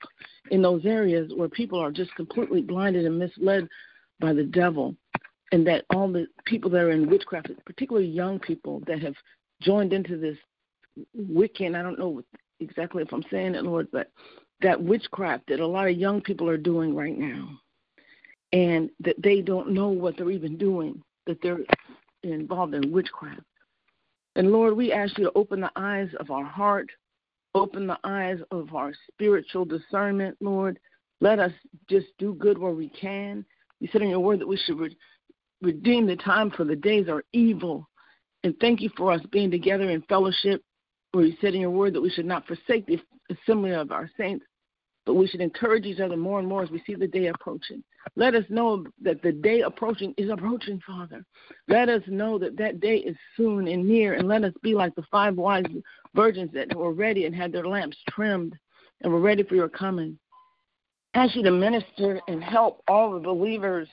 in 0.51 0.61
those 0.61 0.85
areas 0.85 1.31
where 1.35 1.49
people 1.49 1.79
are 1.79 1.91
just 1.91 2.13
completely 2.15 2.61
blinded 2.61 3.05
and 3.05 3.17
misled 3.17 3.67
by 4.19 4.33
the 4.33 4.43
devil. 4.43 4.95
And 5.51 5.65
that 5.65 5.85
all 5.89 6.11
the 6.11 6.27
people 6.45 6.69
that 6.69 6.81
are 6.81 6.91
in 6.91 7.09
witchcraft, 7.09 7.49
particularly 7.65 8.07
young 8.07 8.37
people 8.39 8.83
that 8.85 9.01
have 9.01 9.15
joined 9.63 9.93
into 9.93 10.15
this 10.15 10.37
Wiccan, 11.17 11.75
I 11.75 11.81
don't 11.81 11.97
know 11.97 12.21
exactly 12.59 13.03
if 13.03 13.13
I'm 13.13 13.23
saying 13.31 13.55
it, 13.55 13.63
Lord, 13.63 13.87
but 13.91 14.11
that 14.61 14.81
witchcraft 14.81 15.47
that 15.47 15.59
a 15.59 15.67
lot 15.67 15.87
of 15.87 15.97
young 15.97 16.21
people 16.21 16.49
are 16.49 16.57
doing 16.57 16.95
right 16.95 17.17
now 17.17 17.49
and 18.51 18.89
that 18.99 19.21
they 19.21 19.41
don't 19.41 19.71
know 19.71 19.89
what 19.89 20.17
they're 20.17 20.31
even 20.31 20.57
doing, 20.57 21.01
that 21.27 21.41
they're 21.41 21.59
involved 22.23 22.73
in 22.73 22.91
witchcraft. 22.91 23.41
And 24.35 24.51
Lord, 24.51 24.75
we 24.75 24.91
ask 24.91 25.17
you 25.17 25.25
to 25.25 25.31
open 25.35 25.61
the 25.61 25.71
eyes 25.75 26.09
of 26.19 26.31
our 26.31 26.45
heart, 26.45 26.89
open 27.55 27.87
the 27.87 27.97
eyes 28.03 28.39
of 28.51 28.73
our 28.73 28.93
spiritual 29.11 29.65
discernment, 29.65 30.37
Lord. 30.39 30.79
Let 31.21 31.39
us 31.39 31.51
just 31.89 32.07
do 32.17 32.33
good 32.35 32.57
where 32.57 32.71
we 32.71 32.89
can. 32.89 33.45
You 33.79 33.89
said 33.91 34.01
in 34.01 34.09
your 34.09 34.19
word 34.19 34.39
that 34.39 34.47
we 34.47 34.57
should 34.57 34.79
re- 34.79 34.97
redeem 35.61 36.07
the 36.07 36.15
time 36.15 36.51
for 36.51 36.63
the 36.63 36.75
days 36.75 37.07
are 37.09 37.23
evil. 37.33 37.87
And 38.43 38.55
thank 38.61 38.81
you 38.81 38.89
for 38.95 39.11
us 39.11 39.21
being 39.31 39.51
together 39.51 39.89
in 39.89 40.01
fellowship, 40.03 40.63
where 41.11 41.25
you 41.25 41.35
said 41.41 41.55
in 41.55 41.61
your 41.61 41.71
word 41.71 41.93
that 41.93 42.01
we 42.01 42.09
should 42.09 42.25
not 42.25 42.45
forsake 42.47 42.85
the 42.85 42.99
assembly 43.29 43.71
of 43.71 43.91
our 43.91 44.09
saints, 44.17 44.45
but 45.05 45.15
we 45.15 45.27
should 45.27 45.41
encourage 45.41 45.85
each 45.85 45.99
other 45.99 46.17
more 46.17 46.39
and 46.39 46.47
more 46.47 46.61
as 46.61 46.69
we 46.69 46.83
see 46.85 46.93
the 46.93 47.07
day 47.07 47.27
approaching. 47.27 47.83
Let 48.15 48.35
us 48.35 48.45
know 48.49 48.85
that 49.01 49.21
the 49.21 49.31
day 49.31 49.61
approaching 49.61 50.13
is 50.17 50.29
approaching, 50.29 50.79
Father. 50.85 51.25
Let 51.67 51.89
us 51.89 52.03
know 52.07 52.37
that 52.39 52.57
that 52.57 52.79
day 52.79 52.97
is 52.97 53.15
soon 53.35 53.67
and 53.67 53.87
near, 53.87 54.13
and 54.13 54.27
let 54.27 54.43
us 54.43 54.53
be 54.61 54.75
like 54.75 54.93
the 54.95 55.05
five 55.09 55.35
wise 55.35 55.65
virgins 56.15 56.51
that 56.53 56.75
were 56.75 56.93
ready 56.93 57.25
and 57.25 57.35
had 57.35 57.51
their 57.51 57.67
lamps 57.67 57.97
trimmed 58.09 58.55
and 59.01 59.11
were 59.11 59.19
ready 59.19 59.43
for 59.43 59.55
your 59.55 59.69
coming. 59.69 60.17
Ask 61.15 61.35
you 61.35 61.43
to 61.43 61.51
minister 61.51 62.21
and 62.27 62.43
help 62.43 62.83
all 62.87 63.13
the 63.13 63.19
believers 63.19 63.87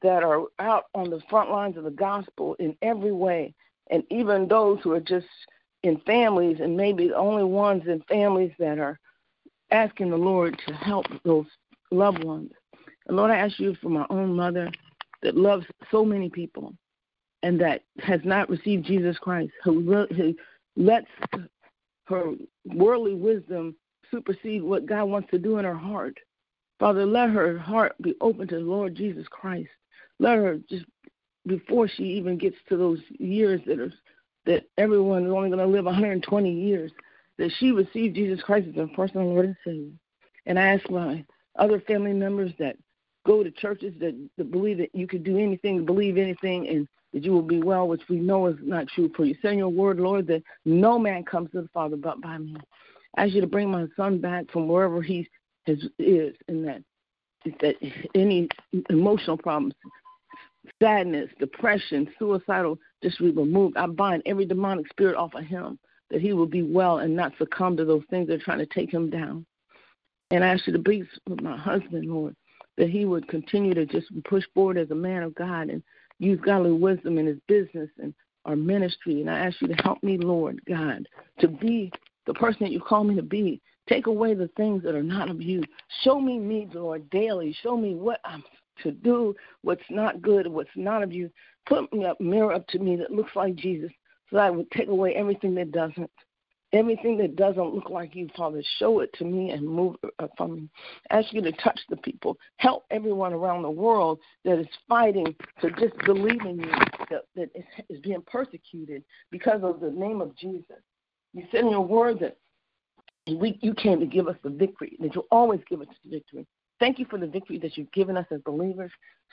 that 0.00 0.22
are 0.22 0.44
out 0.58 0.84
on 0.94 1.10
the 1.10 1.20
front 1.28 1.50
lines 1.50 1.76
of 1.76 1.84
the 1.84 1.90
gospel 1.90 2.56
in 2.58 2.74
every 2.80 3.12
way, 3.12 3.52
and 3.90 4.02
even 4.10 4.48
those 4.48 4.78
who 4.82 4.92
are 4.92 5.00
just 5.00 5.26
in 5.82 5.98
families 6.00 6.58
and 6.60 6.76
maybe 6.76 7.08
the 7.08 7.16
only 7.16 7.44
ones 7.44 7.82
in 7.86 8.02
families 8.02 8.52
that 8.58 8.78
are 8.78 8.98
asking 9.70 10.10
the 10.10 10.16
Lord 10.16 10.60
to 10.66 10.74
help 10.74 11.06
those 11.24 11.46
loved 11.90 12.22
ones. 12.24 12.52
And 13.06 13.16
Lord, 13.16 13.30
I 13.30 13.36
ask 13.36 13.58
you 13.58 13.74
for 13.82 13.88
my 13.88 14.06
own 14.10 14.34
mother 14.34 14.70
that 15.22 15.36
loves 15.36 15.66
so 15.90 16.04
many 16.04 16.28
people 16.28 16.72
and 17.42 17.60
that 17.60 17.82
has 17.98 18.20
not 18.24 18.48
received 18.48 18.86
Jesus 18.86 19.18
Christ, 19.18 19.52
who, 19.64 20.06
who 20.14 20.34
lets 20.76 21.08
her 22.04 22.34
worldly 22.66 23.14
wisdom 23.14 23.74
supersede 24.10 24.62
what 24.62 24.86
God 24.86 25.04
wants 25.04 25.30
to 25.30 25.38
do 25.38 25.58
in 25.58 25.64
her 25.64 25.74
heart. 25.74 26.18
Father, 26.78 27.06
let 27.06 27.30
her 27.30 27.58
heart 27.58 27.94
be 28.02 28.14
open 28.20 28.46
to 28.48 28.56
the 28.56 28.60
Lord 28.60 28.94
Jesus 28.94 29.26
Christ. 29.28 29.70
Let 30.18 30.36
her 30.36 30.58
just 30.68 30.84
before 31.46 31.88
she 31.88 32.04
even 32.04 32.38
gets 32.38 32.56
to 32.68 32.76
those 32.76 33.00
years 33.18 33.60
that 33.66 33.80
are 33.80 33.92
that 34.46 34.64
everyone 34.78 35.24
is 35.24 35.32
only 35.32 35.50
going 35.50 35.60
to 35.60 35.66
live 35.66 35.84
120 35.84 36.52
years, 36.52 36.92
that 37.38 37.50
she 37.58 37.72
received 37.72 38.14
Jesus 38.14 38.42
Christ 38.42 38.68
as 38.68 38.74
her 38.76 38.88
personal 38.88 39.28
Lord 39.28 39.46
and 39.46 39.56
Savior. 39.64 39.92
And 40.46 40.58
I 40.58 40.74
ask 40.74 40.88
my 40.90 41.24
other 41.58 41.80
family 41.80 42.12
members 42.12 42.52
that 42.58 42.76
go 43.24 43.42
to 43.42 43.50
churches 43.50 43.94
that, 44.00 44.18
that 44.36 44.50
believe 44.50 44.78
that 44.78 44.94
you 44.94 45.06
could 45.06 45.24
do 45.24 45.38
anything, 45.38 45.84
believe 45.84 46.16
anything, 46.16 46.68
and 46.68 46.88
that 47.12 47.24
you 47.24 47.32
will 47.32 47.42
be 47.42 47.62
well, 47.62 47.86
which 47.86 48.02
we 48.08 48.16
know 48.16 48.46
is 48.46 48.56
not 48.62 48.88
true. 48.88 49.10
For 49.16 49.24
you 49.24 49.36
send 49.42 49.58
your 49.58 49.68
word, 49.68 50.00
Lord, 50.00 50.26
that 50.28 50.42
no 50.64 50.98
man 50.98 51.24
comes 51.24 51.50
to 51.52 51.62
the 51.62 51.68
Father 51.68 51.96
but 51.96 52.20
by 52.20 52.38
me. 52.38 52.56
I 53.16 53.24
ask 53.24 53.34
you 53.34 53.40
to 53.42 53.46
bring 53.46 53.70
my 53.70 53.86
son 53.96 54.18
back 54.18 54.50
from 54.50 54.68
wherever 54.68 55.02
he 55.02 55.28
is, 55.66 55.84
is 55.98 56.34
in 56.48 56.64
that 56.64 56.82
that 57.60 57.74
any 58.14 58.48
emotional 58.90 59.36
problems, 59.36 59.74
sadness, 60.80 61.30
depression, 61.38 62.08
suicidal, 62.18 62.78
just 63.02 63.18
be 63.18 63.30
removed. 63.30 63.76
I 63.76 63.86
bind 63.86 64.22
every 64.26 64.46
demonic 64.46 64.88
spirit 64.88 65.16
off 65.16 65.34
of 65.34 65.44
him 65.44 65.78
that 66.10 66.20
he 66.20 66.32
will 66.32 66.46
be 66.46 66.62
well 66.62 66.98
and 66.98 67.16
not 67.16 67.32
succumb 67.38 67.76
to 67.76 67.84
those 67.84 68.04
things 68.10 68.28
that 68.28 68.40
are 68.40 68.44
trying 68.44 68.58
to 68.58 68.66
take 68.66 68.92
him 68.92 69.10
down. 69.10 69.46
And 70.30 70.44
I 70.44 70.48
ask 70.48 70.66
you 70.66 70.72
to 70.72 70.78
be 70.78 71.04
with 71.28 71.42
my 71.42 71.56
husband, 71.56 72.06
Lord, 72.06 72.36
that 72.76 72.88
he 72.88 73.04
would 73.04 73.28
continue 73.28 73.74
to 73.74 73.86
just 73.86 74.06
push 74.24 74.44
forward 74.54 74.78
as 74.78 74.90
a 74.90 74.94
man 74.94 75.22
of 75.22 75.34
God 75.34 75.68
and 75.68 75.82
use 76.18 76.40
godly 76.44 76.72
wisdom 76.72 77.18
in 77.18 77.26
his 77.26 77.38
business 77.48 77.90
and 77.98 78.14
our 78.44 78.56
ministry. 78.56 79.20
And 79.20 79.30
I 79.30 79.38
ask 79.40 79.60
you 79.60 79.68
to 79.68 79.82
help 79.82 80.02
me, 80.02 80.18
Lord 80.18 80.60
God, 80.66 81.06
to 81.40 81.48
be 81.48 81.92
the 82.26 82.34
person 82.34 82.58
that 82.60 82.72
you 82.72 82.80
call 82.80 83.04
me 83.04 83.14
to 83.16 83.22
be. 83.22 83.60
Take 83.88 84.06
away 84.06 84.34
the 84.34 84.48
things 84.56 84.82
that 84.84 84.94
are 84.94 85.02
not 85.02 85.28
of 85.28 85.42
you. 85.42 85.62
Show 86.02 86.20
me 86.20 86.38
me, 86.38 86.68
Lord, 86.72 87.10
daily. 87.10 87.54
Show 87.62 87.76
me 87.76 87.94
what 87.94 88.20
I'm 88.24 88.44
to 88.82 88.92
do, 88.92 89.34
what's 89.62 89.82
not 89.90 90.22
good, 90.22 90.46
what's 90.46 90.70
not 90.76 91.02
of 91.02 91.12
you. 91.12 91.30
Put 91.66 91.92
me 91.92 92.04
up, 92.04 92.20
mirror 92.20 92.52
up 92.52 92.66
to 92.68 92.78
me 92.78 92.96
that 92.96 93.10
looks 93.10 93.36
like 93.36 93.54
Jesus, 93.54 93.90
so 94.30 94.36
that 94.36 94.44
I 94.44 94.50
would 94.50 94.70
take 94.70 94.88
away 94.88 95.14
everything 95.14 95.54
that 95.56 95.72
doesn't. 95.72 96.10
Everything 96.74 97.18
that 97.18 97.36
doesn't 97.36 97.74
look 97.74 97.90
like 97.90 98.14
you, 98.14 98.30
Father, 98.34 98.62
show 98.78 99.00
it 99.00 99.12
to 99.18 99.24
me 99.24 99.50
and 99.50 99.62
move 99.68 99.96
uh, 100.02 100.24
it 100.24 100.30
from 100.38 100.54
me. 100.54 100.68
Ask 101.10 101.30
you 101.34 101.42
to 101.42 101.52
touch 101.52 101.78
the 101.90 101.98
people. 101.98 102.38
Help 102.56 102.84
everyone 102.90 103.34
around 103.34 103.60
the 103.60 103.70
world 103.70 104.20
that 104.46 104.58
is 104.58 104.66
fighting 104.88 105.34
to 105.60 105.70
just 105.72 105.94
believe 106.06 106.40
in 106.40 106.60
you, 106.60 106.70
that, 107.10 107.24
that 107.36 107.50
is 107.90 108.00
being 108.00 108.22
persecuted 108.26 109.04
because 109.30 109.60
of 109.62 109.80
the 109.80 109.90
name 109.90 110.22
of 110.22 110.34
Jesus. 110.34 110.78
You 111.34 111.44
said 111.52 111.60
in 111.60 111.70
your 111.70 111.84
word 111.84 112.20
that 112.20 112.38
we, 113.26 113.58
you 113.60 113.74
came 113.74 114.00
to 114.00 114.06
give 114.06 114.26
us 114.26 114.36
the 114.42 114.50
victory, 114.50 114.96
that 115.00 115.14
you'll 115.14 115.26
always 115.30 115.60
give 115.68 115.80
us 115.80 115.88
the 116.04 116.10
victory. 116.10 116.46
Thank 116.82 116.98
you 116.98 117.06
for 117.08 117.16
the 117.16 117.28
victory 117.28 117.58
that 117.58 117.76
you've 117.76 117.92
given 117.92 118.16
us 118.16 118.26
as 118.32 118.40
believers. 118.40 118.90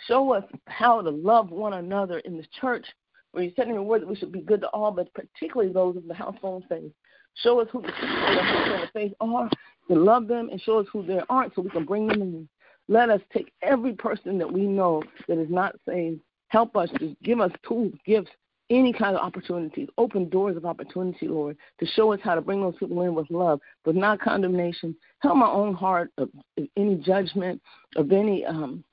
Show 0.07 0.33
us 0.33 0.43
how 0.67 1.01
to 1.01 1.09
love 1.09 1.49
one 1.49 1.73
another 1.73 2.19
in 2.19 2.37
the 2.37 2.45
church, 2.61 2.85
where 3.31 3.43
you 3.43 3.51
said 3.55 3.67
in 3.67 3.73
your 3.73 3.81
word 3.81 4.03
that 4.03 4.07
we 4.07 4.15
should 4.15 4.31
be 4.31 4.41
good 4.41 4.61
to 4.61 4.67
all, 4.67 4.91
but 4.91 5.11
particularly 5.15 5.73
those 5.73 5.97
of 5.97 6.07
the 6.07 6.13
household 6.13 6.63
faith. 6.69 6.91
Show 7.41 7.59
us 7.59 7.67
who 7.71 7.81
the 7.81 7.87
people 7.87 8.75
in 8.75 8.81
the 8.81 8.89
faith 8.93 9.13
are, 9.19 9.49
to 9.87 9.95
love 9.95 10.27
them, 10.27 10.49
and 10.51 10.61
show 10.61 10.77
us 10.77 10.85
who 10.93 11.03
they 11.03 11.21
aren't 11.27 11.55
so 11.55 11.63
we 11.63 11.71
can 11.71 11.85
bring 11.85 12.05
them 12.05 12.21
in. 12.21 12.49
Let 12.87 13.09
us 13.09 13.21
take 13.33 13.51
every 13.63 13.93
person 13.93 14.37
that 14.37 14.53
we 14.53 14.67
know 14.67 15.01
that 15.27 15.39
is 15.39 15.49
not 15.49 15.75
saved, 15.87 16.19
help 16.49 16.77
us 16.77 16.89
to 16.99 17.15
give 17.23 17.39
us 17.39 17.51
tools, 17.67 17.95
gifts, 18.05 18.29
any 18.69 18.93
kind 18.93 19.15
of 19.15 19.21
opportunities, 19.21 19.87
open 19.97 20.29
doors 20.29 20.57
of 20.57 20.65
opportunity, 20.65 21.27
Lord, 21.27 21.57
to 21.79 21.85
show 21.85 22.13
us 22.13 22.19
how 22.23 22.35
to 22.35 22.41
bring 22.41 22.61
those 22.61 22.75
people 22.77 23.01
in 23.01 23.15
with 23.15 23.29
love, 23.29 23.59
but 23.83 23.95
not 23.95 24.19
condemnation. 24.19 24.95
Help 25.19 25.37
my 25.37 25.49
own 25.49 25.73
heart 25.73 26.11
of, 26.17 26.29
of 26.57 26.67
any 26.77 26.95
judgment, 26.95 27.61
of 27.95 28.11
any 28.11 28.45
um, 28.45 28.83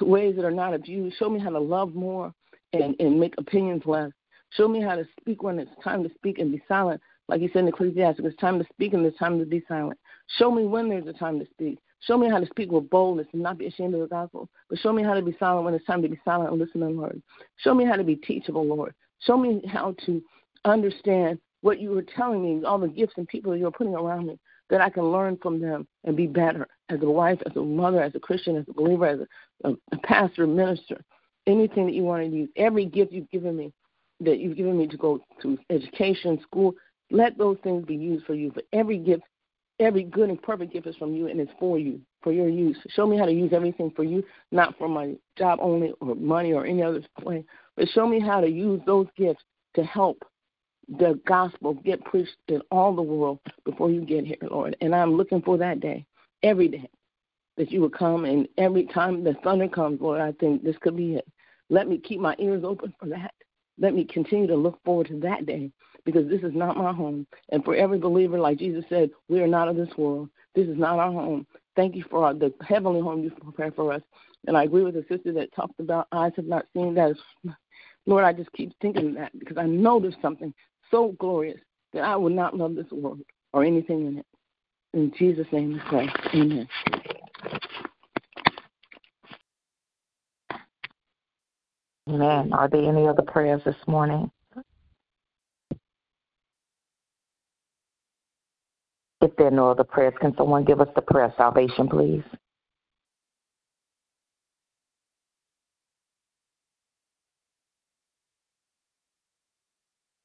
ways 0.00 0.36
that 0.36 0.44
are 0.44 0.50
not 0.50 0.74
of 0.74 0.86
you. 0.86 1.10
Show 1.18 1.30
me 1.30 1.40
how 1.40 1.50
to 1.50 1.58
love 1.58 1.94
more 1.94 2.32
and, 2.72 2.94
and 3.00 3.18
make 3.18 3.34
opinions 3.38 3.82
less. 3.86 4.10
Show 4.50 4.68
me 4.68 4.80
how 4.80 4.94
to 4.94 5.06
speak 5.20 5.42
when 5.42 5.58
it's 5.58 5.70
time 5.82 6.02
to 6.02 6.10
speak 6.14 6.38
and 6.38 6.52
be 6.52 6.62
silent 6.68 7.00
like 7.28 7.40
he 7.40 7.48
said 7.48 7.60
in 7.60 7.68
Ecclesiastes, 7.68 8.20
it's 8.22 8.36
time 8.36 8.58
to 8.58 8.64
speak 8.72 8.92
and 8.94 9.04
it's 9.04 9.18
time 9.18 9.38
to 9.38 9.44
be 9.44 9.62
silent. 9.66 9.98
Show 10.38 10.50
me 10.50 10.64
when 10.64 10.88
there's 10.88 11.06
a 11.06 11.12
time 11.12 11.38
to 11.40 11.46
speak. 11.50 11.78
Show 12.00 12.18
me 12.18 12.28
how 12.28 12.38
to 12.38 12.46
speak 12.46 12.70
with 12.70 12.90
boldness 12.90 13.26
and 13.32 13.42
not 13.42 13.58
be 13.58 13.66
ashamed 13.66 13.94
of 13.94 14.00
the 14.00 14.06
gospel. 14.06 14.48
But 14.68 14.78
show 14.78 14.92
me 14.92 15.02
how 15.02 15.14
to 15.14 15.22
be 15.22 15.36
silent 15.38 15.64
when 15.64 15.74
it's 15.74 15.86
time 15.86 16.02
to 16.02 16.08
be 16.08 16.20
silent 16.24 16.50
and 16.50 16.58
listen 16.58 16.82
and 16.82 16.96
learn. 16.96 17.22
Show 17.56 17.74
me 17.74 17.84
how 17.84 17.96
to 17.96 18.04
be 18.04 18.16
teachable, 18.16 18.64
Lord. 18.64 18.94
Show 19.20 19.36
me 19.36 19.62
how 19.68 19.94
to 20.06 20.22
understand 20.64 21.38
what 21.62 21.80
you 21.80 21.90
were 21.90 22.02
telling 22.02 22.42
me, 22.42 22.64
all 22.64 22.78
the 22.78 22.88
gifts 22.88 23.14
and 23.16 23.26
people 23.26 23.56
you're 23.56 23.70
putting 23.70 23.94
around 23.94 24.26
me, 24.26 24.38
that 24.70 24.80
I 24.80 24.90
can 24.90 25.04
learn 25.04 25.38
from 25.42 25.60
them 25.60 25.86
and 26.04 26.16
be 26.16 26.26
better 26.26 26.66
as 26.88 27.00
a 27.02 27.10
wife, 27.10 27.38
as 27.46 27.56
a 27.56 27.60
mother, 27.60 28.02
as 28.02 28.14
a 28.14 28.20
Christian, 28.20 28.56
as 28.56 28.64
a 28.68 28.72
believer, 28.72 29.06
as 29.06 29.20
a, 29.64 29.70
a, 29.92 29.98
pastor, 29.98 30.46
minister, 30.46 31.00
anything 31.46 31.86
that 31.86 31.94
you 31.94 32.02
want 32.02 32.24
to 32.24 32.36
use. 32.36 32.48
Every 32.56 32.84
gift 32.84 33.12
you've 33.12 33.30
given 33.30 33.56
me, 33.56 33.72
that 34.20 34.38
you've 34.38 34.56
given 34.56 34.78
me 34.78 34.86
to 34.86 34.96
go 34.96 35.20
to 35.42 35.58
education, 35.70 36.40
school, 36.42 36.74
let 37.10 37.38
those 37.38 37.58
things 37.62 37.84
be 37.84 37.94
used 37.94 38.26
for 38.26 38.34
you. 38.34 38.50
For 38.52 38.62
every 38.72 38.98
gift, 38.98 39.22
every 39.78 40.02
good 40.04 40.30
and 40.30 40.42
perfect 40.42 40.72
gift 40.72 40.86
is 40.86 40.96
from 40.96 41.14
you 41.14 41.28
and 41.28 41.40
it's 41.40 41.52
for 41.58 41.78
you, 41.78 42.00
for 42.22 42.32
your 42.32 42.48
use. 42.48 42.76
Show 42.88 43.06
me 43.06 43.18
how 43.18 43.26
to 43.26 43.32
use 43.32 43.52
everything 43.52 43.92
for 43.94 44.04
you, 44.04 44.24
not 44.50 44.76
for 44.78 44.88
my 44.88 45.14
job 45.36 45.58
only 45.62 45.92
or 46.00 46.14
money 46.14 46.52
or 46.52 46.66
any 46.66 46.82
other 46.82 47.02
way, 47.22 47.44
but 47.76 47.88
show 47.90 48.06
me 48.06 48.20
how 48.20 48.40
to 48.40 48.48
use 48.48 48.80
those 48.86 49.06
gifts 49.16 49.42
to 49.74 49.84
help 49.84 50.22
the 50.88 51.20
gospel 51.26 51.74
get 51.74 52.04
preached 52.04 52.36
in 52.48 52.62
all 52.70 52.94
the 52.94 53.02
world 53.02 53.40
before 53.64 53.90
you 53.90 54.02
get 54.02 54.24
here, 54.24 54.36
Lord. 54.50 54.76
And 54.80 54.94
I'm 54.94 55.14
looking 55.16 55.42
for 55.42 55.58
that 55.58 55.80
day, 55.80 56.06
every 56.42 56.68
day, 56.68 56.88
that 57.56 57.72
you 57.72 57.80
would 57.80 57.92
come. 57.92 58.24
And 58.24 58.48
every 58.56 58.86
time 58.86 59.24
the 59.24 59.34
thunder 59.42 59.68
comes, 59.68 60.00
Lord, 60.00 60.20
I 60.20 60.32
think 60.32 60.62
this 60.62 60.76
could 60.80 60.96
be 60.96 61.16
it. 61.16 61.26
Let 61.68 61.88
me 61.88 61.98
keep 61.98 62.20
my 62.20 62.36
ears 62.38 62.62
open 62.64 62.94
for 63.00 63.06
that. 63.08 63.32
Let 63.78 63.94
me 63.94 64.04
continue 64.04 64.46
to 64.46 64.56
look 64.56 64.78
forward 64.84 65.08
to 65.08 65.20
that 65.20 65.44
day 65.44 65.70
because 66.04 66.28
this 66.28 66.42
is 66.42 66.54
not 66.54 66.76
my 66.76 66.92
home. 66.92 67.26
And 67.50 67.64
for 67.64 67.74
every 67.74 67.98
believer, 67.98 68.38
like 68.38 68.58
Jesus 68.58 68.84
said, 68.88 69.10
we 69.28 69.40
are 69.40 69.48
not 69.48 69.68
of 69.68 69.76
this 69.76 69.94
world. 69.98 70.30
This 70.54 70.68
is 70.68 70.78
not 70.78 70.98
our 70.98 71.12
home. 71.12 71.46
Thank 71.74 71.94
you 71.94 72.04
for 72.08 72.32
the 72.32 72.54
heavenly 72.66 73.00
home 73.00 73.22
you've 73.22 73.36
prepared 73.36 73.74
for 73.74 73.92
us. 73.92 74.02
And 74.46 74.56
I 74.56 74.64
agree 74.64 74.82
with 74.82 74.94
the 74.94 75.04
sister 75.08 75.32
that 75.32 75.52
talked 75.54 75.80
about 75.80 76.06
eyes 76.12 76.32
have 76.36 76.46
not 76.46 76.66
seen 76.72 76.94
that. 76.94 77.16
Lord, 78.06 78.24
I 78.24 78.32
just 78.32 78.52
keep 78.52 78.72
thinking 78.80 79.14
that 79.14 79.36
because 79.38 79.58
I 79.58 79.66
know 79.66 79.98
there's 80.00 80.14
something 80.22 80.54
so 80.90 81.14
glorious 81.18 81.60
that 81.92 82.02
I 82.02 82.14
would 82.16 82.32
not 82.32 82.56
love 82.56 82.74
this 82.74 82.90
world 82.92 83.20
or 83.52 83.64
anything 83.64 84.06
in 84.06 84.18
it. 84.18 84.26
In 84.94 85.12
Jesus' 85.18 85.46
name 85.52 85.72
we 85.72 85.80
pray. 85.88 86.08
Amen. 86.34 86.68
Amen. 92.08 92.52
Are 92.52 92.68
there 92.68 92.88
any 92.88 93.08
other 93.08 93.22
prayers 93.22 93.60
this 93.64 93.74
morning? 93.88 94.30
If 99.20 99.34
there 99.36 99.48
are 99.48 99.50
no 99.50 99.70
other 99.70 99.82
prayers, 99.82 100.14
can 100.20 100.36
someone 100.36 100.64
give 100.64 100.80
us 100.80 100.88
the 100.94 101.02
prayer 101.02 101.24
of 101.24 101.32
salvation, 101.36 101.88
please? 101.88 102.22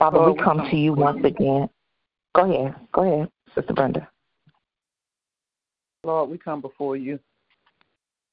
Father, 0.01 0.31
we 0.31 0.35
come 0.41 0.67
to 0.67 0.75
you 0.75 0.93
once 0.93 1.23
again. 1.23 1.69
Go 2.33 2.51
ahead. 2.51 2.73
Go 2.91 3.03
ahead, 3.03 3.29
Sister 3.53 3.71
Brenda. 3.71 4.09
Lord, 6.03 6.31
we 6.31 6.39
come 6.39 6.59
before 6.59 6.97
you 6.97 7.19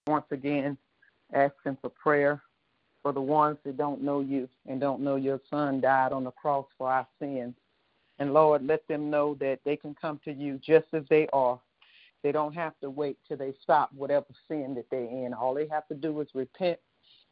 once 0.07 0.25
again 0.31 0.79
asking 1.35 1.77
for 1.83 1.91
prayer 1.91 2.41
for 3.03 3.13
the 3.13 3.21
ones 3.21 3.59
that 3.67 3.77
don't 3.77 4.01
know 4.03 4.21
you 4.21 4.49
and 4.67 4.81
don't 4.81 5.03
know 5.03 5.17
your 5.17 5.43
son 5.51 5.83
died 5.83 6.11
on 6.11 6.25
the 6.25 6.31
cross 6.31 6.65
for 6.79 6.91
our 6.91 7.07
sins. 7.21 7.55
And 8.19 8.33
Lord, 8.33 8.67
let 8.67 8.89
them 8.89 9.11
know 9.11 9.37
that 9.39 9.59
they 9.67 9.77
can 9.77 9.95
come 9.95 10.19
to 10.25 10.33
you 10.33 10.59
just 10.67 10.87
as 10.95 11.03
they 11.11 11.29
are. 11.35 11.61
They 12.23 12.33
don't 12.33 12.55
have 12.55 12.73
to 12.81 12.89
wait 12.89 13.19
till 13.29 13.37
they 13.37 13.53
stop 13.63 13.91
whatever 13.93 14.25
sin 14.49 14.75
that 14.77 14.87
they're 14.91 15.01
in. 15.01 15.35
All 15.35 15.53
they 15.53 15.69
have 15.69 15.87
to 15.89 15.95
do 15.95 16.19
is 16.23 16.29
repent 16.33 16.79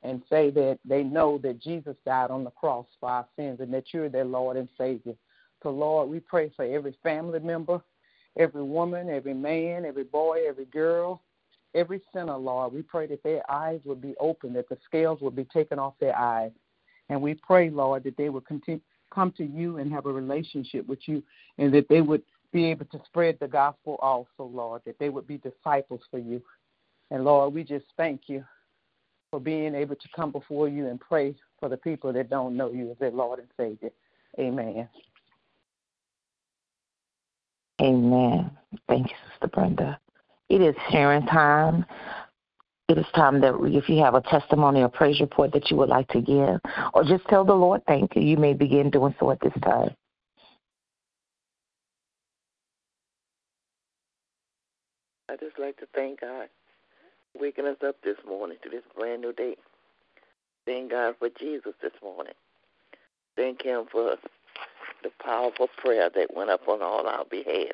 and 0.06 0.22
say 0.30 0.50
that 0.50 0.78
they 0.84 1.02
know 1.02 1.38
that 1.38 1.60
Jesus 1.60 1.96
died 2.04 2.30
on 2.30 2.44
the 2.44 2.50
cross 2.50 2.86
for 3.00 3.10
our 3.10 3.26
sins 3.36 3.60
and 3.60 3.72
that 3.74 3.92
you're 3.92 4.08
their 4.08 4.24
Lord 4.24 4.56
and 4.56 4.68
Savior. 4.78 5.14
So, 5.62 5.70
Lord, 5.70 6.08
we 6.08 6.20
pray 6.20 6.50
for 6.54 6.64
every 6.64 6.96
family 7.02 7.40
member, 7.40 7.82
every 8.38 8.62
woman, 8.62 9.10
every 9.10 9.34
man, 9.34 9.84
every 9.84 10.04
boy, 10.04 10.40
every 10.48 10.66
girl, 10.66 11.22
every 11.74 12.00
sinner, 12.12 12.36
Lord. 12.36 12.72
We 12.72 12.82
pray 12.82 13.06
that 13.08 13.22
their 13.22 13.42
eyes 13.50 13.80
would 13.84 14.00
be 14.00 14.14
open, 14.20 14.52
that 14.52 14.68
the 14.68 14.78
scales 14.84 15.20
would 15.22 15.34
be 15.34 15.44
taken 15.44 15.78
off 15.78 15.94
their 16.00 16.16
eyes. 16.16 16.52
And 17.08 17.20
we 17.20 17.34
pray, 17.34 17.70
Lord, 17.70 18.04
that 18.04 18.16
they 18.16 18.28
would 18.28 18.46
continue 18.46 18.80
come 19.14 19.32
to 19.32 19.44
you 19.44 19.78
and 19.78 19.92
have 19.92 20.06
a 20.06 20.12
relationship 20.12 20.86
with 20.86 20.98
you, 21.06 21.22
and 21.58 21.72
that 21.72 21.88
they 21.88 22.00
would 22.00 22.22
be 22.52 22.66
able 22.66 22.84
to 22.86 23.00
spread 23.06 23.38
the 23.40 23.46
gospel 23.46 23.96
also, 24.02 24.50
Lord, 24.52 24.82
that 24.84 24.98
they 24.98 25.08
would 25.08 25.26
be 25.26 25.38
disciples 25.38 26.00
for 26.10 26.18
you. 26.18 26.42
And 27.12 27.24
Lord, 27.24 27.54
we 27.54 27.62
just 27.62 27.86
thank 27.96 28.22
you 28.26 28.44
for 29.30 29.40
being 29.40 29.74
able 29.74 29.96
to 29.96 30.08
come 30.14 30.30
before 30.30 30.68
you 30.68 30.88
and 30.88 31.00
pray 31.00 31.34
for 31.60 31.68
the 31.68 31.76
people 31.76 32.12
that 32.12 32.30
don't 32.30 32.56
know 32.56 32.72
you 32.72 32.90
as 32.90 32.98
their 32.98 33.10
Lord 33.10 33.40
and 33.40 33.48
Savior. 33.56 33.90
Amen. 34.38 34.88
Amen. 37.80 38.50
Thank 38.88 39.10
you, 39.10 39.16
Sister 39.30 39.48
Brenda. 39.48 39.98
It 40.48 40.62
is 40.62 40.74
sharing 40.90 41.26
time. 41.26 41.84
It 42.88 42.98
is 42.98 43.06
time 43.14 43.40
that 43.40 43.54
if 43.64 43.88
you 43.88 43.98
have 44.02 44.14
a 44.14 44.20
testimony 44.22 44.80
or 44.80 44.88
praise 44.88 45.20
report 45.20 45.52
that 45.52 45.70
you 45.70 45.76
would 45.76 45.88
like 45.88 46.08
to 46.08 46.20
give, 46.20 46.60
or 46.94 47.02
just 47.04 47.24
tell 47.28 47.44
the 47.44 47.52
Lord 47.52 47.82
thank 47.86 48.14
you, 48.14 48.22
you 48.22 48.36
may 48.36 48.54
begin 48.54 48.90
doing 48.90 49.14
so 49.18 49.30
at 49.32 49.40
this 49.40 49.52
time. 49.62 49.94
I 55.28 55.34
just 55.36 55.58
like 55.58 55.76
to 55.78 55.86
thank 55.94 56.20
God 56.20 56.48
for 56.48 56.65
waking 57.40 57.66
us 57.66 57.76
up 57.86 57.96
this 58.02 58.16
morning 58.26 58.58
to 58.62 58.68
this 58.68 58.82
brand 58.96 59.22
new 59.22 59.32
day. 59.32 59.56
Thank 60.66 60.90
God 60.90 61.14
for 61.18 61.28
Jesus 61.38 61.74
this 61.82 61.92
morning. 62.02 62.34
Thank 63.36 63.62
Him 63.62 63.84
for 63.90 64.16
the 65.02 65.10
powerful 65.22 65.68
prayer 65.76 66.10
that 66.14 66.34
went 66.34 66.50
up 66.50 66.68
on 66.68 66.82
all 66.82 67.06
our 67.06 67.24
behalf. 67.24 67.72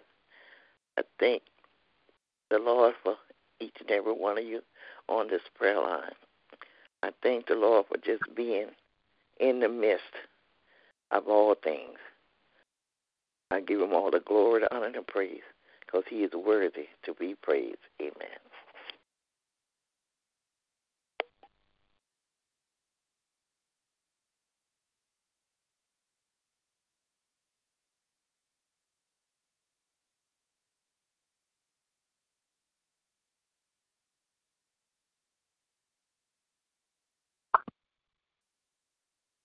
I 0.98 1.02
thank 1.18 1.42
the 2.50 2.58
Lord 2.58 2.94
for 3.02 3.16
each 3.60 3.76
and 3.80 3.90
every 3.90 4.12
one 4.12 4.38
of 4.38 4.44
you 4.44 4.60
on 5.08 5.28
this 5.28 5.42
prayer 5.54 5.80
line. 5.80 6.12
I 7.02 7.10
thank 7.22 7.46
the 7.46 7.54
Lord 7.54 7.86
for 7.88 7.96
just 7.96 8.22
being 8.34 8.68
in 9.40 9.60
the 9.60 9.68
midst 9.68 10.04
of 11.10 11.28
all 11.28 11.54
things. 11.54 11.98
I 13.50 13.60
give 13.60 13.80
him 13.80 13.92
all 13.92 14.10
the 14.10 14.20
glory, 14.20 14.60
the 14.60 14.74
honor, 14.74 14.86
and 14.86 14.94
the 14.94 15.02
praise 15.02 15.42
because 15.84 16.04
he 16.08 16.16
is 16.16 16.32
worthy 16.32 16.88
to 17.04 17.14
be 17.14 17.34
praised. 17.34 17.76
Amen. 18.00 18.51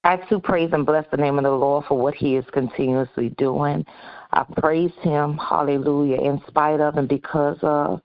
I 0.08 0.16
too 0.30 0.40
praise 0.40 0.70
and 0.72 0.86
bless 0.86 1.06
the 1.12 1.18
name 1.18 1.38
of 1.38 1.44
the 1.44 1.52
Lord 1.52 1.84
for 1.86 1.98
what 1.98 2.16
He 2.16 2.38
is 2.38 2.46
continuously 2.54 3.28
doing. 3.38 3.86
I 4.32 4.46
praise 4.56 4.94
Him, 5.02 5.38
hallelujah, 5.38 6.22
in 6.22 6.42
spite 6.48 6.80
of 6.80 6.96
and 6.96 7.10
because 7.10 7.58
of. 7.62 8.02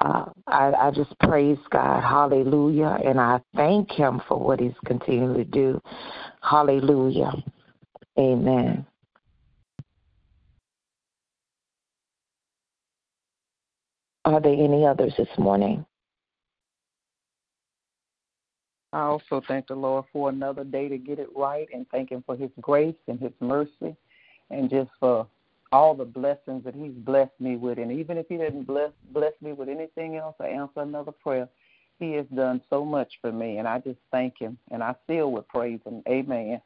Uh, 0.00 0.24
I, 0.48 0.72
I 0.72 0.90
just 0.90 1.16
praise 1.20 1.58
God, 1.70 2.00
hallelujah, 2.00 2.98
and 3.04 3.20
I 3.20 3.40
thank 3.54 3.92
Him 3.92 4.20
for 4.26 4.38
what 4.40 4.58
He's 4.58 4.72
continually 4.86 5.44
do. 5.44 5.80
Hallelujah. 6.42 7.32
Amen. 8.18 8.84
Are 14.24 14.40
there 14.40 14.52
any 14.52 14.84
others 14.84 15.14
this 15.16 15.28
morning? 15.38 15.86
I 18.92 19.02
also 19.02 19.40
thank 19.46 19.68
the 19.68 19.74
Lord 19.74 20.04
for 20.12 20.30
another 20.30 20.64
day 20.64 20.88
to 20.88 20.98
get 20.98 21.18
it 21.18 21.28
right 21.36 21.68
and 21.72 21.86
thank 21.90 22.10
Him 22.10 22.24
for 22.26 22.36
His 22.36 22.50
grace 22.60 22.96
and 23.06 23.20
His 23.20 23.32
mercy 23.40 23.94
and 24.50 24.68
just 24.68 24.90
for 24.98 25.26
all 25.72 25.94
the 25.94 26.04
blessings 26.04 26.64
that 26.64 26.74
He's 26.74 26.92
blessed 26.92 27.38
me 27.38 27.56
with. 27.56 27.78
And 27.78 27.92
even 27.92 28.18
if 28.18 28.26
He 28.28 28.36
didn't 28.36 28.64
bless, 28.64 28.90
bless 29.12 29.32
me 29.40 29.52
with 29.52 29.68
anything 29.68 30.16
else 30.16 30.34
or 30.40 30.46
answer 30.46 30.80
another 30.80 31.12
prayer, 31.12 31.48
He 32.00 32.12
has 32.14 32.26
done 32.34 32.60
so 32.68 32.84
much 32.84 33.12
for 33.20 33.30
me. 33.30 33.58
And 33.58 33.68
I 33.68 33.78
just 33.78 34.00
thank 34.10 34.38
Him. 34.38 34.58
And 34.72 34.82
I 34.82 34.94
still 35.04 35.30
would 35.32 35.46
praise 35.46 35.80
Him. 35.84 36.02
Amen. 36.08 36.60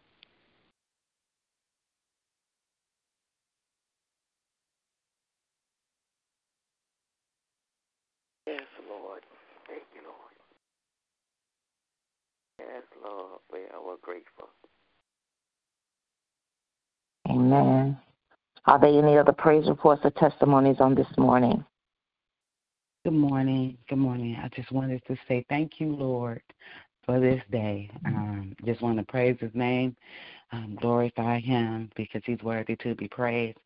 Yes, 8.46 8.62
Lord. 8.88 9.22
Thank 9.68 9.82
you, 9.94 10.00
Lord. 10.04 10.24
Yes, 12.58 12.84
Lord. 13.04 13.40
We 13.52 13.60
are 13.72 13.82
grateful. 14.04 14.50
Amen. 17.28 17.98
Are 18.66 18.78
there 18.78 18.90
any 18.90 19.16
other 19.16 19.32
praise 19.32 19.66
reports 19.66 20.02
or 20.04 20.10
testimonies 20.10 20.76
on 20.80 20.94
this 20.94 21.06
morning? 21.16 21.64
Good 23.04 23.14
morning. 23.14 23.78
Good 23.88 23.98
morning. 23.98 24.36
I 24.42 24.48
just 24.48 24.70
wanted 24.70 25.02
to 25.06 25.16
say 25.26 25.44
thank 25.48 25.80
you, 25.80 25.94
Lord, 25.94 26.42
for 27.04 27.18
this 27.18 27.42
day. 27.50 27.90
Um, 28.06 28.54
just 28.64 28.82
want 28.82 28.98
to 28.98 29.04
praise 29.04 29.36
His 29.40 29.54
name, 29.54 29.96
um, 30.52 30.76
glorify 30.80 31.40
Him 31.40 31.90
because 31.96 32.22
He's 32.24 32.42
worthy 32.42 32.76
to 32.76 32.94
be 32.94 33.08
praised. 33.08 33.58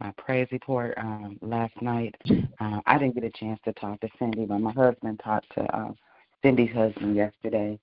My 0.00 0.12
praise 0.18 0.48
report 0.50 0.94
um, 0.98 1.38
last 1.40 1.80
night, 1.80 2.14
uh, 2.60 2.80
I 2.86 2.98
didn't 2.98 3.14
get 3.14 3.24
a 3.24 3.30
chance 3.30 3.60
to 3.64 3.72
talk 3.74 4.00
to 4.00 4.08
Cindy, 4.18 4.44
but 4.44 4.58
my 4.58 4.72
husband 4.72 5.20
talked 5.24 5.52
to 5.54 5.62
uh, 5.76 5.92
Cindy's 6.42 6.74
husband 6.74 7.14
yesterday 7.14 7.78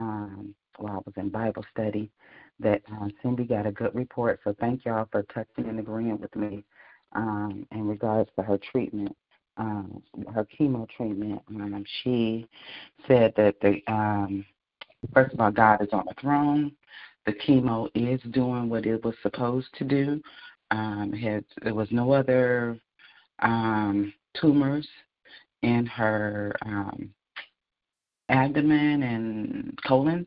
um, 0.00 0.54
while 0.78 0.94
I 0.94 1.02
was 1.04 1.14
in 1.16 1.28
Bible 1.28 1.64
study. 1.72 2.10
That 2.58 2.82
um, 2.90 3.12
Cindy 3.22 3.44
got 3.44 3.66
a 3.66 3.72
good 3.72 3.94
report, 3.94 4.40
so 4.42 4.54
thank 4.58 4.86
y'all 4.86 5.08
for 5.12 5.24
touching 5.24 5.68
and 5.68 5.78
agreeing 5.78 6.18
with 6.18 6.34
me 6.34 6.64
um, 7.12 7.66
in 7.70 7.86
regards 7.86 8.30
to 8.36 8.42
her 8.42 8.58
treatment 8.72 9.14
um, 9.56 10.02
her 10.34 10.46
chemo 10.58 10.88
treatment, 10.88 11.40
um, 11.48 11.84
she 12.02 12.46
said 13.06 13.32
that 13.36 13.56
the 13.60 13.82
um, 13.90 14.44
first 15.14 15.34
of 15.34 15.40
all, 15.40 15.50
God 15.50 15.82
is 15.82 15.88
on 15.92 16.04
the 16.06 16.14
throne. 16.20 16.72
The 17.24 17.32
chemo 17.32 17.88
is 17.94 18.20
doing 18.32 18.68
what 18.68 18.86
it 18.86 19.04
was 19.04 19.14
supposed 19.22 19.68
to 19.78 19.84
do. 19.84 20.22
Um, 20.70 21.12
had 21.12 21.44
there 21.62 21.74
was 21.74 21.88
no 21.90 22.12
other 22.12 22.78
um, 23.40 24.12
tumors 24.38 24.86
in 25.62 25.86
her 25.86 26.54
um, 26.64 27.10
abdomen 28.28 29.02
and 29.02 29.78
colon, 29.86 30.26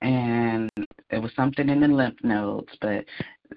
and 0.00 0.70
it 1.10 1.18
was 1.20 1.32
something 1.36 1.68
in 1.68 1.80
the 1.80 1.88
lymph 1.88 2.18
nodes, 2.22 2.72
but 2.80 3.04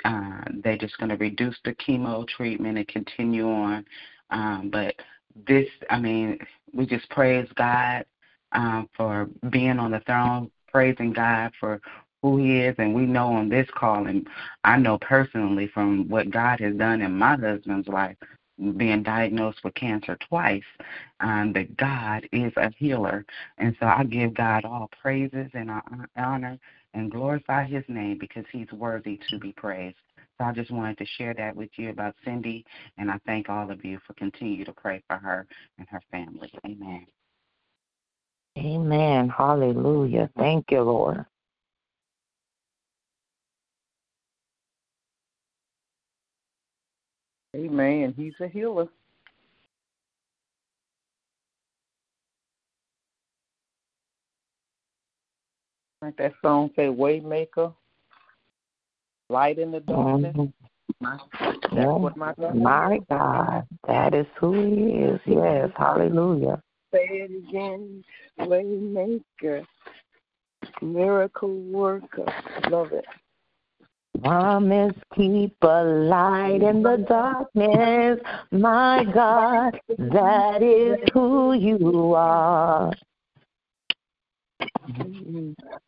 uh, 0.06 0.42
they're 0.64 0.78
just 0.78 0.98
going 0.98 1.10
to 1.10 1.18
reduce 1.18 1.58
the 1.64 1.74
chemo 1.76 2.28
treatment 2.28 2.78
and 2.78 2.88
continue 2.88 3.50
on. 3.50 3.86
Um, 4.30 4.70
but 4.72 4.96
this, 5.48 5.68
I 5.90 6.00
mean, 6.00 6.40
we 6.74 6.86
just 6.86 7.10
praise 7.10 7.48
God 7.56 8.06
um, 8.52 8.90
for 8.96 9.30
being 9.50 9.80
on 9.80 9.92
the 9.92 10.02
throne, 10.02 10.52
praising 10.68 11.14
God 11.14 11.52
for 11.60 11.80
who 12.22 12.38
He 12.38 12.62
is, 12.62 12.76
and 12.78 12.94
we 12.94 13.04
know 13.04 13.34
on 13.34 13.50
this 13.50 13.68
call, 13.76 14.08
and 14.08 14.28
I 14.64 14.78
know 14.78 14.98
personally 15.00 15.68
from 15.68 16.08
what 16.08 16.32
God 16.32 16.60
has 16.62 16.76
done 16.76 17.02
in 17.02 17.18
my 17.18 17.36
husband's 17.36 17.88
life, 17.88 18.16
being 18.78 19.04
diagnosed 19.04 19.64
with 19.64 19.74
cancer 19.74 20.18
twice, 20.30 20.64
um, 21.20 21.54
that 21.54 21.76
God 21.78 22.28
is 22.32 22.54
a 22.58 22.72
healer, 22.78 23.26
and 23.58 23.76
so 23.80 23.88
I 23.88 24.04
give 24.04 24.34
God 24.34 24.66
all 24.66 24.90
praises 25.02 25.50
and 25.54 25.72
honor 26.16 26.60
and 26.94 27.12
glorify 27.12 27.66
His 27.66 27.84
name 27.88 28.18
because 28.20 28.46
He's 28.52 28.72
worthy 28.72 29.20
to 29.30 29.40
be 29.40 29.54
praised. 29.54 29.98
So 30.38 30.46
I 30.46 30.52
just 30.52 30.72
wanted 30.72 30.98
to 30.98 31.06
share 31.06 31.34
that 31.36 31.56
with 31.56 31.70
you 31.78 31.90
about 31.90 32.16
Cindy, 32.24 32.66
and 32.98 33.12
I 33.12 33.20
thank 33.26 33.50
all 33.50 33.70
of 33.70 33.84
you 33.84 34.00
for 34.06 34.14
continue 34.14 34.66
to 34.66 34.74
pray 34.74 35.04
for 35.08 35.18
her 35.18 35.48
and 35.78 35.88
her 35.90 36.02
family. 36.12 36.52
Amen. 36.66 37.06
Amen. 38.58 39.30
Hallelujah. 39.30 40.30
Thank 40.38 40.72
you, 40.72 40.82
Lord. 40.82 41.26
Amen. 47.56 48.14
He's 48.18 48.34
a 48.40 48.48
healer. 48.48 48.88
Like 56.02 56.18
that 56.18 56.34
song 56.42 56.72
say, 56.76 56.88
Waymaker, 56.88 57.74
light 59.30 59.58
in 59.60 59.72
the 59.72 59.80
darkness. 59.80 60.36
Mhm. 60.36 60.54
That's 61.02 61.24
what 61.72 62.18
my 62.18 62.34
God 62.40 62.56
My 62.56 63.00
God, 63.10 63.68
that 63.88 64.14
is 64.14 64.28
who 64.38 64.54
He 64.54 65.04
is. 65.04 65.20
Yes. 65.26 65.72
Hallelujah. 65.78 66.62
Say 66.94 67.06
it 67.10 67.32
again. 67.48 68.04
Waymaker, 68.40 69.66
miracle 70.82 71.56
worker. 71.56 72.26
Love 72.70 72.92
it. 72.92 73.06
Promise 74.22 74.96
keep 75.16 75.56
a 75.64 75.84
light 75.84 76.62
in 76.62 76.84
the 76.84 76.98
darkness. 77.10 78.20
My 78.52 79.06
God, 79.14 79.80
that 79.98 80.62
is 80.62 81.00
who 81.14 81.54
you 81.54 82.14
are. 82.14 82.94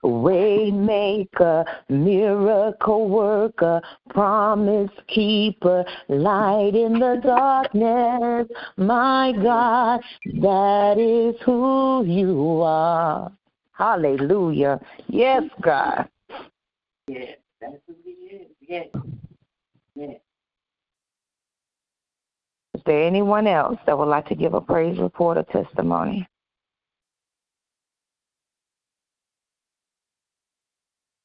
Waymaker, 0.04 1.66
miracle 1.90 3.10
worker, 3.10 3.82
promise 4.10 4.92
keeper, 5.08 5.86
light 6.10 6.76
in 6.76 6.94
the 7.00 7.22
darkness. 7.24 8.48
My 8.78 9.34
God, 9.42 10.02
that 10.42 10.98
is 10.98 11.36
who 11.46 12.04
you 12.06 12.62
are. 12.62 13.32
Hallelujah. 13.74 14.80
Yes, 15.08 15.44
God. 15.62 16.10
Yes, 17.08 17.38
that's 17.62 17.78
who 18.68 18.74
he 18.74 18.80
is. 18.80 18.92
Yes. 18.94 19.06
Yes. 19.96 20.20
there 22.86 23.04
anyone 23.04 23.48
else 23.48 23.78
that 23.86 23.98
would 23.98 24.08
like 24.08 24.28
to 24.28 24.36
give 24.36 24.54
a 24.54 24.62
praise 24.62 24.98
report 25.00 25.38
or 25.38 25.44
testimony? 25.44 26.28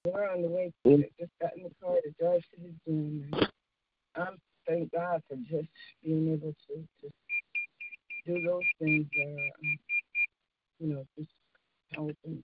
We're 0.04 0.30
on 0.30 0.42
the 0.42 0.48
way 0.48 0.72
to 0.84 0.90
it. 0.92 1.12
Just 1.20 1.32
got 1.40 1.56
in 1.56 1.64
the 1.64 1.70
car 1.82 1.96
to 1.96 2.10
drive 2.18 2.40
to 2.40 2.60
the 2.62 2.72
gym. 2.86 3.30
I'm 4.16 4.38
thank 4.66 4.92
God 4.92 5.22
for 5.28 5.36
just 5.36 5.68
being 6.02 6.32
able 6.32 6.54
to 6.68 6.88
just 7.02 7.14
do 8.26 8.42
those 8.42 8.62
things 8.78 9.06
that 9.14 9.26
um, 9.26 9.78
you 10.78 10.94
know, 10.94 11.04
just 11.18 11.30
helping 11.92 12.42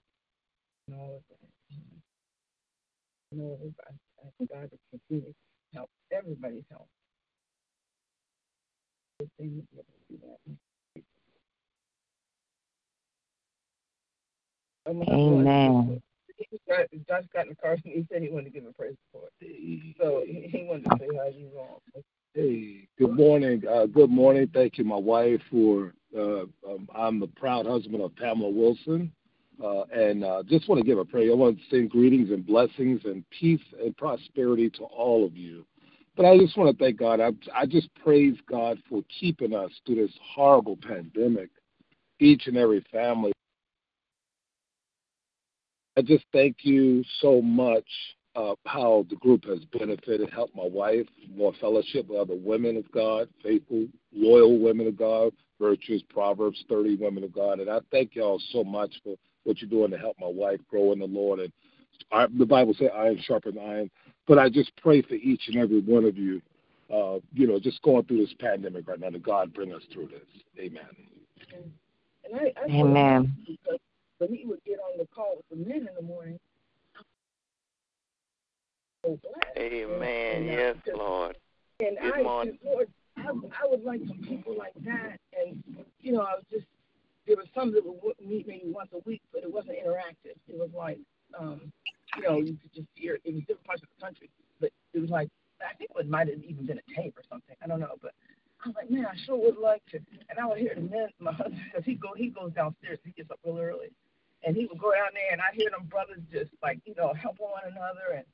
and 0.87 0.95
all 0.95 1.15
of 1.15 1.21
that. 1.29 1.49
You 3.31 3.41
know, 3.41 3.57
I, 3.89 4.06
I 4.39 4.45
God 4.45 4.69
to 4.71 4.77
continue 4.91 5.31
to 5.31 5.35
help 5.73 5.89
everybody's 6.11 6.63
help. 6.69 6.87
Amen. 14.87 16.01
Josh 17.09 17.23
got 17.33 17.43
in 17.43 17.49
the 17.49 17.55
car 17.55 17.71
and 17.73 17.81
he 17.83 18.05
said 18.11 18.21
he 18.21 18.29
wanted 18.29 18.45
to 18.45 18.49
give 18.51 18.65
a 18.65 18.73
praise 18.73 18.95
report. 19.13 19.31
So 19.99 20.23
he 20.25 20.65
wanted 20.67 20.85
to 20.85 20.97
say 20.99 21.07
how 21.15 21.27
you 21.27 21.49
wrong. 21.55 21.79
Hey, 22.33 22.87
good 22.99 23.15
morning. 23.15 23.63
Uh, 23.67 23.85
good 23.87 24.09
morning. 24.09 24.49
Thank 24.53 24.77
you, 24.77 24.83
my 24.83 24.97
wife, 24.97 25.41
for 25.49 25.93
uh, 26.15 26.41
um, 26.67 26.87
I'm 26.95 27.19
the 27.19 27.27
proud 27.27 27.65
husband 27.65 28.01
of 28.01 28.15
Pamela 28.15 28.49
Wilson. 28.49 29.11
Uh, 29.63 29.83
and 29.85 30.23
uh, 30.23 30.43
just 30.47 30.69
want 30.69 30.79
to 30.79 30.85
give 30.85 30.99
a 30.99 31.05
prayer. 31.05 31.31
I 31.31 31.35
want 31.35 31.57
to 31.57 31.63
send 31.69 31.89
greetings 31.89 32.29
and 32.29 32.45
blessings 32.45 33.01
and 33.05 33.23
peace 33.31 33.61
and 33.83 33.95
prosperity 33.97 34.69
to 34.71 34.83
all 34.83 35.25
of 35.25 35.35
you. 35.35 35.65
But 36.15 36.25
I 36.25 36.37
just 36.37 36.57
want 36.57 36.75
to 36.75 36.83
thank 36.83 36.97
God. 36.97 37.19
I, 37.19 37.31
I 37.55 37.65
just 37.65 37.93
praise 37.95 38.35
God 38.49 38.77
for 38.89 39.03
keeping 39.19 39.55
us 39.55 39.71
through 39.85 39.95
this 39.95 40.13
horrible 40.35 40.77
pandemic, 40.77 41.49
each 42.19 42.47
and 42.47 42.57
every 42.57 42.85
family. 42.91 43.31
I 45.97 46.01
just 46.01 46.25
thank 46.31 46.57
you 46.61 47.03
so 47.21 47.41
much 47.41 47.85
uh, 48.35 48.53
how 48.65 49.05
the 49.09 49.15
group 49.15 49.45
has 49.45 49.59
benefited, 49.77 50.29
helped 50.29 50.55
my 50.55 50.67
wife, 50.67 51.07
more 51.35 51.53
fellowship 51.59 52.07
with 52.07 52.19
other 52.19 52.35
women 52.35 52.77
of 52.77 52.91
God, 52.91 53.27
faithful, 53.43 53.87
loyal 54.13 54.59
women 54.59 54.87
of 54.87 54.95
God, 54.95 55.31
virtuous, 55.59 56.03
Proverbs 56.09 56.63
30 56.69 56.97
women 56.97 57.23
of 57.23 57.33
God. 57.33 57.59
And 57.59 57.69
I 57.69 57.79
thank 57.91 58.13
y'all 58.13 58.39
so 58.51 58.63
much 58.63 58.93
for 59.03 59.15
what 59.47 59.61
you're 59.61 59.69
doing 59.69 59.91
to 59.91 59.97
help 59.97 60.17
my 60.19 60.27
wife 60.27 60.59
grow 60.69 60.91
in 60.91 60.99
the 60.99 61.05
Lord. 61.05 61.39
And 61.39 61.51
I, 62.11 62.27
the 62.37 62.45
Bible 62.45 62.75
says 62.77 62.89
iron 62.95 63.19
sharpens 63.23 63.57
iron. 63.59 63.89
But 64.27 64.37
I 64.37 64.49
just 64.49 64.71
pray 64.77 65.01
for 65.01 65.13
each 65.15 65.43
and 65.47 65.55
every 65.57 65.79
one 65.79 66.03
of 66.03 66.17
you, 66.17 66.41
uh, 66.93 67.19
you 67.33 67.47
know, 67.47 67.59
just 67.59 67.81
going 67.81 68.03
through 68.03 68.25
this 68.25 68.33
pandemic 68.39 68.87
right 68.87 68.99
now, 68.99 69.09
that 69.09 69.23
God 69.23 69.53
bring 69.53 69.73
us 69.73 69.81
through 69.93 70.07
this. 70.07 70.43
Amen. 70.59 70.83
And 72.25 72.35
I, 72.35 72.53
I 72.61 72.65
Amen. 72.65 73.33
Because 73.47 73.79
when 74.17 74.33
he 74.33 74.45
would 74.45 74.63
get 74.65 74.79
on 74.79 74.97
the 74.97 75.07
call 75.15 75.37
with 75.37 75.45
the 75.49 75.65
men 75.65 75.87
in 75.87 75.95
the 75.95 76.01
morning, 76.01 76.37
so 79.05 79.17
blessed. 79.23 79.57
Amen. 79.57 80.35
And, 80.35 80.49
uh, 80.49 80.53
Yes, 80.53 80.75
just- 80.85 80.97
Lord. 80.97 81.37
And 81.79 81.97
Good 82.01 82.13
I, 82.15 82.23
morning. 82.23 82.57
Lord, 82.65 82.87
I, 83.17 83.29
I 83.29 83.67
would 83.67 83.83
like 83.83 84.01
some 84.07 84.17
people 84.27 84.55
like 84.57 84.73
that. 84.83 85.17
And 85.39 85.63
you 86.01 86.11
know, 86.11 86.21
I 86.21 86.33
was 86.33 86.43
just 86.51 86.65
there 87.27 87.35
was 87.35 87.47
some 87.53 87.73
that 87.73 87.83
would 87.85 88.15
meet 88.25 88.47
maybe 88.47 88.63
once 88.65 88.89
a 88.93 88.99
week, 89.05 89.21
but 89.33 89.43
it 89.43 89.51
wasn't 89.51 89.77
interactive. 89.77 90.39
It 90.47 90.57
was 90.57 90.69
like, 90.75 90.99
um, 91.37 91.71
you 92.15 92.23
know, 92.23 92.37
you 92.37 92.57
could 92.61 92.73
just 92.73 92.87
hear. 92.95 93.19
It 93.23 93.33
was 93.35 93.43
different 93.43 93.65
parts 93.65 93.83
of 93.83 93.89
the 93.95 94.03
country, 94.03 94.29
but 94.59 94.71
it 94.93 94.99
was 94.99 95.09
like 95.09 95.29
I 95.61 95.73
think 95.75 95.91
it 95.95 96.09
might 96.09 96.27
have 96.29 96.43
even 96.43 96.65
been 96.65 96.79
a 96.79 96.87
tape 96.95 97.17
or 97.17 97.23
something. 97.29 97.55
I 97.63 97.67
don't 97.67 97.79
know, 97.79 97.97
but 98.01 98.13
I 98.63 98.69
was 98.69 98.75
like, 98.75 98.89
man, 98.89 99.05
I 99.05 99.15
sure 99.25 99.37
would 99.37 99.57
like 99.57 99.85
to. 99.91 99.99
And 100.29 100.39
I 100.39 100.45
would 100.45 100.57
hear 100.57 100.73
the 100.75 100.81
men, 100.81 101.09
my 101.19 101.33
husband, 101.33 101.61
because 101.65 101.85
he 101.85 101.95
go 101.95 102.13
he 102.15 102.29
goes 102.29 102.51
downstairs, 102.53 102.99
he 103.03 103.11
gets 103.11 103.31
up 103.31 103.39
real 103.43 103.59
early, 103.59 103.91
and 104.45 104.55
he 104.55 104.65
would 104.65 104.79
go 104.79 104.91
down 104.93 105.13
there, 105.13 105.31
and 105.31 105.41
I 105.41 105.53
hear 105.53 105.69
them 105.69 105.87
brothers 105.89 106.21
just 106.31 106.51
like 106.61 106.79
you 106.85 106.95
know 106.95 107.13
helping 107.13 107.47
one 107.49 107.65
another, 107.65 108.17
and 108.17 108.25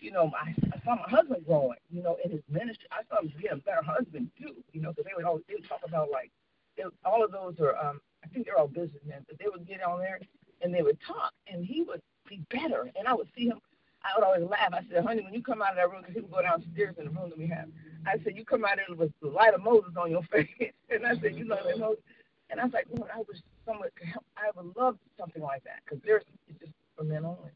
you 0.00 0.10
know 0.12 0.30
I, 0.36 0.54
I 0.72 0.78
saw 0.84 0.96
my 0.96 1.08
husband 1.08 1.44
growing, 1.46 1.80
you 1.90 2.02
know, 2.02 2.16
in 2.24 2.30
his 2.30 2.42
ministry. 2.48 2.88
I 2.92 3.02
saw 3.08 3.20
him 3.20 3.32
be 3.36 3.48
a 3.48 3.56
better 3.56 3.82
husband 3.82 4.30
too, 4.38 4.54
you 4.72 4.80
know, 4.80 4.90
because 4.90 5.04
they 5.04 5.16
would 5.16 5.26
always 5.26 5.44
they 5.48 5.54
would 5.54 5.68
talk 5.68 5.80
about 5.86 6.10
like 6.10 6.30
they, 6.76 6.84
all 7.04 7.24
of 7.24 7.32
those 7.32 7.56
are 7.60 7.76
um 7.76 8.00
I 8.26 8.34
think 8.34 8.46
they're 8.46 8.58
all 8.58 8.68
businessmen, 8.68 9.24
but 9.28 9.38
they 9.38 9.46
would 9.50 9.66
get 9.66 9.82
on 9.82 10.00
there 10.00 10.20
and 10.62 10.74
they 10.74 10.82
would 10.82 10.98
talk, 11.06 11.32
and 11.46 11.64
he 11.64 11.82
would 11.82 12.02
be 12.28 12.42
better, 12.50 12.90
and 12.98 13.06
I 13.06 13.14
would 13.14 13.28
see 13.36 13.46
him. 13.46 13.60
I 14.02 14.10
would 14.16 14.24
always 14.24 14.48
laugh. 14.48 14.70
I 14.72 14.82
said, 14.90 15.04
honey, 15.04 15.22
when 15.22 15.34
you 15.34 15.42
come 15.42 15.62
out 15.62 15.70
of 15.70 15.76
that 15.76 15.90
room, 15.90 16.00
because 16.00 16.14
he 16.14 16.20
would 16.20 16.30
go 16.30 16.42
downstairs 16.42 16.94
in 16.98 17.06
the 17.06 17.10
room 17.10 17.30
that 17.30 17.38
we 17.38 17.48
have. 17.48 17.66
I 18.06 18.22
said, 18.22 18.36
you 18.36 18.44
come 18.44 18.64
out 18.64 18.78
there 18.78 18.94
with 18.96 19.10
the 19.20 19.28
light 19.28 19.52
of 19.54 19.62
Moses 19.62 19.94
on 19.98 20.10
your 20.10 20.22
face. 20.32 20.48
and 20.90 21.06
I 21.06 21.18
said, 21.20 21.34
you 21.34 21.44
know 21.44 21.58
that 21.66 21.78
Moses. 21.78 22.02
And 22.50 22.60
I 22.60 22.64
was 22.64 22.72
like, 22.72 22.86
Lord, 22.94 23.10
I 23.12 23.18
wish 23.26 23.38
someone 23.66 23.88
could 23.98 24.06
help. 24.06 24.24
I 24.36 24.50
would 24.54 24.76
love 24.76 24.96
something 25.18 25.42
like 25.42 25.64
that 25.64 25.82
because 25.84 25.98
there's 26.04 26.22
it's 26.48 26.60
just 26.60 26.72
for 26.96 27.02
men 27.02 27.24
only. 27.24 27.50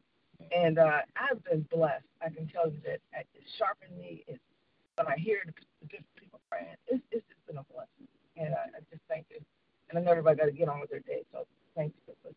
And 0.51 0.77
uh, 0.77 1.07
I've 1.15 1.41
been 1.45 1.65
blessed. 1.71 2.03
I 2.21 2.29
can 2.29 2.47
tell 2.47 2.67
you 2.67 2.79
that 2.83 2.99
it 3.15 3.43
sharpened 3.57 3.97
me. 3.97 4.25
It's, 4.27 4.43
when 4.95 5.07
I 5.07 5.15
hear 5.17 5.39
the 5.45 5.53
different 5.87 6.15
people 6.19 6.41
praying, 6.51 6.75
it's, 6.87 7.01
it's 7.11 7.25
just 7.31 7.45
been 7.47 7.57
a 7.57 7.65
blessing. 7.71 8.11
And 8.35 8.53
I, 8.53 8.75
I 8.75 8.79
just 8.91 9.01
thank 9.07 9.25
you. 9.31 9.39
And 9.91 9.99
I 9.99 10.03
know 10.03 10.11
everybody 10.11 10.37
got 10.37 10.45
to 10.45 10.51
get 10.51 10.69
on 10.69 10.79
with 10.79 10.89
their 10.89 11.01
day. 11.01 11.23
So 11.33 11.45
thanks 11.75 11.93
you 12.07 12.13
for 12.23 12.29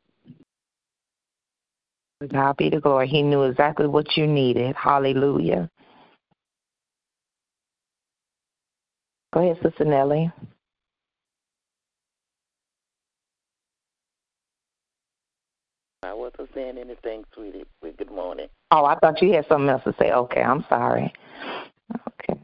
listening. 2.21 2.33
God 2.33 2.57
be 2.57 2.69
the 2.69 2.81
glory. 2.81 3.07
He 3.07 3.23
knew 3.23 3.43
exactly 3.45 3.87
what 3.87 4.17
you 4.17 4.27
needed. 4.27 4.75
Hallelujah. 4.77 5.71
Go 9.33 9.41
ahead, 9.41 9.63
Sister 9.63 9.85
Nellie. 9.85 10.33
I 16.03 16.13
wasn't 16.13 16.51
saying 16.55 16.79
anything, 16.79 17.25
sweetie. 17.35 17.65
Good 17.83 18.11
morning. 18.11 18.49
Oh, 18.71 18.85
I 18.85 18.99
thought 18.99 19.23
you 19.23 19.33
had 19.33 19.47
something 19.49 19.69
else 19.69 19.85
to 19.85 19.95
say. 19.99 20.13
Okay, 20.13 20.43
I'm 20.43 20.65
sorry. 20.69 21.13
Okay. 22.09 22.41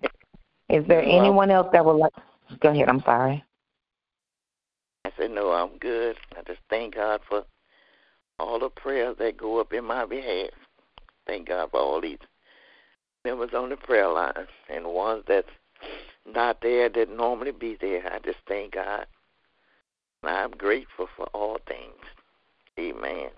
Is 0.68 0.86
there 0.86 1.02
anyone 1.02 1.50
else 1.50 1.68
that 1.72 1.84
would 1.84 1.96
like? 1.96 2.12
Go 2.60 2.70
ahead. 2.70 2.88
I'm 2.88 3.02
sorry. 3.02 3.44
Said, 5.20 5.32
no, 5.32 5.52
I'm 5.52 5.76
good. 5.78 6.16
I 6.34 6.42
just 6.46 6.60
thank 6.70 6.94
God 6.94 7.20
for 7.28 7.44
all 8.38 8.58
the 8.58 8.70
prayers 8.70 9.16
that 9.18 9.36
go 9.36 9.60
up 9.60 9.70
in 9.74 9.84
my 9.84 10.06
behalf. 10.06 10.48
Thank 11.26 11.48
God 11.48 11.70
for 11.70 11.80
all 11.80 12.00
these 12.00 12.18
members 13.22 13.50
on 13.54 13.68
the 13.68 13.76
prayer 13.76 14.08
line 14.08 14.32
and 14.70 14.86
ones 14.86 15.24
that's 15.28 15.50
not 16.26 16.62
there 16.62 16.88
that 16.88 17.10
normally 17.10 17.52
be 17.52 17.76
there. 17.78 18.10
I 18.10 18.18
just 18.20 18.38
thank 18.48 18.72
God. 18.72 19.04
I'm 20.22 20.52
grateful 20.52 21.08
for 21.14 21.26
all 21.34 21.58
things. 21.68 22.00
Amen. 22.78 23.28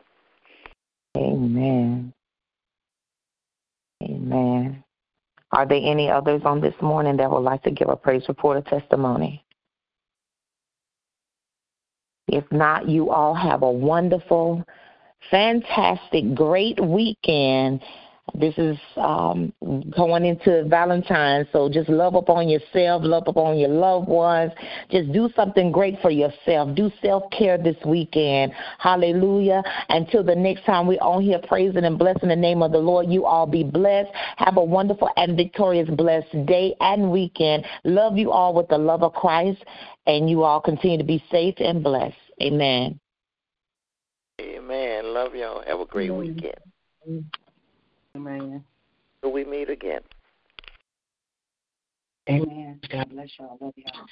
Amen. 1.17 2.13
Amen. 4.05 4.85
Are 5.51 5.67
there 5.67 5.81
any 5.83 6.09
others 6.09 6.43
on 6.45 6.61
this 6.61 6.75
morning 6.81 7.17
that 7.17 7.31
would 7.31 7.41
like 7.41 7.65
to 7.65 7.73
give 7.73 7.89
a 7.89 7.97
praise 7.97 8.23
report 8.29 8.57
or 8.57 8.81
testimony? 8.81 9.45
If 12.33 12.51
not, 12.51 12.89
you 12.89 13.11
all 13.11 13.35
have 13.35 13.63
a 13.63 13.71
wonderful, 13.71 14.65
fantastic, 15.31 16.35
great 16.35 16.83
weekend. 16.83 17.83
This 18.35 18.55
is 18.57 18.79
um, 18.97 19.53
going 19.95 20.25
into 20.25 20.65
Valentine's, 20.65 21.49
so 21.53 21.69
just 21.69 21.89
love 21.89 22.15
upon 22.15 22.49
yourself, 22.49 23.03
love 23.05 23.25
upon 23.27 23.59
your 23.59 23.69
loved 23.69 24.09
ones. 24.09 24.53
Just 24.91 25.13
do 25.13 25.29
something 25.35 25.71
great 25.71 26.01
for 26.01 26.11
yourself. 26.11 26.75
Do 26.75 26.91
self 27.03 27.25
care 27.37 27.59
this 27.59 27.77
weekend. 27.85 28.53
Hallelujah. 28.79 29.63
Until 29.89 30.23
the 30.23 30.37
next 30.37 30.65
time 30.65 30.87
we're 30.87 31.01
on 31.01 31.23
here 31.23 31.41
praising 31.47 31.85
and 31.85 31.99
blessing 31.99 32.29
the 32.29 32.37
name 32.37 32.63
of 32.63 32.73
the 32.73 32.79
Lord, 32.79 33.09
you 33.09 33.27
all 33.27 33.47
be 33.47 33.65
blessed. 33.65 34.11
Have 34.39 34.57
a 34.57 34.65
wonderful 34.65 35.11
and 35.17 35.37
victorious, 35.37 35.91
blessed 35.91 36.47
day 36.47 36.75
and 36.81 37.11
weekend. 37.11 37.67
Love 37.85 38.17
you 38.17 38.31
all 38.31 38.55
with 38.55 38.69
the 38.69 38.79
love 38.79 39.03
of 39.03 39.13
Christ, 39.13 39.63
and 40.07 40.31
you 40.31 40.43
all 40.43 40.61
continue 40.61 40.97
to 40.97 41.05
be 41.05 41.23
safe 41.31 41.57
and 41.59 41.83
blessed. 41.83 42.17
Amen. 42.41 42.99
Amen. 44.41 45.13
Love 45.13 45.35
y'all. 45.35 45.63
Have 45.67 45.81
a 45.81 45.87
great 45.87 46.11
Amen. 46.11 46.35
weekend. 46.37 47.25
Amen. 48.17 48.63
Till 49.23 49.33
we 49.33 49.45
meet 49.45 49.71
again. 49.71 50.01
Amen. 52.29 52.81
God 52.91 53.09
bless 53.11 53.29
y'all. 53.39 53.59
Love 53.61 53.75
y'all. 53.77 54.07